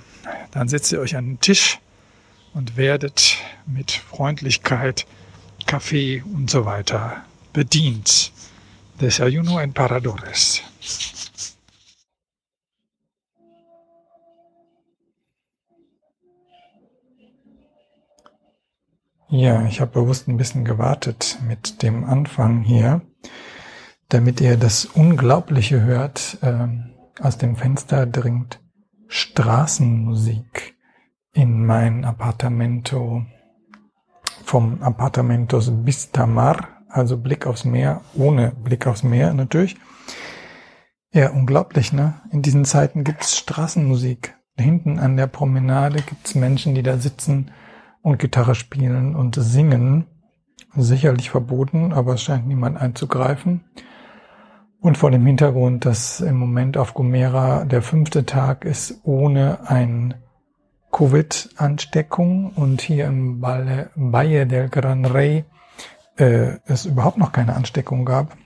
dann 0.52 0.68
setzt 0.68 0.92
ihr 0.92 1.00
euch 1.00 1.16
an 1.16 1.26
den 1.26 1.40
Tisch 1.40 1.80
und 2.54 2.76
werdet 2.76 3.36
mit 3.66 3.90
Freundlichkeit, 3.90 5.06
Kaffee 5.66 6.22
und 6.22 6.50
so 6.50 6.64
weiter 6.64 7.24
bedient. 7.52 8.30
Desayuno 9.00 9.58
en 9.58 9.72
Paradores. 9.72 10.62
Ja, 19.30 19.66
ich 19.66 19.82
habe 19.82 20.00
bewusst 20.00 20.26
ein 20.26 20.38
bisschen 20.38 20.64
gewartet 20.64 21.38
mit 21.46 21.82
dem 21.82 22.04
Anfang 22.04 22.62
hier, 22.62 23.02
damit 24.08 24.40
ihr 24.40 24.56
das 24.56 24.86
Unglaubliche 24.86 25.82
hört. 25.82 26.38
Ähm, 26.40 26.94
aus 27.20 27.36
dem 27.36 27.54
Fenster 27.54 28.06
dringt 28.06 28.58
Straßenmusik 29.08 30.76
in 31.34 31.66
mein 31.66 32.06
Appartamento 32.06 33.26
vom 34.44 34.82
Appartamentos 34.82 35.70
Bistamar, 35.84 36.86
also 36.88 37.18
Blick 37.18 37.46
aufs 37.46 37.66
Meer, 37.66 38.00
ohne 38.14 38.52
Blick 38.52 38.86
aufs 38.86 39.02
Meer 39.02 39.34
natürlich. 39.34 39.76
Ja, 41.12 41.32
unglaublich, 41.32 41.92
ne? 41.92 42.22
In 42.30 42.40
diesen 42.40 42.64
Zeiten 42.64 43.04
gibt's 43.04 43.36
Straßenmusik. 43.36 44.36
Hinten 44.56 44.98
an 44.98 45.18
der 45.18 45.26
Promenade 45.26 46.00
gibt's 46.00 46.34
Menschen, 46.34 46.74
die 46.74 46.82
da 46.82 46.96
sitzen 46.96 47.50
und 48.02 48.18
Gitarre 48.18 48.54
spielen 48.54 49.14
und 49.14 49.36
singen. 49.36 50.06
Sicherlich 50.74 51.30
verboten, 51.30 51.92
aber 51.92 52.14
es 52.14 52.22
scheint 52.22 52.46
niemand 52.46 52.76
einzugreifen. 52.76 53.64
Und 54.80 54.96
vor 54.96 55.10
dem 55.10 55.26
Hintergrund, 55.26 55.84
dass 55.84 56.20
im 56.20 56.36
Moment 56.36 56.76
auf 56.76 56.94
Gomera 56.94 57.64
der 57.64 57.82
fünfte 57.82 58.26
Tag 58.26 58.64
ist 58.64 59.00
ohne 59.02 59.68
ein 59.68 60.14
Covid-Ansteckung 60.92 62.52
und 62.54 62.80
hier 62.80 63.06
im 63.06 63.42
Valle, 63.42 63.90
Valle 63.96 64.46
del 64.46 64.68
Gran 64.68 65.04
Rey 65.04 65.44
äh, 66.16 66.58
es 66.64 66.86
überhaupt 66.86 67.18
noch 67.18 67.32
keine 67.32 67.56
Ansteckung 67.56 68.04
gab, 68.04 68.36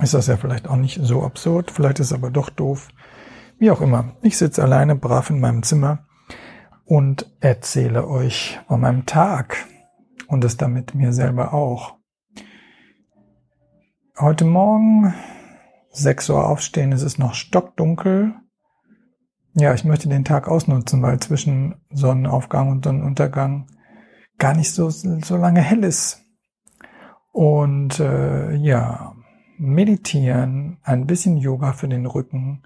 ist 0.00 0.14
das 0.14 0.26
ja 0.26 0.36
vielleicht 0.36 0.68
auch 0.68 0.76
nicht 0.76 0.98
so 1.02 1.22
absurd. 1.22 1.70
Vielleicht 1.70 2.00
ist 2.00 2.08
es 2.08 2.12
aber 2.12 2.30
doch 2.30 2.48
doof. 2.48 2.88
Wie 3.58 3.70
auch 3.70 3.82
immer. 3.82 4.16
Ich 4.22 4.38
sitze 4.38 4.62
alleine 4.62 4.96
brav 4.96 5.28
in 5.28 5.40
meinem 5.40 5.62
Zimmer 5.62 6.06
und 6.90 7.30
erzähle 7.38 8.08
euch 8.08 8.58
von 8.66 8.80
meinem 8.80 9.06
Tag 9.06 9.64
und 10.26 10.44
es 10.44 10.56
damit 10.56 10.92
mir 10.92 11.12
selber 11.12 11.54
auch. 11.54 11.94
Heute 14.18 14.44
Morgen 14.44 15.14
6 15.92 16.30
Uhr 16.30 16.48
aufstehen, 16.48 16.90
es 16.90 17.02
ist 17.02 17.16
noch 17.16 17.34
stockdunkel. 17.34 18.34
Ja, 19.54 19.72
ich 19.72 19.84
möchte 19.84 20.08
den 20.08 20.24
Tag 20.24 20.48
ausnutzen, 20.48 21.00
weil 21.00 21.20
zwischen 21.20 21.76
Sonnenaufgang 21.90 22.70
und 22.70 22.84
Sonnenuntergang 22.84 23.68
gar 24.38 24.56
nicht 24.56 24.72
so, 24.72 24.90
so 24.90 25.36
lange 25.36 25.60
hell 25.60 25.84
ist. 25.84 26.24
Und 27.30 28.00
äh, 28.00 28.52
ja, 28.56 29.14
meditieren, 29.58 30.80
ein 30.82 31.06
bisschen 31.06 31.36
Yoga 31.36 31.72
für 31.72 31.86
den 31.86 32.06
Rücken, 32.06 32.64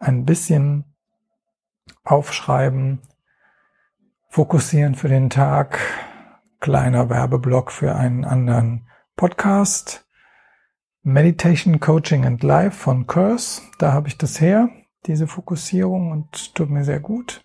ein 0.00 0.24
bisschen 0.24 0.96
aufschreiben, 2.02 3.02
fokussieren 4.32 4.94
für 4.94 5.08
den 5.08 5.28
Tag, 5.28 5.78
kleiner 6.58 7.10
Werbeblock 7.10 7.70
für 7.70 7.94
einen 7.94 8.24
anderen 8.24 8.88
Podcast, 9.14 10.06
Meditation 11.02 11.80
Coaching 11.80 12.24
and 12.24 12.42
Life 12.42 12.70
von 12.70 13.06
Curse, 13.06 13.60
da 13.76 13.92
habe 13.92 14.08
ich 14.08 14.16
das 14.16 14.40
her, 14.40 14.70
diese 15.04 15.26
Fokussierung 15.26 16.12
und 16.12 16.54
tut 16.54 16.70
mir 16.70 16.82
sehr 16.82 16.98
gut. 16.98 17.44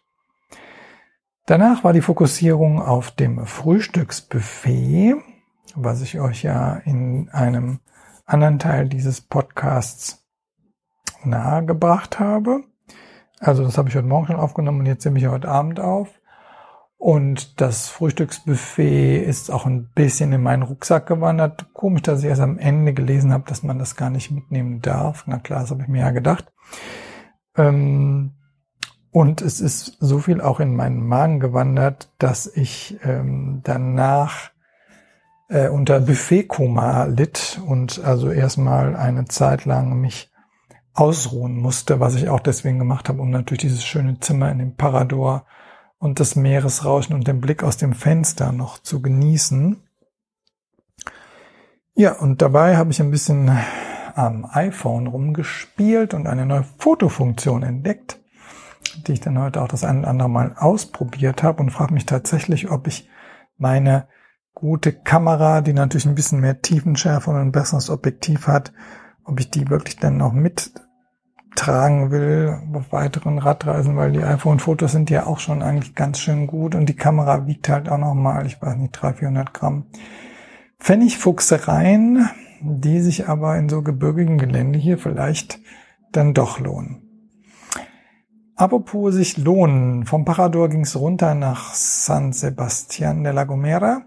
Danach 1.45 1.83
war 1.83 1.91
die 1.91 1.99
Fokussierung 1.99 2.81
auf 2.81 3.11
dem 3.11 3.45
Frühstücksbuffet, 3.45 5.15
was 5.75 6.01
ich 6.01 6.21
euch 6.21 6.43
ja 6.43 6.77
in 6.85 7.27
einem 7.33 7.81
anderen 8.25 8.59
Teil 8.59 8.87
dieses 8.87 9.19
Podcasts 9.19 10.25
nahegebracht 11.25 12.17
habe. 12.17 12.63
Also 13.41 13.65
das 13.65 13.77
habe 13.77 13.89
ich 13.89 13.95
heute 13.97 14.07
Morgen 14.07 14.27
schon 14.27 14.37
aufgenommen 14.37 14.79
und 14.79 14.85
jetzt 14.85 15.03
nehme 15.03 15.19
ich 15.19 15.27
heute 15.27 15.49
Abend 15.49 15.81
auf. 15.81 16.07
Und 16.97 17.61
das 17.61 17.89
Frühstücksbuffet 17.89 19.23
ist 19.23 19.51
auch 19.51 19.67
ein 19.67 19.89
bisschen 19.93 20.33
in 20.33 20.41
meinen 20.41 20.63
Rucksack 20.63 21.05
gewandert. 21.05 21.67
Komisch, 21.73 22.01
dass 22.01 22.21
ich 22.21 22.25
erst 22.25 22.41
am 22.41 22.57
Ende 22.57 22.93
gelesen 22.93 23.31
habe, 23.31 23.43
dass 23.47 23.61
man 23.61 23.77
das 23.77 23.95
gar 23.95 24.09
nicht 24.09 24.31
mitnehmen 24.31 24.81
darf. 24.81 25.25
Na 25.27 25.37
klar, 25.37 25.61
das 25.61 25.69
habe 25.69 25.83
ich 25.83 25.87
mir 25.87 26.01
ja 26.01 26.09
gedacht. 26.09 26.51
Ähm, 27.55 28.33
und 29.11 29.41
es 29.41 29.61
ist 29.61 29.97
so 29.99 30.19
viel 30.19 30.41
auch 30.41 30.59
in 30.59 30.75
meinen 30.75 31.05
Magen 31.05 31.39
gewandert, 31.39 32.11
dass 32.17 32.47
ich 32.47 32.97
ähm, 33.03 33.61
danach 33.63 34.51
äh, 35.49 35.69
unter 35.69 35.99
Buffetkoma 35.99 37.05
litt 37.05 37.61
und 37.65 38.03
also 38.03 38.31
erstmal 38.31 38.95
eine 38.95 39.25
Zeit 39.25 39.65
lang 39.65 40.01
mich 40.01 40.31
ausruhen 40.93 41.57
musste, 41.57 41.99
was 41.99 42.15
ich 42.15 42.29
auch 42.29 42.39
deswegen 42.39 42.79
gemacht 42.79 43.07
habe, 43.07 43.21
um 43.21 43.29
natürlich 43.29 43.61
dieses 43.61 43.85
schöne 43.85 44.19
Zimmer 44.19 44.51
in 44.51 44.57
dem 44.57 44.75
Parador 44.75 45.45
und 45.99 46.19
das 46.19 46.35
Meeresrauschen 46.35 47.15
und 47.15 47.27
den 47.27 47.41
Blick 47.41 47.63
aus 47.63 47.77
dem 47.77 47.93
Fenster 47.93 48.51
noch 48.51 48.79
zu 48.79 49.01
genießen. 49.01 49.81
Ja, 51.95 52.13
und 52.13 52.41
dabei 52.41 52.77
habe 52.77 52.91
ich 52.91 53.01
ein 53.01 53.11
bisschen 53.11 53.49
am 54.15 54.47
iPhone 54.51 55.07
rumgespielt 55.07 56.13
und 56.13 56.27
eine 56.27 56.45
neue 56.45 56.65
Fotofunktion 56.77 57.63
entdeckt, 57.63 58.19
die 59.07 59.13
ich 59.13 59.21
dann 59.21 59.39
heute 59.39 59.61
auch 59.61 59.67
das 59.67 59.83
ein 59.83 59.99
oder 59.99 60.09
andere 60.09 60.29
Mal 60.29 60.55
ausprobiert 60.57 61.43
habe 61.43 61.61
und 61.61 61.71
frage 61.71 61.93
mich 61.93 62.05
tatsächlich, 62.05 62.69
ob 62.69 62.87
ich 62.87 63.09
meine 63.57 64.07
gute 64.53 64.91
Kamera, 64.91 65.61
die 65.61 65.73
natürlich 65.73 66.05
ein 66.05 66.15
bisschen 66.15 66.39
mehr 66.39 66.61
Tiefenschärfe 66.61 67.29
und 67.29 67.37
ein 67.37 67.51
besseres 67.51 67.89
Objektiv 67.89 68.47
hat, 68.47 68.73
ob 69.23 69.39
ich 69.39 69.51
die 69.51 69.69
wirklich 69.69 69.97
dann 69.97 70.17
noch 70.17 70.33
mittragen 71.57 72.11
will 72.11 72.59
auf 72.73 72.91
weiteren 72.91 73.39
Radreisen, 73.39 73.97
weil 73.97 74.11
die 74.11 74.23
iPhone-Fotos 74.23 74.91
sind 74.91 75.09
ja 75.09 75.25
auch 75.25 75.39
schon 75.39 75.63
eigentlich 75.63 75.95
ganz 75.95 76.19
schön 76.19 76.45
gut 76.45 76.75
und 76.75 76.87
die 76.87 76.95
Kamera 76.95 77.47
wiegt 77.47 77.67
halt 77.67 77.89
auch 77.89 77.97
noch 77.97 78.13
mal, 78.13 78.45
ich 78.45 78.61
weiß 78.61 78.75
nicht, 78.77 78.91
300, 78.91 79.19
400 79.19 79.53
Gramm. 79.53 79.85
Pfennigfuchsereien, 80.79 82.29
die 82.61 82.99
sich 82.99 83.27
aber 83.27 83.57
in 83.57 83.69
so 83.69 83.81
gebirgigen 83.81 84.37
Gelände 84.37 84.77
hier 84.77 84.99
vielleicht 84.99 85.59
dann 86.11 86.35
doch 86.35 86.59
lohnen. 86.59 87.01
Apropos 88.55 89.15
sich 89.15 89.37
lohnen. 89.37 90.05
Vom 90.05 90.25
Parador 90.25 90.69
ging 90.69 90.81
es 90.81 90.95
runter 90.95 91.33
nach 91.33 91.73
San 91.73 92.33
Sebastian 92.33 93.23
de 93.23 93.33
la 93.33 93.45
Gomera. 93.45 94.03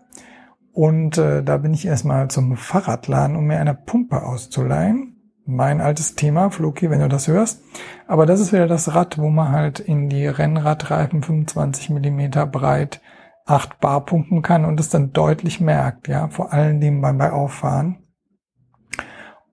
Und 0.72 1.18
äh, 1.18 1.42
da 1.42 1.56
bin 1.56 1.74
ich 1.74 1.84
erstmal 1.84 2.28
zum 2.28 2.56
Fahrradladen, 2.56 3.36
um 3.36 3.46
mir 3.46 3.58
eine 3.58 3.74
Pumpe 3.74 4.22
auszuleihen. 4.22 5.09
Mein 5.52 5.80
altes 5.80 6.14
Thema, 6.14 6.50
Floki, 6.50 6.90
wenn 6.90 7.00
du 7.00 7.08
das 7.08 7.26
hörst. 7.26 7.60
Aber 8.06 8.24
das 8.24 8.38
ist 8.38 8.52
wieder 8.52 8.68
das 8.68 8.94
Rad, 8.94 9.18
wo 9.18 9.30
man 9.30 9.50
halt 9.50 9.80
in 9.80 10.08
die 10.08 10.28
Rennradreifen 10.28 11.24
25 11.24 11.90
Millimeter 11.90 12.46
breit 12.46 13.00
8 13.46 13.80
Bar 13.80 14.06
pumpen 14.06 14.42
kann 14.42 14.64
und 14.64 14.78
es 14.78 14.90
dann 14.90 15.12
deutlich 15.12 15.60
merkt, 15.60 16.06
ja, 16.06 16.28
vor 16.28 16.52
allen 16.52 16.80
Dingen 16.80 17.00
beim 17.00 17.18
bei 17.18 17.32
Auffahren. 17.32 17.98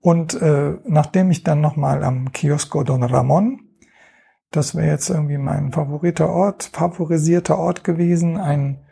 Und 0.00 0.40
äh, 0.40 0.76
nachdem 0.84 1.32
ich 1.32 1.42
dann 1.42 1.60
nochmal 1.60 2.04
am 2.04 2.30
Kiosco 2.30 2.84
Don 2.84 3.02
Ramon, 3.02 3.58
das 4.52 4.76
wäre 4.76 4.86
jetzt 4.86 5.10
irgendwie 5.10 5.38
mein 5.38 5.72
favoriter 5.72 6.30
Ort, 6.30 6.70
favorisierter 6.72 7.58
Ort 7.58 7.82
gewesen, 7.82 8.36
ein 8.36 8.86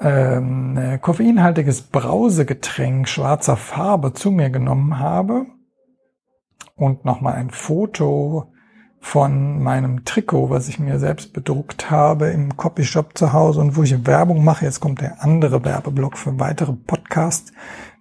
ähm, 0.00 0.78
äh, 0.78 0.96
koffeinhaltiges 0.96 1.82
Brausegetränk 1.82 3.08
schwarzer 3.08 3.58
Farbe 3.58 4.14
zu 4.14 4.30
mir 4.30 4.48
genommen 4.48 4.98
habe 4.98 5.57
und 6.78 7.04
nochmal 7.04 7.34
ein 7.34 7.50
Foto 7.50 8.52
von 9.00 9.62
meinem 9.62 10.04
Trikot, 10.04 10.50
was 10.50 10.68
ich 10.68 10.78
mir 10.78 10.98
selbst 10.98 11.32
bedruckt 11.32 11.90
habe 11.90 12.28
im 12.28 12.56
Copyshop 12.56 13.16
zu 13.16 13.32
Hause 13.32 13.60
und 13.60 13.76
wo 13.76 13.82
ich 13.82 14.06
Werbung 14.06 14.44
mache. 14.44 14.64
Jetzt 14.64 14.80
kommt 14.80 15.00
der 15.00 15.22
andere 15.22 15.64
Werbeblock 15.64 16.16
für 16.16 16.38
weitere 16.38 16.72
Podcasts, 16.72 17.52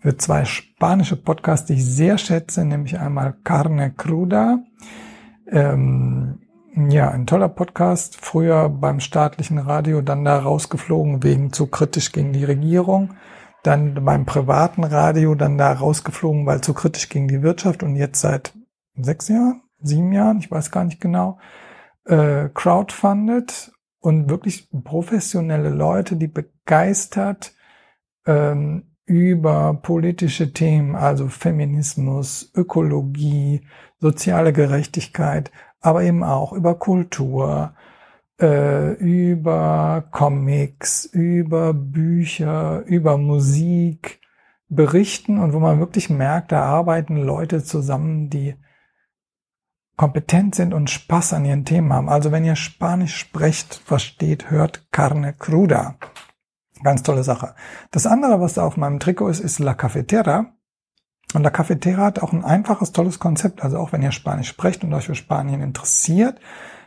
für 0.02 0.18
zwei 0.18 0.46
spanische 0.46 1.16
Podcasts, 1.16 1.68
die 1.68 1.74
ich 1.74 1.86
sehr 1.86 2.18
schätze, 2.18 2.66
nämlich 2.66 3.00
einmal 3.00 3.36
Carne 3.44 3.92
Cruda. 3.92 4.60
Ähm, 5.50 6.40
ja, 6.76 7.10
ein 7.10 7.26
toller 7.26 7.50
Podcast. 7.50 8.18
Früher 8.20 8.70
beim 8.70 9.00
staatlichen 9.00 9.58
Radio, 9.58 10.02
dann 10.02 10.24
da 10.26 10.38
rausgeflogen 10.38 11.24
wegen 11.24 11.52
zu 11.52 11.68
kritisch 11.68 12.12
gegen 12.12 12.34
die 12.34 12.44
Regierung. 12.44 13.16
Dann 13.64 14.06
beim 14.06 14.26
privaten 14.26 14.84
Radio, 14.84 15.36
dann 15.36 15.58
da 15.58 15.74
rausgeflogen, 15.74 16.46
weil 16.46 16.62
zu 16.62 16.74
kritisch 16.74 17.10
gegen 17.10 17.28
die 17.28 17.42
Wirtschaft 17.42 17.82
und 17.84 17.96
jetzt 17.96 18.22
seit 18.22 18.54
sechs 19.04 19.28
Jahren, 19.28 19.62
sieben 19.82 20.12
Jahren, 20.12 20.40
ich 20.40 20.50
weiß 20.50 20.72
gar 20.72 20.84
nicht 20.84 21.02
genau, 21.02 21.40
äh, 22.06 22.50
crowdfunded 22.54 23.72
und 24.00 24.30
wirklich 24.30 24.70
professionelle 24.84 25.70
Leute, 25.70 26.16
die 26.16 26.28
begeistert 26.28 27.54
ähm, 28.26 28.84
über 29.06 29.74
politische 29.82 30.54
Themen, 30.54 30.96
also 30.96 31.28
Feminismus, 31.28 32.52
Ökologie, 32.56 33.62
soziale 34.00 34.54
Gerechtigkeit, 34.54 35.52
aber 35.80 36.04
eben 36.04 36.24
auch 36.24 36.54
über 36.54 36.76
Kultur, 36.76 37.74
äh, 38.40 38.94
über 38.94 40.06
Comics, 40.12 41.06
über 41.06 41.74
Bücher, 41.74 42.84
über 42.86 43.18
Musik 43.18 44.20
berichten 44.70 45.40
und 45.40 45.54
wo 45.54 45.60
man 45.60 45.80
wirklich 45.80 46.10
merkt, 46.10 46.52
da 46.52 46.64
arbeiten 46.64 47.18
Leute 47.18 47.64
zusammen, 47.64 48.30
die 48.30 48.56
kompetent 49.98 50.56
sind 50.56 50.74
und 50.74 50.90
Spaß 50.90 51.34
an 51.34 51.44
ihren 51.44 51.66
Themen 51.66 51.92
haben. 51.92 52.08
Also 52.08 52.32
wenn 52.32 52.46
ihr 52.46 52.56
Spanisch 52.56 53.18
sprecht, 53.18 53.82
versteht, 53.84 54.50
hört 54.50 54.88
Carne 54.92 55.34
Cruda. 55.34 55.96
Ganz 56.84 57.02
tolle 57.02 57.24
Sache. 57.24 57.56
Das 57.92 58.06
andere, 58.06 58.40
was 58.40 58.54
da 58.54 58.64
auf 58.64 58.78
meinem 58.78 59.00
Trikot 59.00 59.30
ist, 59.30 59.40
ist 59.40 59.58
La 59.58 59.74
Cafetera. 59.74 60.54
Und 61.34 61.44
La 61.44 61.50
Cafetera 61.50 62.06
hat 62.06 62.20
auch 62.20 62.32
ein 62.32 62.46
einfaches, 62.46 62.92
tolles 62.92 63.18
Konzept. 63.18 63.64
Also 63.64 63.80
auch 63.80 63.92
wenn 63.92 64.04
ihr 64.04 64.12
Spanisch 64.12 64.48
sprecht 64.48 64.84
und 64.84 64.94
euch 64.94 65.08
für 65.08 65.16
Spanien 65.16 65.62
interessiert. 65.62 66.40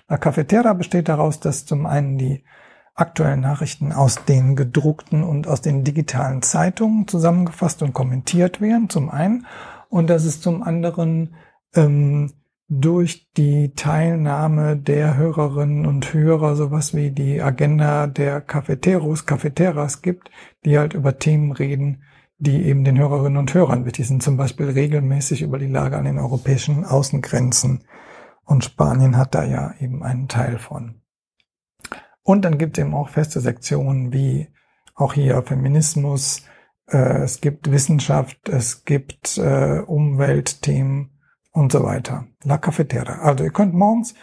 La 0.09 0.17
Cafetera 0.17 0.73
besteht 0.73 1.09
daraus, 1.09 1.41
dass 1.41 1.67
zum 1.67 1.87
einen 1.87 2.17
die 2.17 2.45
aktuellen 2.95 3.41
Nachrichten 3.41 3.93
aus 3.93 4.25
den 4.25 4.55
gedruckten 4.55 5.25
und 5.25 5.49
aus 5.49 5.61
den 5.63 5.83
digitalen 5.83 6.43
Zeitungen 6.43 7.09
zusammengefasst 7.09 7.83
und 7.83 7.93
kommentiert 7.93 8.61
werden, 8.61 8.89
zum 8.89 9.11
einen. 9.11 9.47
Und 9.89 10.09
dass 10.09 10.25
es 10.25 10.41
zum 10.41 10.63
anderen 10.63 11.35
ähm, 11.75 12.33
durch 12.73 13.29
die 13.37 13.75
Teilnahme 13.75 14.77
der 14.77 15.17
Hörerinnen 15.17 15.87
und 15.87 16.15
Hörer 16.15 16.55
sowas 16.55 16.95
wie 16.95 17.11
die 17.11 17.43
Agenda 17.43 18.07
der 18.07 18.41
Cafeteros, 18.41 19.27
Cafeteras 19.27 20.03
gibt, 20.03 20.31
die 20.65 20.79
halt 20.79 20.95
über 20.95 21.19
Themen 21.19 21.51
reden, 21.51 22.05
die 22.39 22.63
eben 22.63 22.85
den 22.85 22.97
Hörerinnen 22.97 23.39
und 23.39 23.53
Hörern 23.53 23.87
wichtig 23.87 24.07
sind, 24.07 24.23
zum 24.23 24.37
Beispiel 24.37 24.71
regelmäßig 24.71 25.43
über 25.43 25.59
die 25.59 25.67
Lage 25.67 25.99
an 25.99 26.05
den 26.05 26.19
europäischen 26.19 26.85
Außengrenzen. 26.85 27.83
Und 28.45 28.65
Spanien 28.65 29.17
hat 29.17 29.35
da 29.35 29.45
ja 29.45 29.75
eben 29.81 30.05
einen 30.05 30.29
Teil 30.29 30.59
von. 30.59 31.03
Und 32.23 32.45
dann 32.45 32.57
gibt 32.57 32.79
es 32.79 32.85
eben 32.85 32.95
auch 32.95 33.09
feste 33.09 33.41
Sektionen 33.41 34.13
wie 34.13 34.49
auch 34.95 35.15
hier 35.15 35.43
Feminismus, 35.43 36.45
äh, 36.87 37.23
es 37.23 37.41
gibt 37.41 37.73
Wissenschaft, 37.73 38.49
es 38.49 38.85
gibt 38.85 39.39
äh, 39.39 39.81
Umweltthemen, 39.81 41.20
und 41.53 41.73
so 41.73 41.83
weiter. 41.83 42.27
La 42.45 42.59
Cafetera. 42.59 43.21
Also 43.21 43.45
ihr 43.45 43.51
könnt 43.53 43.75
morgens, 43.75 44.15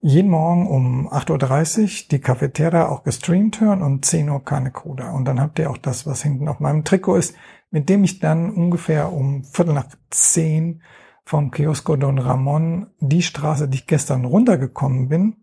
jeden 0.00 0.30
Morgen 0.30 0.66
um 0.66 1.08
8.30 1.08 1.82
Uhr 1.82 2.08
die 2.10 2.20
Cafetera 2.20 2.88
auch 2.88 3.04
gestreamt 3.04 3.60
hören 3.60 3.80
und 3.80 4.04
10 4.04 4.28
Uhr 4.28 4.44
keine 4.44 4.70
Coda. 4.70 5.12
Und 5.12 5.24
dann 5.24 5.40
habt 5.40 5.58
ihr 5.58 5.70
auch 5.70 5.78
das, 5.78 6.06
was 6.06 6.22
hinten 6.22 6.48
auf 6.48 6.60
meinem 6.60 6.84
Trikot 6.84 7.16
ist, 7.16 7.34
mit 7.70 7.88
dem 7.88 8.04
ich 8.04 8.20
dann 8.20 8.50
ungefähr 8.50 9.12
um 9.12 9.44
Viertel 9.44 9.72
nach 9.72 9.86
10 10.10 10.82
vom 11.24 11.50
Kiosco 11.50 11.96
Don 11.96 12.18
Ramon 12.18 12.88
die 13.00 13.22
Straße, 13.22 13.66
die 13.68 13.78
ich 13.78 13.86
gestern 13.86 14.26
runtergekommen 14.26 15.08
bin, 15.08 15.36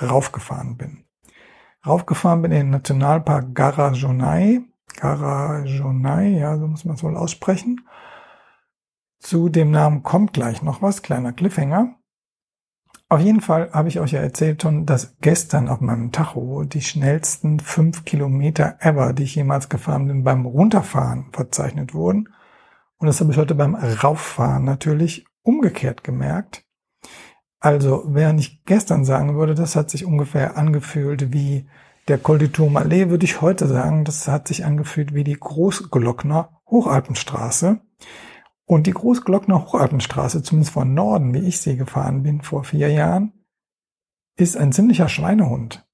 raufgefahren 0.00 0.76
bin. 0.76 1.04
Raufgefahren 1.86 2.42
bin 2.42 2.50
in 2.50 2.58
den 2.58 2.70
Nationalpark 2.70 3.54
Garajonay. 3.54 4.62
Garajonay, 4.96 6.38
ja, 6.38 6.58
so 6.58 6.66
muss 6.66 6.84
man 6.84 6.96
es 6.96 7.02
wohl 7.02 7.16
aussprechen. 7.16 7.82
Zu 9.18 9.48
dem 9.48 9.70
Namen 9.70 10.02
kommt 10.02 10.32
gleich 10.32 10.62
noch 10.62 10.80
was, 10.80 11.02
kleiner 11.02 11.32
Cliffhanger. 11.32 11.94
Auf 13.10 13.20
jeden 13.20 13.40
Fall 13.40 13.70
habe 13.72 13.88
ich 13.88 14.00
euch 14.00 14.12
ja 14.12 14.20
erzählt 14.20 14.62
schon, 14.62 14.84
dass 14.84 15.16
gestern 15.20 15.68
auf 15.68 15.80
meinem 15.80 16.12
Tacho 16.12 16.64
die 16.64 16.82
schnellsten 16.82 17.58
fünf 17.58 18.04
Kilometer 18.04 18.76
ever, 18.80 19.14
die 19.14 19.22
ich 19.22 19.34
jemals 19.34 19.70
gefahren 19.70 20.06
bin, 20.06 20.24
beim 20.24 20.44
Runterfahren 20.44 21.30
verzeichnet 21.32 21.94
wurden. 21.94 22.28
Und 22.98 23.06
das 23.06 23.20
habe 23.20 23.32
ich 23.32 23.38
heute 23.38 23.54
beim 23.54 23.74
Rauffahren 23.74 24.64
natürlich 24.64 25.26
umgekehrt 25.42 26.04
gemerkt. 26.04 26.64
Also, 27.60 28.04
während 28.08 28.40
ich 28.40 28.64
gestern 28.64 29.04
sagen 29.04 29.36
würde, 29.36 29.54
das 29.54 29.74
hat 29.74 29.90
sich 29.90 30.04
ungefähr 30.04 30.56
angefühlt 30.56 31.32
wie 31.32 31.66
der 32.08 32.18
Col 32.18 32.38
du 32.38 32.50
Tourmalet, 32.50 33.10
würde 33.10 33.24
ich 33.24 33.40
heute 33.40 33.66
sagen, 33.66 34.04
das 34.04 34.28
hat 34.28 34.48
sich 34.48 34.64
angefühlt 34.64 35.14
wie 35.14 35.24
die 35.24 35.38
Großglockner 35.38 36.60
Hochalpenstraße. 36.66 37.80
Und 38.68 38.86
die 38.86 38.92
Großglockner 38.92 39.64
Hochalpenstraße, 39.64 40.42
zumindest 40.42 40.74
von 40.74 40.92
Norden, 40.92 41.32
wie 41.32 41.38
ich 41.38 41.58
sie 41.58 41.78
gefahren 41.78 42.22
bin 42.22 42.42
vor 42.42 42.64
vier 42.64 42.90
Jahren, 42.90 43.32
ist 44.36 44.58
ein 44.58 44.72
ziemlicher 44.72 45.08
Schweinehund. 45.08 45.88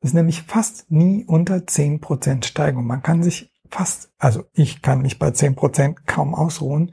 Das 0.00 0.10
ist 0.10 0.14
nämlich 0.14 0.42
fast 0.42 0.90
nie 0.90 1.24
unter 1.24 1.68
zehn 1.68 2.00
Prozent 2.00 2.44
Steigung. 2.44 2.84
Man 2.84 3.04
kann 3.04 3.22
sich 3.22 3.54
fast, 3.70 4.12
also 4.18 4.42
ich 4.54 4.82
kann 4.82 5.02
mich 5.02 5.20
bei 5.20 5.30
zehn 5.30 5.54
Prozent 5.54 6.04
kaum 6.08 6.34
ausruhen. 6.34 6.92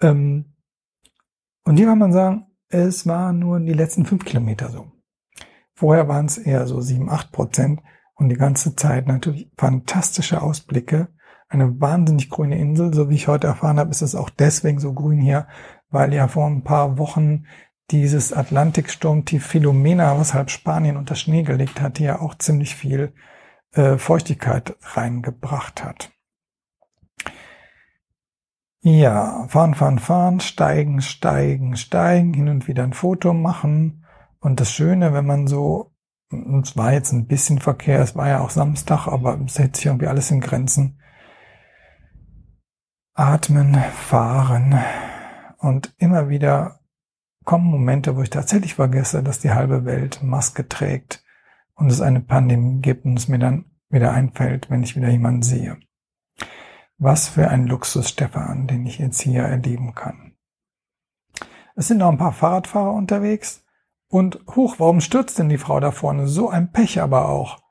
Ähm, 0.00 0.54
und 1.64 1.76
hier 1.76 1.86
kann 1.86 1.98
man 1.98 2.12
sagen, 2.12 2.46
es 2.68 3.08
waren 3.08 3.40
nur 3.40 3.58
die 3.58 3.72
letzten 3.72 4.06
fünf 4.06 4.24
Kilometer 4.24 4.70
so. 4.70 4.86
Vorher 5.72 6.06
waren 6.06 6.26
es 6.26 6.38
eher 6.38 6.68
so 6.68 6.80
sieben, 6.80 7.10
acht 7.10 7.32
Prozent 7.32 7.82
und 8.14 8.28
die 8.28 8.36
ganze 8.36 8.76
Zeit 8.76 9.08
natürlich 9.08 9.50
fantastische 9.58 10.42
Ausblicke 10.42 11.08
eine 11.54 11.80
wahnsinnig 11.80 12.28
grüne 12.30 12.58
Insel. 12.58 12.92
So 12.92 13.08
wie 13.08 13.14
ich 13.14 13.28
heute 13.28 13.46
erfahren 13.46 13.78
habe, 13.78 13.90
ist 13.90 14.02
es 14.02 14.14
auch 14.14 14.30
deswegen 14.30 14.78
so 14.78 14.92
grün 14.92 15.20
hier, 15.20 15.46
weil 15.90 16.12
ja 16.12 16.28
vor 16.28 16.46
ein 16.46 16.64
paar 16.64 16.98
Wochen 16.98 17.46
dieses 17.90 18.32
Atlantiksturmtief 18.32 19.46
Philomena, 19.46 20.18
was 20.18 20.34
halb 20.34 20.50
Spanien 20.50 20.96
unter 20.96 21.14
Schnee 21.14 21.42
gelegt 21.42 21.80
hat, 21.80 21.98
ja 21.98 22.20
auch 22.20 22.34
ziemlich 22.34 22.74
viel 22.74 23.12
äh, 23.72 23.98
Feuchtigkeit 23.98 24.76
reingebracht 24.82 25.84
hat. 25.84 26.10
Ja, 28.80 29.46
fahren, 29.48 29.74
fahren, 29.74 29.98
fahren, 29.98 30.40
steigen, 30.40 31.00
steigen, 31.00 31.76
steigen, 31.76 32.34
hin 32.34 32.48
und 32.48 32.68
wieder 32.68 32.82
ein 32.82 32.92
Foto 32.92 33.32
machen. 33.32 34.04
Und 34.40 34.60
das 34.60 34.72
Schöne, 34.72 35.14
wenn 35.14 35.24
man 35.24 35.46
so, 35.46 35.94
es 36.62 36.76
war 36.76 36.92
jetzt 36.92 37.12
ein 37.12 37.26
bisschen 37.26 37.60
Verkehr, 37.60 38.00
es 38.00 38.14
war 38.14 38.28
ja 38.28 38.40
auch 38.40 38.50
Samstag, 38.50 39.06
aber 39.06 39.40
es 39.46 39.58
hält 39.58 39.76
sich 39.76 39.86
irgendwie 39.86 40.06
alles 40.06 40.30
in 40.30 40.40
Grenzen 40.40 40.98
atmen, 43.14 43.74
fahren 43.74 44.78
und 45.58 45.94
immer 45.98 46.28
wieder 46.28 46.80
kommen 47.44 47.66
Momente, 47.66 48.16
wo 48.16 48.22
ich 48.22 48.30
tatsächlich 48.30 48.74
vergesse, 48.74 49.22
dass 49.22 49.38
die 49.38 49.52
halbe 49.52 49.84
Welt 49.84 50.22
Maske 50.22 50.68
trägt 50.68 51.24
und 51.74 51.90
es 51.90 52.00
eine 52.00 52.20
Pandemie 52.20 52.80
gibt 52.80 53.04
und 53.04 53.18
es 53.18 53.28
mir 53.28 53.38
dann 53.38 53.66
wieder 53.88 54.12
einfällt, 54.12 54.70
wenn 54.70 54.82
ich 54.82 54.96
wieder 54.96 55.08
jemanden 55.08 55.42
sehe. 55.42 55.78
Was 56.98 57.28
für 57.28 57.48
ein 57.48 57.66
Luxus, 57.66 58.08
Stefan, 58.08 58.66
den 58.66 58.86
ich 58.86 58.98
jetzt 58.98 59.20
hier 59.20 59.42
erleben 59.42 59.94
kann. 59.94 60.36
Es 61.76 61.88
sind 61.88 61.98
noch 61.98 62.10
ein 62.10 62.18
paar 62.18 62.32
Fahrradfahrer 62.32 62.92
unterwegs 62.92 63.64
und 64.08 64.40
hoch, 64.54 64.76
warum 64.78 65.00
stürzt 65.00 65.38
denn 65.38 65.48
die 65.48 65.58
Frau 65.58 65.80
da 65.80 65.90
vorne? 65.90 66.26
So 66.26 66.48
ein 66.48 66.72
Pech 66.72 67.00
aber 67.00 67.28
auch. 67.28 67.63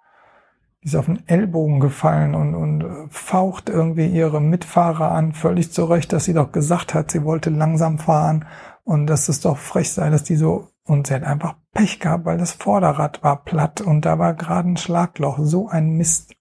Die 0.84 0.88
ist 0.88 0.96
auf 0.96 1.06
den 1.06 1.26
Ellbogen 1.28 1.80
gefallen 1.80 2.36
und, 2.36 2.56
und 2.56 3.10
faucht 3.10 3.70
irgendwie 3.70 4.08
ihre 4.08 4.42
Mitfahrer 4.42 5.12
an, 5.12 5.32
völlig 5.32 5.72
zurecht, 5.72 6.12
dass 6.12 6.26
sie 6.26 6.34
doch 6.34 6.52
gesagt 6.52 6.94
hat, 6.94 7.10
sie 7.10 7.24
wollte 7.24 7.50
langsam 7.50 8.00
fahren 8.00 8.46
und 8.84 9.08
dass 9.08 9.30
es 9.30 9.40
doch 9.40 9.58
frech 9.58 9.94
sei, 9.94 10.10
dass 10.10 10.24
die 10.24 10.36
so, 10.36 10.68
und 10.84 11.08
sie 11.08 11.14
hat 11.14 11.24
einfach 11.24 11.56
Pech 11.72 12.02
gehabt, 12.02 12.26
weil 12.26 12.38
das 12.38 12.52
Vorderrad 12.52 13.24
war 13.24 13.46
platt 13.46 13.80
und 13.80 14.02
da 14.04 14.20
war 14.20 14.34
gerade 14.34 14.70
ein 14.70 14.78
Schlagloch, 14.78 15.40
so 15.42 15.70
ein 15.70 15.92
Mist. 15.92 16.36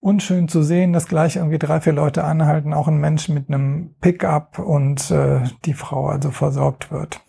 Unschön 0.00 0.48
zu 0.48 0.64
sehen, 0.64 0.92
dass 0.92 1.06
gleich 1.06 1.36
irgendwie 1.36 1.60
drei, 1.60 1.80
vier 1.80 1.92
Leute 1.92 2.24
anhalten, 2.24 2.74
auch 2.74 2.88
ein 2.88 2.98
Mensch 2.98 3.28
mit 3.28 3.48
einem 3.48 3.94
Pickup 4.00 4.58
und 4.58 5.08
äh, 5.12 5.42
die 5.64 5.74
Frau 5.74 6.08
also 6.08 6.32
versorgt 6.32 6.90
wird. 6.90 7.20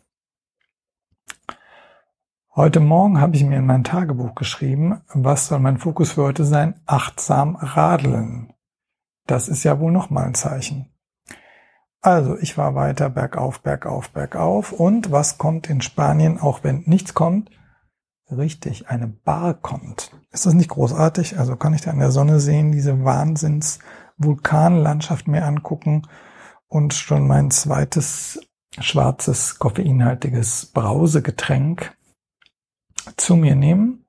Heute 2.55 2.79
Morgen 2.79 3.19
habe 3.19 3.35
ich 3.35 3.43
mir 3.43 3.57
in 3.57 3.65
mein 3.65 3.83
Tagebuch 3.83 4.35
geschrieben, 4.35 5.01
was 5.11 5.47
soll 5.47 5.57
mein 5.57 5.79
Fokus 5.79 6.11
für 6.11 6.21
heute 6.21 6.45
sein? 6.45 6.79
Achtsam 6.85 7.55
radeln. 7.55 8.53
Das 9.25 9.47
ist 9.47 9.63
ja 9.63 9.79
wohl 9.79 9.91
nochmal 9.91 10.25
ein 10.25 10.35
Zeichen. 10.35 10.93
Also, 11.99 12.37
ich 12.37 12.55
war 12.55 12.75
weiter 12.75 13.09
bergauf, 13.09 13.61
bergauf, 13.61 14.11
bergauf. 14.11 14.71
Und 14.71 15.11
was 15.11 15.39
kommt 15.39 15.67
in 15.67 15.81
Spanien, 15.81 16.39
auch 16.39 16.63
wenn 16.63 16.83
nichts 16.85 17.15
kommt? 17.15 17.49
Richtig, 18.29 18.87
eine 18.87 19.07
Bar 19.07 19.55
kommt. 19.55 20.11
Ist 20.29 20.45
das 20.45 20.53
nicht 20.53 20.69
großartig? 20.69 21.39
Also 21.39 21.55
kann 21.55 21.73
ich 21.73 21.81
da 21.81 21.89
in 21.89 21.97
der 21.97 22.11
Sonne 22.11 22.39
sehen, 22.39 22.71
diese 22.71 23.03
Wahnsinns 23.03 23.79
Vulkanlandschaft 24.17 25.27
mir 25.27 25.43
angucken 25.43 26.03
und 26.67 26.93
schon 26.93 27.25
mein 27.25 27.49
zweites 27.49 28.41
schwarzes 28.79 29.57
koffeinhaltiges 29.57 30.67
Brausegetränk 30.67 31.97
zu 33.17 33.35
mir 33.35 33.55
nehmen. 33.55 34.05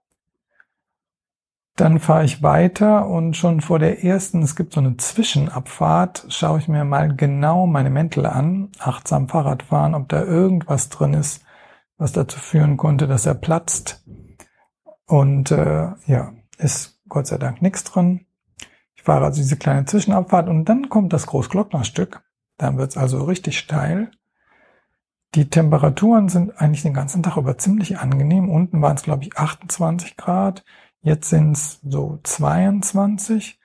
Dann 1.76 1.99
fahre 1.99 2.24
ich 2.24 2.42
weiter 2.42 3.09
und 3.09 3.36
schon 3.36 3.61
vor 3.61 3.80
der 3.80 4.05
ersten, 4.05 4.42
es 4.42 4.55
gibt 4.55 4.72
so 4.72 4.80
eine 4.80 4.97
Zwischenabfahrt, 4.97 6.26
schaue 6.28 6.61
ich 6.61 6.68
mir 6.68 6.84
mal 6.84 7.16
genau 7.16 7.66
meine 7.66 7.90
Mäntel 7.90 8.26
an, 8.26 8.70
achtsam 8.78 9.28
Fahrrad 9.28 9.64
fahren, 9.64 9.97
ob 9.97 10.09
da 10.09 10.22
irgendwas 10.22 10.88
drin 10.88 11.14
ist, 11.14 11.45
was 11.99 12.12
dazu 12.12 12.38
führen 12.38 12.76
konnte, 12.76 13.09
dass 13.09 13.26
er 13.26 13.34
platzt. 13.34 14.05
Und 15.07 15.51
äh, 15.51 15.88
ja, 16.07 16.32
ist 16.59 17.01
Gott 17.09 17.26
sei 17.26 17.38
Dank 17.38 17.61
nichts 17.61 17.82
drin. 17.82 18.26
Ich 18.95 19.03
fahre 19.03 19.24
also 19.24 19.42
diese 19.42 19.57
kleine 19.57 19.84
Zwischenabfahrt 19.84 20.49
und 20.49 20.66
dann 20.66 20.88
kommt 20.88 21.12
das 21.12 21.26
Großglocknerstück. 21.26 22.22
Dann 22.57 22.78
wird 22.78 22.90
es 22.90 22.97
also 22.97 23.24
richtig 23.24 23.59
steil. 23.59 24.12
Die 25.35 25.51
Temperaturen 25.51 26.28
sind 26.28 26.61
eigentlich 26.61 26.82
den 26.82 26.95
ganzen 26.95 27.22
Tag 27.22 27.37
über 27.37 27.59
ziemlich 27.59 27.99
angenehm. 27.99 28.49
Unten 28.49 28.80
waren 28.80 28.97
es, 28.97 29.03
glaube 29.03 29.24
ich, 29.24 29.37
28 29.37 30.16
Grad. 30.16 30.64
Jetzt 31.01 31.28
sind 31.28 31.53
es 31.53 31.80
so 31.82 32.20
22. 32.22 33.61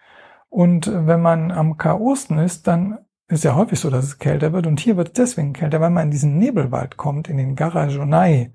Und 0.50 0.92
wenn 0.92 1.22
man 1.22 1.52
am 1.52 1.78
K-Osten 1.78 2.40
ist, 2.40 2.66
dann 2.66 2.98
ist 3.28 3.44
ja 3.44 3.54
häufig 3.54 3.80
so, 3.80 3.92
dass 3.92 4.04
es 4.04 4.18
kälter 4.18 4.52
wird. 4.52 4.66
Und 4.66 4.80
hier 4.80 4.98
wird 4.98 5.10
es 5.10 5.14
deswegen 5.14 5.54
kälter, 5.54 5.80
weil 5.80 5.92
man 5.92 6.06
in 6.06 6.12
diesen 6.12 6.40
Nebelwald 6.40 6.98
kommt, 6.98 7.28
in 7.28 7.38
den 7.38 7.56
Garajonai 7.56 8.52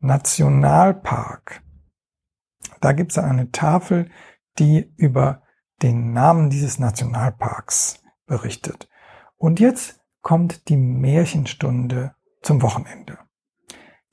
Nationalpark. 0.00 1.62
Da 2.80 2.92
gibt 2.92 3.12
es 3.12 3.18
eine 3.18 3.52
Tafel, 3.52 4.10
die 4.58 4.92
über 4.96 5.42
den 5.82 6.12
Namen 6.12 6.50
dieses 6.50 6.80
Nationalparks 6.80 8.02
berichtet. 8.26 8.88
Und 9.36 9.60
jetzt 9.60 10.00
kommt 10.22 10.68
die 10.68 10.76
Märchenstunde 10.76 12.14
zum 12.42 12.62
Wochenende. 12.62 13.18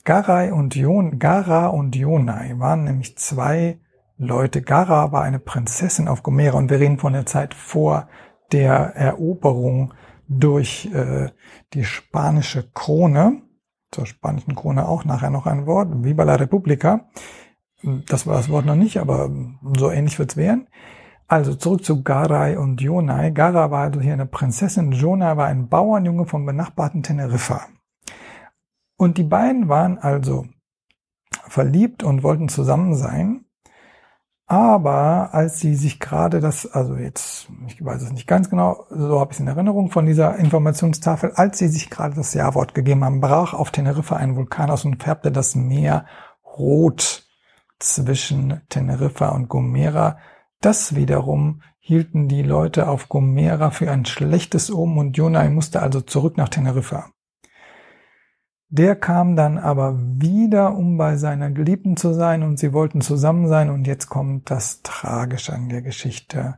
Garai 0.04 0.54
und 0.54 0.76
Jon, 0.76 1.18
Gara 1.18 1.68
und 1.68 1.96
Jonai 1.96 2.54
waren 2.60 2.84
nämlich 2.84 3.18
zwei 3.18 3.80
Leute. 4.18 4.62
Gara 4.62 5.12
war 5.12 5.24
eine 5.24 5.40
Prinzessin 5.40 6.08
auf 6.08 6.22
Gomera 6.22 6.58
und 6.58 6.70
wir 6.70 6.80
reden 6.80 7.00
von 7.00 7.14
der 7.14 7.26
Zeit 7.26 7.54
vor 7.54 8.08
der 8.52 8.96
Eroberung 8.96 9.94
durch 10.28 10.90
äh, 10.94 11.30
die 11.74 11.84
spanische 11.84 12.70
Krone. 12.72 13.42
Zur 13.92 14.06
spanischen 14.06 14.56
Krone 14.56 14.88
auch 14.88 15.06
nachher 15.06 15.30
noch 15.30 15.48
ein 15.48 15.66
Wort. 15.66 16.04
Viva 16.04 16.24
la 16.24 16.36
Repubblica. 16.36 17.08
Das 17.82 18.28
war 18.28 18.36
das 18.38 18.50
Wort 18.50 18.66
noch 18.66 18.76
nicht, 18.76 18.98
aber 19.00 19.30
so 19.78 19.90
ähnlich 19.90 20.20
wird's 20.20 20.38
werden. 20.38 20.68
Also 21.28 21.56
zurück 21.56 21.84
zu 21.84 22.04
Garai 22.04 22.60
und 22.60 22.82
Jonai. 22.82 23.32
Gara 23.32 23.72
war 23.72 23.84
also 23.84 24.02
hier 24.02 24.14
eine 24.14 24.28
Prinzessin, 24.28 24.92
Jonai 24.92 25.38
war 25.38 25.48
ein 25.48 25.68
Bauernjunge 25.68 26.26
vom 26.26 26.46
benachbarten 26.46 27.02
Teneriffa. 27.02 27.62
Und 28.98 29.18
die 29.18 29.24
beiden 29.24 29.68
waren 29.68 29.98
also 29.98 30.46
verliebt 31.48 32.04
und 32.04 32.24
wollten 32.24 32.50
zusammen 32.50 32.96
sein. 32.96 33.46
Aber 34.48 35.34
als 35.34 35.60
sie 35.60 35.76
sich 35.76 36.00
gerade 36.00 36.40
das, 36.40 36.68
also 36.68 36.96
jetzt, 36.96 37.50
ich 37.68 37.84
weiß 37.84 38.04
es 38.04 38.12
nicht 38.12 38.28
ganz 38.28 38.50
genau, 38.50 38.86
so 38.92 39.20
habe 39.20 39.32
ich 39.32 39.38
es 39.38 39.40
in 39.40 39.48
Erinnerung 39.48 39.90
von 39.90 40.06
dieser 40.06 40.36
Informationstafel, 40.36 41.32
als 41.32 41.58
sie 41.58 41.68
sich 41.68 41.90
gerade 41.90 42.16
das 42.16 42.36
Ja-Wort 42.36 42.76
gegeben 42.76 43.04
haben, 43.04 43.22
brach 43.22 43.56
auf 43.56 43.72
Teneriffa 43.72 44.18
ein 44.18 44.36
Vulkan 44.36 44.70
aus 44.70 44.86
und 44.86 45.02
färbte 45.02 45.32
das 45.32 45.56
Meer 45.56 46.06
rot 46.46 47.26
zwischen 47.80 48.62
Teneriffa 48.70 49.30
und 49.30 49.50
Gomera. 49.50 50.20
Das 50.62 50.96
wiederum 50.96 51.64
hielten 51.80 52.28
die 52.28 52.44
Leute 52.44 52.88
auf 52.88 53.10
Gomera 53.10 53.72
für 53.72 53.90
ein 53.90 54.06
schlechtes 54.06 54.72
Omen 54.72 55.00
und 55.00 55.18
Jonai 55.18 55.50
musste 55.50 55.82
also 55.82 56.02
zurück 56.02 56.38
nach 56.38 56.50
Teneriffa. 56.50 57.15
Der 58.70 58.96
kam 58.96 59.36
dann 59.36 59.58
aber 59.58 59.98
wieder, 60.00 60.76
um 60.76 60.98
bei 60.98 61.18
seiner 61.18 61.52
Geliebten 61.52 61.98
zu 61.98 62.14
sein 62.14 62.44
und 62.44 62.58
sie 62.58 62.74
wollten 62.74 63.02
zusammen 63.02 63.48
sein 63.48 63.70
und 63.70 63.86
jetzt 63.86 64.08
kommt 64.08 64.50
das 64.50 64.82
Tragische 64.82 65.54
an 65.54 65.70
der 65.70 65.82
Geschichte. 65.82 66.58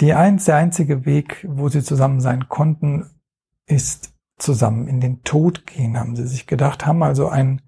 Die 0.00 0.14
eins, 0.14 0.44
der 0.44 0.56
einzige 0.56 1.06
Weg, 1.06 1.44
wo 1.48 1.68
sie 1.68 1.82
zusammen 1.82 2.20
sein 2.20 2.48
konnten, 2.48 3.10
ist 3.66 4.14
zusammen 4.36 4.86
in 4.86 5.00
den 5.00 5.22
Tod 5.22 5.66
gehen, 5.66 5.98
haben 5.98 6.14
sie 6.14 6.26
sich 6.26 6.46
gedacht, 6.46 6.86
haben 6.86 7.02
also 7.02 7.28
ein 7.28 7.62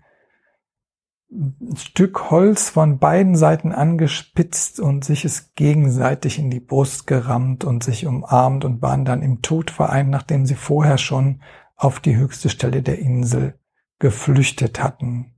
Stück 1.76 2.30
Holz 2.30 2.70
von 2.70 2.98
beiden 2.98 3.36
Seiten 3.36 3.72
angespitzt 3.72 4.80
und 4.80 5.04
sich 5.04 5.24
es 5.24 5.54
gegenseitig 5.54 6.40
in 6.40 6.50
die 6.50 6.58
Brust 6.58 7.06
gerammt 7.06 7.64
und 7.64 7.84
sich 7.84 8.06
umarmt 8.06 8.64
und 8.64 8.82
waren 8.82 9.04
dann 9.04 9.22
im 9.22 9.40
Tod 9.40 9.70
vereint, 9.70 10.10
nachdem 10.10 10.44
sie 10.44 10.56
vorher 10.56 10.98
schon 10.98 11.40
auf 11.80 11.98
die 11.98 12.14
höchste 12.14 12.50
Stelle 12.50 12.82
der 12.82 12.98
Insel 12.98 13.58
geflüchtet 13.98 14.82
hatten. 14.82 15.34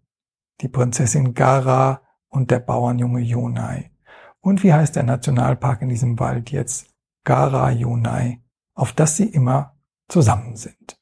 Die 0.60 0.68
Prinzessin 0.68 1.34
Gara 1.34 2.02
und 2.28 2.50
der 2.50 2.58
Bauernjunge 2.58 3.20
Jonai. 3.20 3.92
Und 4.40 4.64
wie 4.64 4.72
heißt 4.72 4.96
der 4.96 5.04
Nationalpark 5.04 5.82
in 5.82 5.88
diesem 5.88 6.18
Wald 6.18 6.50
jetzt? 6.50 6.92
Gara 7.22 7.70
Jonai, 7.70 8.42
auf 8.74 8.92
das 8.92 9.16
sie 9.16 9.28
immer 9.28 9.76
zusammen 10.08 10.56
sind. 10.56 11.00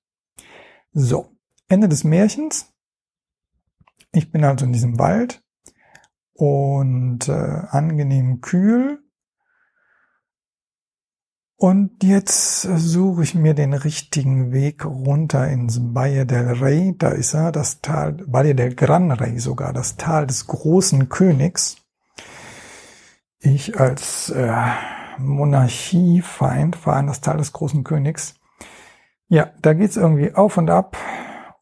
So, 0.93 1.35
Ende 1.69 1.89
des 1.89 2.05
Märchens. 2.05 2.75
Ich 4.13 4.31
bin 4.31 4.45
also 4.45 4.67
in 4.67 4.75
diesem 4.75 4.99
Wald 4.99 5.43
und 6.35 7.29
äh, 7.29 7.33
angenehm 7.33 8.43
kühl 8.43 9.03
und 11.61 12.03
jetzt 12.03 12.63
suche 12.63 13.23
ich 13.23 13.35
mir 13.35 13.53
den 13.53 13.75
richtigen 13.75 14.51
Weg 14.51 14.87
runter 14.87 15.47
ins 15.47 15.79
Valle 15.95 16.25
del 16.25 16.55
Rey. 16.55 16.95
Da 16.97 17.11
ist 17.11 17.35
er, 17.35 17.53
das 17.53 17.83
Tal, 17.83 18.17
Valle 18.27 18.55
del 18.55 18.75
Gran 18.75 19.11
Rey 19.11 19.39
sogar, 19.39 19.75
das 19.75 19.99
Tal 19.99 20.27
des 20.27 20.47
großen 20.47 21.11
Königs. 21.11 21.77
Ich 23.41 23.79
als 23.79 24.31
äh, 24.31 24.55
Monarchiefeind 25.19 26.77
fahre 26.77 27.01
in 27.01 27.07
das 27.09 27.21
Tal 27.21 27.37
des 27.37 27.53
großen 27.53 27.85
Königs. 27.85 28.37
Ja, 29.29 29.51
da 29.61 29.75
geht's 29.75 29.99
irgendwie 29.99 30.33
auf 30.33 30.57
und 30.57 30.71
ab. 30.71 30.97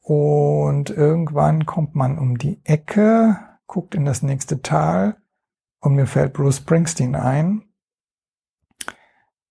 Und 0.01 0.91
irgendwann 0.91 1.67
kommt 1.67 1.97
man 1.97 2.19
um 2.19 2.39
die 2.39 2.61
Ecke, 2.63 3.37
guckt 3.67 3.97
in 3.97 4.05
das 4.05 4.23
nächste 4.23 4.63
Tal 4.63 5.17
und 5.81 5.97
mir 5.97 6.07
fällt 6.07 6.35
Bruce 6.35 6.59
Springsteen 6.59 7.17
ein 7.17 7.68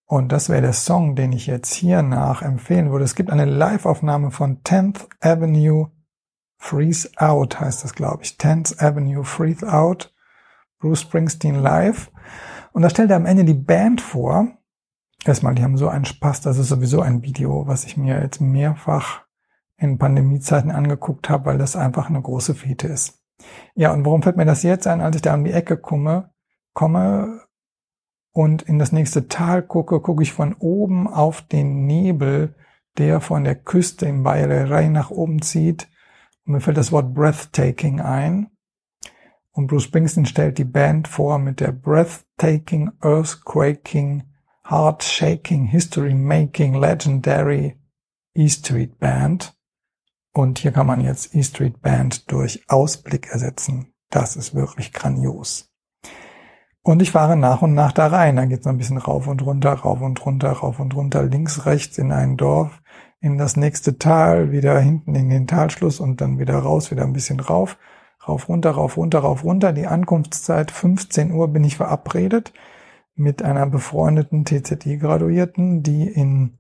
und 0.10 0.32
das 0.32 0.48
wäre 0.48 0.62
der 0.62 0.74
Song, 0.74 1.16
den 1.16 1.34
ich 1.34 1.48
jetzt 1.48 1.74
hier 1.74 2.02
nach 2.02 2.42
empfehlen 2.42 2.92
würde. 2.92 3.04
Es 3.04 3.14
gibt 3.14 3.30
eine 3.30 3.44
Live-Aufnahme 3.44 4.32
von 4.32 4.64
10th 4.64 5.06
Avenue 5.20 5.92
Freeze 6.58 7.10
Out, 7.18 7.60
heißt 7.60 7.84
das, 7.84 7.94
glaube 7.94 8.24
ich. 8.24 8.38
10th 8.40 8.82
Avenue 8.82 9.26
Freeze 9.26 9.68
Out, 9.72 10.16
Bruce 10.80 11.02
Springsteen 11.02 11.56
live. 11.56 12.10
Und 12.72 12.84
da 12.84 12.90
stellt 12.90 13.12
er 13.12 13.18
am 13.18 13.26
Ende 13.26 13.44
die 13.44 13.54
Band 13.54 14.00
vor. 14.00 14.48
erstmal, 15.26 15.56
die 15.56 15.64
haben 15.64 15.78
so 15.78 15.90
einen 15.90 16.06
Spaß, 16.06 16.40
das 16.40 16.58
ist 16.58 16.70
sowieso 16.70 17.02
ein 17.02 17.24
Video, 17.24 17.68
was 17.68 17.84
ich 17.84 17.98
mir 17.98 18.22
jetzt 18.22 18.40
mehrfach 18.40 19.26
in 19.76 19.98
Pandemiezeiten 19.98 20.72
angeguckt 20.72 21.30
habe, 21.30 21.48
weil 21.48 21.58
das 21.58 21.76
einfach 21.76 22.10
eine 22.10 22.22
große 22.22 22.56
Fete 22.56 22.88
ist. 22.88 23.22
Ja, 23.76 23.92
und 23.92 24.06
warum 24.06 24.24
fällt 24.24 24.38
mir 24.38 24.46
das 24.46 24.64
jetzt 24.64 24.88
ein, 24.88 25.02
als 25.02 25.18
ich 25.18 25.22
da 25.22 25.34
um 25.34 25.44
die 25.44 25.52
Ecke 25.52 25.78
komme, 25.78 26.32
komme 26.74 27.42
und 28.38 28.62
in 28.62 28.78
das 28.78 28.92
nächste 28.92 29.28
Tal 29.28 29.64
gucke, 29.64 30.00
gucke 30.00 30.22
ich 30.22 30.32
von 30.32 30.54
oben 30.60 31.08
auf 31.08 31.42
den 31.42 31.88
Nebel, 31.88 32.54
der 33.00 33.20
von 33.20 33.44
der 33.44 33.56
Küste 33.56 34.06
im 34.06 34.22
Bayerei 34.22 34.90
nach 34.90 35.10
oben 35.10 35.42
zieht. 35.42 35.90
Und 36.46 36.54
mir 36.54 36.62
fällt 36.62 36.78
das 36.78 36.92
Wort 36.92 37.16
breathtaking 37.16 38.00
ein. 38.00 38.52
Und 39.54 39.66
Bruce 39.66 39.86
Springsteen 39.86 40.28
stellt 40.28 40.60
die 40.60 40.66
Band 40.66 41.08
vor 41.08 41.40
mit 41.40 41.62
der 41.62 41.72
breathtaking, 41.72 42.92
earthquaking, 43.02 44.22
heart-shaking, 44.70 45.66
history-making, 45.66 46.76
legendary 46.76 47.82
E 48.36 48.50
Street 48.50 49.00
Band. 49.00 49.58
Und 50.32 50.60
hier 50.60 50.74
kann 50.74 50.86
man 50.86 51.02
jetzt 51.02 51.34
E 51.34 51.42
Street 51.42 51.82
Band 51.82 52.32
durch 52.32 52.64
Ausblick 52.68 53.30
ersetzen. 53.30 53.96
Das 54.12 54.36
ist 54.36 54.54
wirklich 54.54 54.94
grandios. 54.94 55.72
Und 56.88 57.02
ich 57.02 57.12
fahre 57.12 57.36
nach 57.36 57.62
und 57.62 57.74
nach 57.74 57.92
da 57.92 58.08
rein. 58.08 58.38
Dann 58.38 58.48
geht 58.48 58.62
es 58.62 58.66
ein 58.66 58.78
bisschen 58.78 58.98
rauf 58.98 59.28
und 59.28 59.46
runter, 59.46 59.74
rauf 59.74 60.00
und 60.00 60.26
runter, 60.26 60.52
rauf 60.54 60.80
und 60.80 60.96
runter, 60.96 61.22
links, 61.22 61.66
rechts 61.66 61.98
in 61.98 62.14
ein 62.14 62.38
Dorf, 62.38 62.82
in 63.20 63.38
das 63.38 63.58
nächste 63.58 63.98
Tal, 63.98 64.54
wieder 64.54 64.80
hinten 64.80 65.14
in 65.14 65.28
den 65.30 65.48
Talschluss 65.48 66.00
und 66.00 66.22
dann 66.22 66.40
wieder 66.40 66.58
raus, 66.58 66.90
wieder 66.90 67.04
ein 67.04 67.12
bisschen 67.12 67.42
rauf, 67.42 67.78
rauf, 68.26 68.48
runter, 68.48 68.72
rauf, 68.72 68.96
runter, 68.96 69.20
rauf, 69.20 69.44
runter. 69.44 69.74
Die 69.74 69.86
Ankunftszeit 69.86 70.72
15 70.72 71.34
Uhr 71.34 71.50
bin 71.50 71.66
ich 71.66 71.76
verabredet 71.76 72.54
mit 73.16 73.44
einer 73.44 73.66
befreundeten 73.66 74.46
TZI-Graduierten, 74.46 75.84
die 75.84 76.08
in 76.08 76.58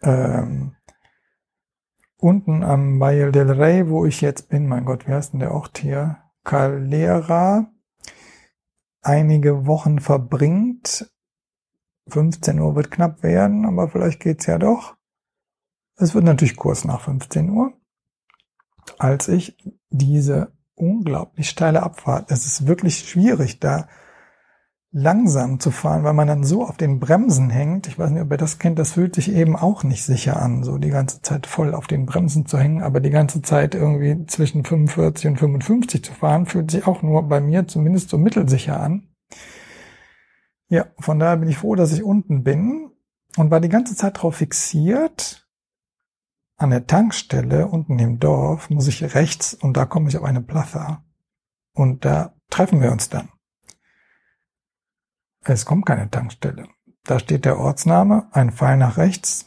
ähm, 0.00 0.72
unten 2.16 2.64
am 2.64 2.98
Valle 2.98 3.30
del 3.30 3.50
Rey, 3.50 3.90
wo 3.90 4.06
ich 4.06 4.22
jetzt 4.22 4.48
bin, 4.48 4.66
mein 4.66 4.86
Gott, 4.86 5.06
wie 5.06 5.12
heißt 5.12 5.34
denn 5.34 5.40
der 5.40 5.52
Ort 5.52 5.76
hier? 5.76 6.16
Calera, 6.44 7.66
einige 9.02 9.66
Wochen 9.66 10.00
verbringt. 10.00 11.10
15 12.08 12.58
Uhr 12.58 12.74
wird 12.74 12.90
knapp 12.90 13.22
werden, 13.22 13.66
aber 13.66 13.88
vielleicht 13.88 14.20
geht's 14.20 14.46
ja 14.46 14.58
doch. 14.58 14.96
Es 15.96 16.14
wird 16.14 16.24
natürlich 16.24 16.56
kurz 16.56 16.84
nach 16.84 17.00
15 17.00 17.50
Uhr, 17.50 17.72
als 18.98 19.28
ich 19.28 19.56
diese 19.90 20.52
unglaublich 20.74 21.48
steile 21.48 21.82
Abfahrt, 21.82 22.30
es 22.30 22.46
ist 22.46 22.66
wirklich 22.66 22.98
schwierig, 22.98 23.58
da 23.58 23.88
langsam 24.90 25.60
zu 25.60 25.70
fahren, 25.70 26.02
weil 26.02 26.14
man 26.14 26.28
dann 26.28 26.44
so 26.44 26.64
auf 26.64 26.76
den 26.78 26.98
Bremsen 26.98 27.50
hängt. 27.50 27.88
Ich 27.88 27.98
weiß 27.98 28.10
nicht, 28.10 28.22
ob 28.22 28.30
ihr 28.30 28.38
das 28.38 28.58
kennt, 28.58 28.78
das 28.78 28.92
fühlt 28.92 29.14
sich 29.14 29.30
eben 29.30 29.54
auch 29.54 29.84
nicht 29.84 30.04
sicher 30.04 30.40
an, 30.40 30.64
so 30.64 30.78
die 30.78 30.88
ganze 30.88 31.20
Zeit 31.20 31.46
voll 31.46 31.74
auf 31.74 31.86
den 31.86 32.06
Bremsen 32.06 32.46
zu 32.46 32.58
hängen, 32.58 32.82
aber 32.82 33.00
die 33.00 33.10
ganze 33.10 33.42
Zeit 33.42 33.74
irgendwie 33.74 34.24
zwischen 34.26 34.64
45 34.64 35.26
und 35.26 35.36
55 35.38 36.04
zu 36.04 36.12
fahren, 36.12 36.46
fühlt 36.46 36.70
sich 36.70 36.86
auch 36.86 37.02
nur 37.02 37.28
bei 37.28 37.40
mir 37.40 37.68
zumindest 37.68 38.08
so 38.08 38.16
mittelsicher 38.16 38.80
an. 38.80 39.08
Ja, 40.68 40.86
von 40.98 41.18
daher 41.18 41.36
bin 41.36 41.48
ich 41.48 41.58
froh, 41.58 41.74
dass 41.74 41.92
ich 41.92 42.02
unten 42.02 42.42
bin 42.42 42.90
und 43.36 43.50
war 43.50 43.60
die 43.60 43.68
ganze 43.68 43.94
Zeit 43.94 44.16
darauf 44.16 44.36
fixiert, 44.36 45.48
an 46.56 46.70
der 46.70 46.86
Tankstelle 46.86 47.68
unten 47.68 47.98
im 47.98 48.18
Dorf 48.18 48.68
muss 48.68 48.88
ich 48.88 49.14
rechts 49.14 49.54
und 49.54 49.76
da 49.76 49.84
komme 49.84 50.08
ich 50.08 50.16
auf 50.16 50.24
eine 50.24 50.42
Plaza 50.42 51.04
und 51.72 52.04
da 52.04 52.34
treffen 52.50 52.80
wir 52.80 52.90
uns 52.90 53.10
dann. 53.10 53.28
Es 55.44 55.64
kommt 55.64 55.86
keine 55.86 56.10
Tankstelle. 56.10 56.68
Da 57.04 57.18
steht 57.18 57.44
der 57.44 57.58
Ortsname, 57.58 58.28
ein 58.32 58.52
Pfeil 58.52 58.76
nach 58.76 58.96
rechts, 58.96 59.46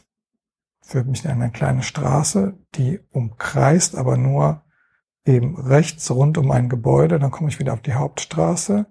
führt 0.82 1.08
mich 1.08 1.24
in 1.26 1.32
eine 1.32 1.52
kleine 1.52 1.84
Straße, 1.84 2.58
die 2.76 3.00
umkreist 3.12 3.96
aber 3.96 4.18
nur 4.18 4.64
eben 5.26 5.56
rechts 5.58 6.10
rund 6.10 6.38
um 6.38 6.50
ein 6.52 6.70
Gebäude. 6.70 7.20
Dann 7.20 7.32
komme 7.32 7.50
ich 7.50 7.60
wieder 7.60 7.74
auf 7.74 7.82
die 7.82 7.94
Hauptstraße, 7.94 8.88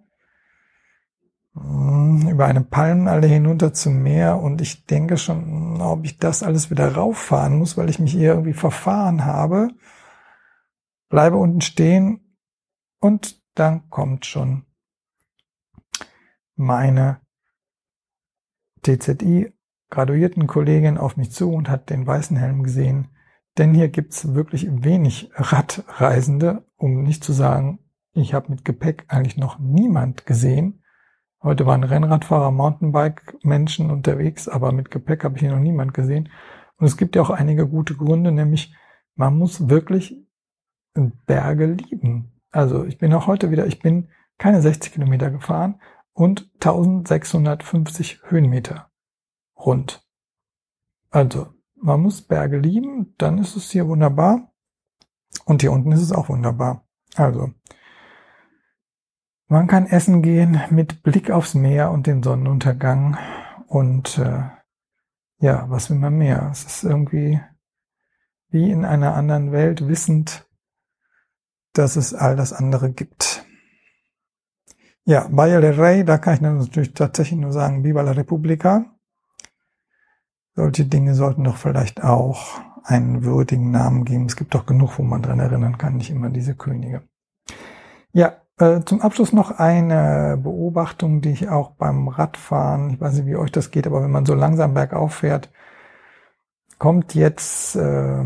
hm, 1.54 2.28
über 2.28 2.46
eine 2.46 2.60
Palmenallee 2.60 3.28
hinunter 3.28 3.72
zum 3.74 4.02
Meer 4.02 4.38
und 4.38 4.60
ich 4.60 4.86
denke 4.86 5.16
schon, 5.16 5.80
ob 5.80 6.04
ich 6.04 6.18
das 6.18 6.42
alles 6.42 6.70
wieder 6.70 6.94
rauffahren 6.94 7.58
muss, 7.58 7.76
weil 7.76 7.90
ich 7.90 7.98
mich 7.98 8.12
hier 8.12 8.30
irgendwie 8.30 8.52
verfahren 8.52 9.24
habe. 9.24 9.68
Bleibe 11.08 11.36
unten 11.36 11.60
stehen 11.60 12.36
und 13.00 13.42
dann 13.54 13.90
kommt 13.90 14.26
schon 14.26 14.64
meine 16.60 17.20
TZI-Graduiertenkollegin 18.82 20.98
auf 20.98 21.16
mich 21.16 21.32
zu 21.32 21.52
und 21.52 21.68
hat 21.68 21.90
den 21.90 22.06
weißen 22.06 22.36
Helm 22.36 22.62
gesehen. 22.62 23.08
Denn 23.58 23.74
hier 23.74 23.88
gibt's 23.88 24.34
wirklich 24.34 24.68
wenig 24.70 25.32
Radreisende, 25.34 26.64
um 26.76 27.02
nicht 27.02 27.24
zu 27.24 27.32
sagen, 27.32 27.80
ich 28.12 28.34
habe 28.34 28.50
mit 28.50 28.64
Gepäck 28.64 29.06
eigentlich 29.08 29.36
noch 29.36 29.58
niemand 29.58 30.26
gesehen. 30.26 30.84
Heute 31.42 31.66
waren 31.66 31.84
Rennradfahrer, 31.84 32.50
Mountainbike-Menschen 32.50 33.90
unterwegs, 33.90 34.48
aber 34.48 34.72
mit 34.72 34.90
Gepäck 34.90 35.24
habe 35.24 35.36
ich 35.36 35.40
hier 35.40 35.52
noch 35.52 35.58
niemand 35.58 35.94
gesehen. 35.94 36.28
Und 36.76 36.86
es 36.86 36.96
gibt 36.96 37.16
ja 37.16 37.22
auch 37.22 37.30
einige 37.30 37.66
gute 37.66 37.96
Gründe, 37.96 38.32
nämlich 38.32 38.74
man 39.14 39.38
muss 39.38 39.68
wirklich 39.68 40.16
Berge 41.26 41.66
lieben. 41.66 42.32
Also 42.50 42.84
ich 42.84 42.98
bin 42.98 43.14
auch 43.14 43.26
heute 43.26 43.50
wieder, 43.50 43.66
ich 43.66 43.80
bin 43.80 44.08
keine 44.38 44.60
60 44.60 44.92
Kilometer 44.92 45.30
gefahren, 45.30 45.80
und 46.12 46.50
1650 46.54 48.22
Höhenmeter 48.24 48.90
rund. 49.56 50.06
Also, 51.10 51.48
man 51.74 52.00
muss 52.00 52.22
Berge 52.22 52.58
lieben, 52.58 53.14
dann 53.18 53.38
ist 53.38 53.56
es 53.56 53.70
hier 53.70 53.88
wunderbar. 53.88 54.52
Und 55.44 55.62
hier 55.62 55.72
unten 55.72 55.92
ist 55.92 56.02
es 56.02 56.12
auch 56.12 56.28
wunderbar. 56.28 56.86
Also, 57.14 57.52
man 59.48 59.66
kann 59.66 59.86
essen 59.86 60.22
gehen 60.22 60.60
mit 60.70 61.02
Blick 61.02 61.30
aufs 61.30 61.54
Meer 61.54 61.90
und 61.90 62.06
den 62.06 62.22
Sonnenuntergang. 62.22 63.18
Und 63.66 64.18
äh, 64.18 64.42
ja, 65.38 65.68
was 65.68 65.90
will 65.90 65.96
man 65.96 66.18
mehr? 66.18 66.48
Es 66.52 66.64
ist 66.64 66.84
irgendwie 66.84 67.40
wie 68.50 68.70
in 68.70 68.84
einer 68.84 69.14
anderen 69.14 69.52
Welt, 69.52 69.88
wissend, 69.88 70.48
dass 71.72 71.96
es 71.96 72.14
all 72.14 72.36
das 72.36 72.52
andere 72.52 72.92
gibt. 72.92 73.46
Ja, 75.06 75.26
Valle 75.30 75.60
del 75.60 75.80
Rey, 75.80 76.04
da 76.04 76.18
kann 76.18 76.34
ich 76.34 76.40
natürlich 76.40 76.94
tatsächlich 76.94 77.40
nur 77.40 77.52
sagen, 77.52 77.84
Viva 77.84 78.02
la 78.02 78.12
Repubblica. 78.12 78.84
Solche 80.54 80.84
Dinge 80.84 81.14
sollten 81.14 81.44
doch 81.44 81.56
vielleicht 81.56 82.04
auch 82.04 82.60
einen 82.84 83.24
würdigen 83.24 83.70
Namen 83.70 84.04
geben. 84.04 84.26
Es 84.26 84.36
gibt 84.36 84.54
doch 84.54 84.66
genug, 84.66 84.98
wo 84.98 85.02
man 85.02 85.22
dran 85.22 85.40
erinnern 85.40 85.78
kann, 85.78 85.96
nicht 85.96 86.10
immer 86.10 86.28
diese 86.28 86.54
Könige. 86.54 87.02
Ja, 88.12 88.36
äh, 88.58 88.80
zum 88.84 89.00
Abschluss 89.00 89.32
noch 89.32 89.52
eine 89.52 90.38
Beobachtung, 90.42 91.22
die 91.22 91.30
ich 91.30 91.48
auch 91.48 91.70
beim 91.70 92.08
Radfahren, 92.08 92.90
ich 92.90 93.00
weiß 93.00 93.14
nicht, 93.14 93.26
wie 93.26 93.36
euch 93.36 93.52
das 93.52 93.70
geht, 93.70 93.86
aber 93.86 94.02
wenn 94.02 94.10
man 94.10 94.26
so 94.26 94.34
langsam 94.34 94.74
bergauf 94.74 95.14
fährt, 95.14 95.50
kommt 96.78 97.14
jetzt 97.14 97.76
äh, 97.76 98.24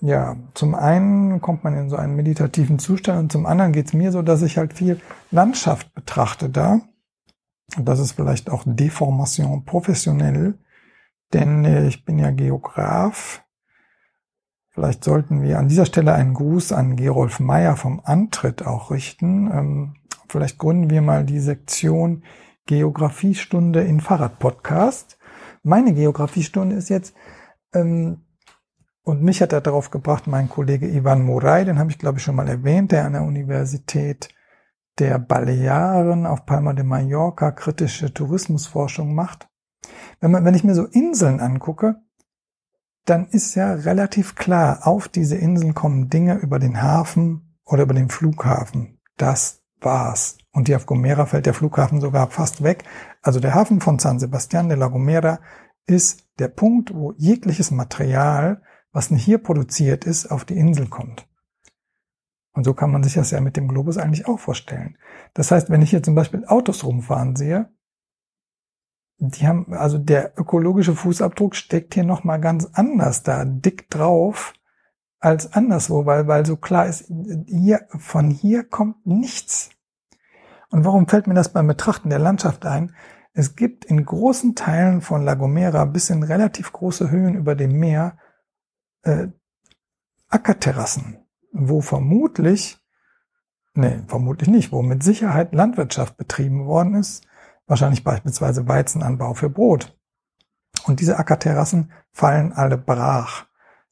ja, 0.00 0.36
zum 0.54 0.74
einen 0.74 1.40
kommt 1.40 1.64
man 1.64 1.76
in 1.76 1.90
so 1.90 1.96
einen 1.96 2.16
meditativen 2.16 2.78
Zustand 2.78 3.18
und 3.18 3.32
zum 3.32 3.46
anderen 3.46 3.72
geht 3.72 3.86
es 3.86 3.92
mir 3.92 4.12
so, 4.12 4.22
dass 4.22 4.42
ich 4.42 4.56
halt 4.56 4.72
viel 4.72 5.00
Landschaft 5.30 5.94
betrachte 5.94 6.48
da. 6.48 6.80
Und 7.76 7.86
das 7.86 8.00
ist 8.00 8.12
vielleicht 8.12 8.50
auch 8.50 8.64
Deformation 8.66 9.64
professionell, 9.64 10.58
denn 11.32 11.64
äh, 11.64 11.86
ich 11.86 12.04
bin 12.04 12.18
ja 12.18 12.30
Geograf. 12.30 13.44
Vielleicht 14.70 15.04
sollten 15.04 15.42
wir 15.42 15.58
an 15.58 15.68
dieser 15.68 15.84
Stelle 15.84 16.14
einen 16.14 16.34
Gruß 16.34 16.72
an 16.72 16.96
Gerolf 16.96 17.38
Meyer 17.38 17.76
vom 17.76 18.00
Antritt 18.02 18.66
auch 18.66 18.90
richten. 18.90 19.50
Ähm, 19.52 19.94
vielleicht 20.28 20.58
gründen 20.58 20.90
wir 20.90 21.02
mal 21.02 21.24
die 21.24 21.40
Sektion 21.40 22.24
Geografiestunde 22.66 23.82
in 23.82 24.00
Fahrradpodcast. 24.00 25.18
Meine 25.62 25.92
Geografiestunde 25.92 26.76
ist 26.76 26.88
jetzt 26.88 27.14
ähm, 27.74 28.22
und 29.02 29.22
mich 29.22 29.40
hat 29.42 29.52
er 29.52 29.60
darauf 29.60 29.90
gebracht, 29.90 30.26
mein 30.26 30.48
Kollege 30.48 30.88
Ivan 30.88 31.24
Moray, 31.24 31.64
den 31.64 31.78
habe 31.78 31.90
ich 31.90 31.98
glaube 31.98 32.18
ich 32.18 32.24
schon 32.24 32.36
mal 32.36 32.48
erwähnt, 32.48 32.92
der 32.92 33.04
an 33.04 33.14
der 33.14 33.22
Universität 33.22 34.28
der 34.98 35.18
Balearen 35.18 36.26
auf 36.26 36.44
Palma 36.44 36.72
de 36.74 36.84
Mallorca 36.84 37.52
kritische 37.52 38.12
Tourismusforschung 38.12 39.14
macht. 39.14 39.48
Wenn, 40.20 40.30
man, 40.30 40.44
wenn 40.44 40.54
ich 40.54 40.64
mir 40.64 40.74
so 40.74 40.84
Inseln 40.84 41.40
angucke, 41.40 41.96
dann 43.06 43.26
ist 43.28 43.54
ja 43.54 43.72
relativ 43.72 44.34
klar, 44.34 44.86
auf 44.86 45.08
diese 45.08 45.36
Inseln 45.36 45.74
kommen 45.74 46.10
Dinge 46.10 46.36
über 46.36 46.58
den 46.58 46.82
Hafen 46.82 47.56
oder 47.64 47.84
über 47.84 47.94
den 47.94 48.10
Flughafen. 48.10 49.00
Das 49.16 49.62
war's. 49.80 50.36
Und 50.52 50.68
hier 50.68 50.76
auf 50.76 50.86
Gomera 50.86 51.26
fällt 51.26 51.46
der 51.46 51.54
Flughafen 51.54 52.00
sogar 52.00 52.30
fast 52.30 52.62
weg. 52.62 52.84
Also 53.22 53.40
der 53.40 53.54
Hafen 53.54 53.80
von 53.80 53.98
San 53.98 54.18
Sebastián 54.18 54.68
de 54.68 54.76
la 54.76 54.88
Gomera 54.88 55.40
ist 55.86 56.24
der 56.38 56.48
Punkt, 56.48 56.94
wo 56.94 57.12
jegliches 57.16 57.70
Material 57.70 58.62
was 58.92 59.08
hier 59.08 59.38
produziert 59.38 60.04
ist, 60.04 60.26
auf 60.26 60.44
die 60.44 60.56
Insel 60.56 60.88
kommt. 60.88 61.26
Und 62.52 62.64
so 62.64 62.74
kann 62.74 62.90
man 62.90 63.02
sich 63.02 63.14
das 63.14 63.30
ja 63.30 63.40
mit 63.40 63.56
dem 63.56 63.68
Globus 63.68 63.96
eigentlich 63.96 64.26
auch 64.26 64.38
vorstellen. 64.38 64.98
Das 65.34 65.50
heißt, 65.50 65.70
wenn 65.70 65.82
ich 65.82 65.90
hier 65.90 66.02
zum 66.02 66.14
Beispiel 66.14 66.44
Autos 66.46 66.84
rumfahren 66.84 67.36
sehe, 67.36 67.70
die 69.18 69.46
haben, 69.46 69.72
also 69.74 69.98
der 69.98 70.38
ökologische 70.38 70.94
Fußabdruck 70.94 71.54
steckt 71.54 71.94
hier 71.94 72.04
nochmal 72.04 72.40
ganz 72.40 72.68
anders 72.72 73.22
da, 73.22 73.44
dick 73.44 73.90
drauf 73.90 74.54
als 75.20 75.52
anderswo, 75.52 76.06
weil, 76.06 76.26
weil 76.26 76.46
so 76.46 76.56
klar 76.56 76.86
ist, 76.86 77.12
hier, 77.46 77.86
von 77.98 78.30
hier 78.30 78.64
kommt 78.64 79.06
nichts. 79.06 79.70
Und 80.70 80.84
warum 80.84 81.06
fällt 81.06 81.26
mir 81.26 81.34
das 81.34 81.52
beim 81.52 81.66
Betrachten 81.66 82.08
der 82.08 82.18
Landschaft 82.18 82.64
ein? 82.64 82.94
Es 83.32 83.54
gibt 83.54 83.84
in 83.84 84.04
großen 84.04 84.54
Teilen 84.54 85.02
von 85.02 85.22
La 85.22 85.34
Gomera 85.34 85.84
bis 85.84 86.10
in 86.10 86.22
relativ 86.22 86.72
große 86.72 87.10
Höhen 87.10 87.34
über 87.34 87.54
dem 87.54 87.78
Meer 87.78 88.16
äh, 89.02 89.28
Ackerterrassen, 90.28 91.18
wo 91.52 91.80
vermutlich, 91.80 92.78
nee, 93.74 94.02
vermutlich 94.06 94.48
nicht, 94.48 94.72
wo 94.72 94.82
mit 94.82 95.02
Sicherheit 95.02 95.54
Landwirtschaft 95.54 96.16
betrieben 96.16 96.66
worden 96.66 96.94
ist, 96.94 97.26
wahrscheinlich 97.66 98.04
beispielsweise 98.04 98.68
Weizenanbau 98.68 99.34
für 99.34 99.50
Brot. 99.50 99.96
Und 100.86 101.00
diese 101.00 101.18
Ackerterrassen 101.18 101.92
fallen 102.12 102.52
alle 102.52 102.78
brach. 102.78 103.46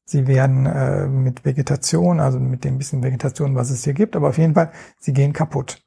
Sie 0.04 0.26
werden 0.26 0.66
äh, 0.66 1.06
mit 1.06 1.44
Vegetation, 1.44 2.18
also 2.18 2.40
mit 2.40 2.64
dem 2.64 2.78
bisschen 2.78 3.02
Vegetation, 3.02 3.54
was 3.54 3.70
es 3.70 3.84
hier 3.84 3.92
gibt, 3.92 4.16
aber 4.16 4.28
auf 4.28 4.38
jeden 4.38 4.54
Fall, 4.54 4.72
sie 4.98 5.12
gehen 5.12 5.32
kaputt. 5.32 5.82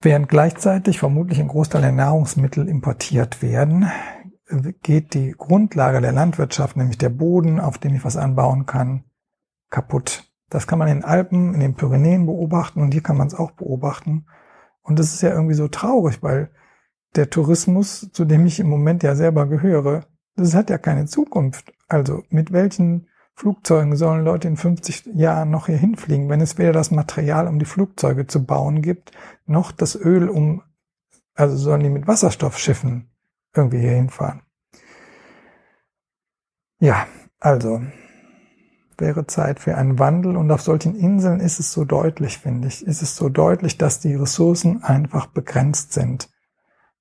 Während 0.00 0.28
gleichzeitig 0.28 0.98
vermutlich 0.98 1.40
ein 1.40 1.48
Großteil 1.48 1.80
der 1.80 1.92
Nahrungsmittel 1.92 2.68
importiert 2.68 3.42
werden, 3.42 3.90
geht 4.82 5.14
die 5.14 5.32
Grundlage 5.32 6.00
der 6.00 6.12
Landwirtschaft, 6.12 6.76
nämlich 6.76 6.98
der 6.98 7.08
Boden, 7.08 7.60
auf 7.60 7.78
dem 7.78 7.94
ich 7.94 8.04
was 8.04 8.16
anbauen 8.16 8.66
kann, 8.66 9.04
kaputt. 9.70 10.30
Das 10.50 10.66
kann 10.66 10.78
man 10.78 10.88
in 10.88 10.98
den 10.98 11.04
Alpen, 11.04 11.54
in 11.54 11.60
den 11.60 11.74
Pyrenäen 11.74 12.26
beobachten 12.26 12.80
und 12.80 12.92
hier 12.92 13.02
kann 13.02 13.16
man 13.16 13.26
es 13.26 13.34
auch 13.34 13.52
beobachten. 13.52 14.26
Und 14.82 14.98
das 14.98 15.14
ist 15.14 15.22
ja 15.22 15.30
irgendwie 15.30 15.54
so 15.54 15.68
traurig, 15.68 16.22
weil 16.22 16.50
der 17.16 17.30
Tourismus, 17.30 18.10
zu 18.12 18.24
dem 18.24 18.44
ich 18.44 18.60
im 18.60 18.68
Moment 18.68 19.02
ja 19.02 19.14
selber 19.14 19.46
gehöre, 19.46 20.04
das 20.36 20.54
hat 20.54 20.68
ja 20.68 20.78
keine 20.78 21.06
Zukunft. 21.06 21.72
Also 21.88 22.22
mit 22.28 22.52
welchen 22.52 23.08
Flugzeugen 23.34 23.96
sollen 23.96 24.24
Leute 24.24 24.46
in 24.46 24.56
50 24.56 25.06
Jahren 25.14 25.50
noch 25.50 25.66
hier 25.66 25.76
hinfliegen, 25.76 26.28
wenn 26.28 26.40
es 26.40 26.58
weder 26.58 26.72
das 26.72 26.90
Material, 26.90 27.48
um 27.48 27.58
die 27.58 27.64
Flugzeuge 27.64 28.26
zu 28.26 28.44
bauen 28.44 28.82
gibt, 28.82 29.12
noch 29.46 29.72
das 29.72 29.96
Öl, 29.96 30.28
um, 30.28 30.62
also 31.34 31.56
sollen 31.56 31.82
die 31.82 31.88
mit 31.88 32.06
Wasserstoffschiffen 32.06 33.13
irgendwie 33.54 33.80
hier 33.80 33.92
hinfahren. 33.92 34.42
Ja, 36.80 37.06
also 37.40 37.82
wäre 38.98 39.26
Zeit 39.26 39.60
für 39.60 39.76
einen 39.76 39.98
Wandel 39.98 40.36
und 40.36 40.50
auf 40.50 40.62
solchen 40.62 40.94
Inseln 40.94 41.40
ist 41.40 41.58
es 41.58 41.72
so 41.72 41.84
deutlich, 41.84 42.38
finde 42.38 42.68
ich, 42.68 42.86
ist 42.86 43.02
es 43.02 43.16
so 43.16 43.28
deutlich, 43.28 43.78
dass 43.78 44.00
die 44.00 44.14
Ressourcen 44.14 44.82
einfach 44.82 45.26
begrenzt 45.26 45.92
sind 45.92 46.30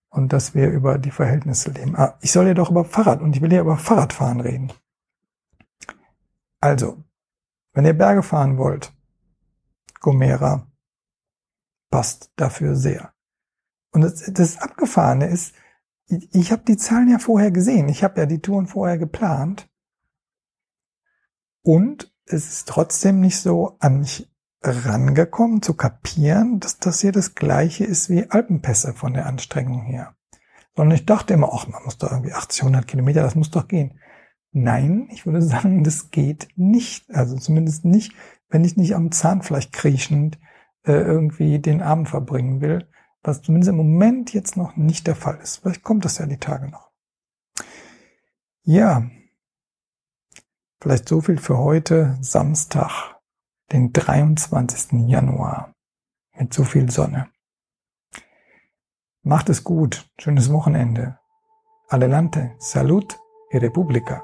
und 0.10 0.34
dass 0.34 0.56
wir 0.56 0.70
über 0.70 0.98
die 0.98 1.12
Verhältnisse 1.12 1.72
leben. 1.72 1.96
Ah, 1.96 2.18
ich 2.22 2.32
soll 2.32 2.48
ja 2.48 2.54
doch 2.54 2.72
über 2.72 2.86
Fahrrad 2.86 3.22
und 3.22 3.36
ich 3.36 3.42
will 3.42 3.52
ja 3.52 3.62
über 3.62 3.78
Fahrradfahren 3.78 4.42
reden. 4.42 4.72
Also, 6.60 7.04
wenn 7.74 7.86
ihr 7.86 7.98
Berge 7.98 8.24
fahren 8.24 8.58
wollt, 8.58 8.94
Gomera 10.00 10.68
passt 11.90 12.32
dafür 12.36 12.76
sehr. 12.76 13.14
Und 13.92 14.02
das, 14.02 14.32
das 14.32 14.58
Abgefahrene 14.60 15.28
ist, 15.28 15.56
ich, 16.08 16.34
ich 16.34 16.52
habe 16.52 16.64
die 16.68 16.78
Zahlen 16.78 17.10
ja 17.10 17.20
vorher 17.20 17.52
gesehen. 17.52 17.90
Ich 17.90 18.04
habe 18.04 18.20
ja 18.22 18.26
die 18.26 18.40
Touren 18.40 18.68
vorher 18.68 18.98
geplant. 18.98 19.70
Und 21.62 22.14
es 22.26 22.50
ist 22.50 22.68
trotzdem 22.68 23.20
nicht 23.20 23.40
so 23.40 23.78
an 23.80 24.00
mich 24.00 24.30
rangekommen 24.62 25.62
zu 25.62 25.74
kapieren, 25.74 26.60
dass 26.60 26.78
das 26.78 27.02
hier 27.02 27.12
das 27.12 27.36
gleiche 27.36 27.84
ist 27.84 28.10
wie 28.10 28.30
Alpenpässe 28.30 28.94
von 28.94 29.14
der 29.14 29.26
Anstrengung 29.26 29.84
her. 29.84 30.16
Sondern 30.76 30.96
ich 30.96 31.06
dachte 31.06 31.34
immer, 31.34 31.52
ach, 31.54 31.68
man 31.68 31.84
muss 31.84 31.98
doch 31.98 32.12
irgendwie 32.12 32.34
80, 32.34 32.62
100 32.62 32.88
Kilometer, 32.88 33.22
das 33.22 33.36
muss 33.36 33.52
doch 33.52 33.68
gehen. 33.68 34.00
Nein, 34.52 35.08
ich 35.12 35.26
würde 35.26 35.42
sagen, 35.42 35.84
das 35.84 36.12
geht 36.12 36.48
nicht. 36.56 37.10
Also 37.14 37.38
zumindest 37.38 37.86
nicht, 37.86 38.14
wenn 38.50 38.64
ich 38.64 38.78
nicht 38.78 38.96
am 38.96 39.12
Zahnfleisch 39.12 39.72
kriechend 39.72 40.40
äh, 40.86 40.94
irgendwie 40.94 41.60
den 41.60 41.82
Abend 41.82 42.10
verbringen 42.10 42.62
will, 42.62 42.88
was 43.24 43.42
zumindest 43.42 43.70
im 43.70 43.78
Moment 43.78 44.34
jetzt 44.34 44.58
noch 44.58 44.76
nicht 44.76 45.08
der 45.08 45.16
Fall 45.16 45.38
ist. 45.38 45.58
Vielleicht 45.58 45.84
kommt 45.84 46.06
das 46.06 46.18
ja 46.18 46.26
die 46.26 46.38
Tage 46.38 46.70
noch. 46.70 46.92
Ja, 48.64 49.10
vielleicht 50.82 51.08
so 51.08 51.22
viel 51.22 51.38
für 51.38 51.58
heute, 51.58 52.18
Samstag, 52.22 53.16
den 53.72 53.92
23. 53.94 55.08
Januar, 55.08 55.74
mit 56.38 56.54
so 56.54 56.64
viel 56.64 56.90
Sonne. 56.90 57.30
Macht 59.22 59.50
es 59.50 59.64
gut, 59.64 60.10
schönes 60.18 60.52
Wochenende. 60.52 61.20
Adelante, 61.88 62.56
Salud 62.60 63.18
y 63.52 63.58
República. 63.58 64.24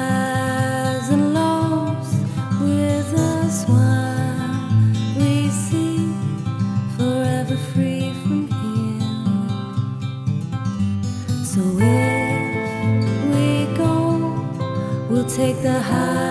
海。 15.81 16.30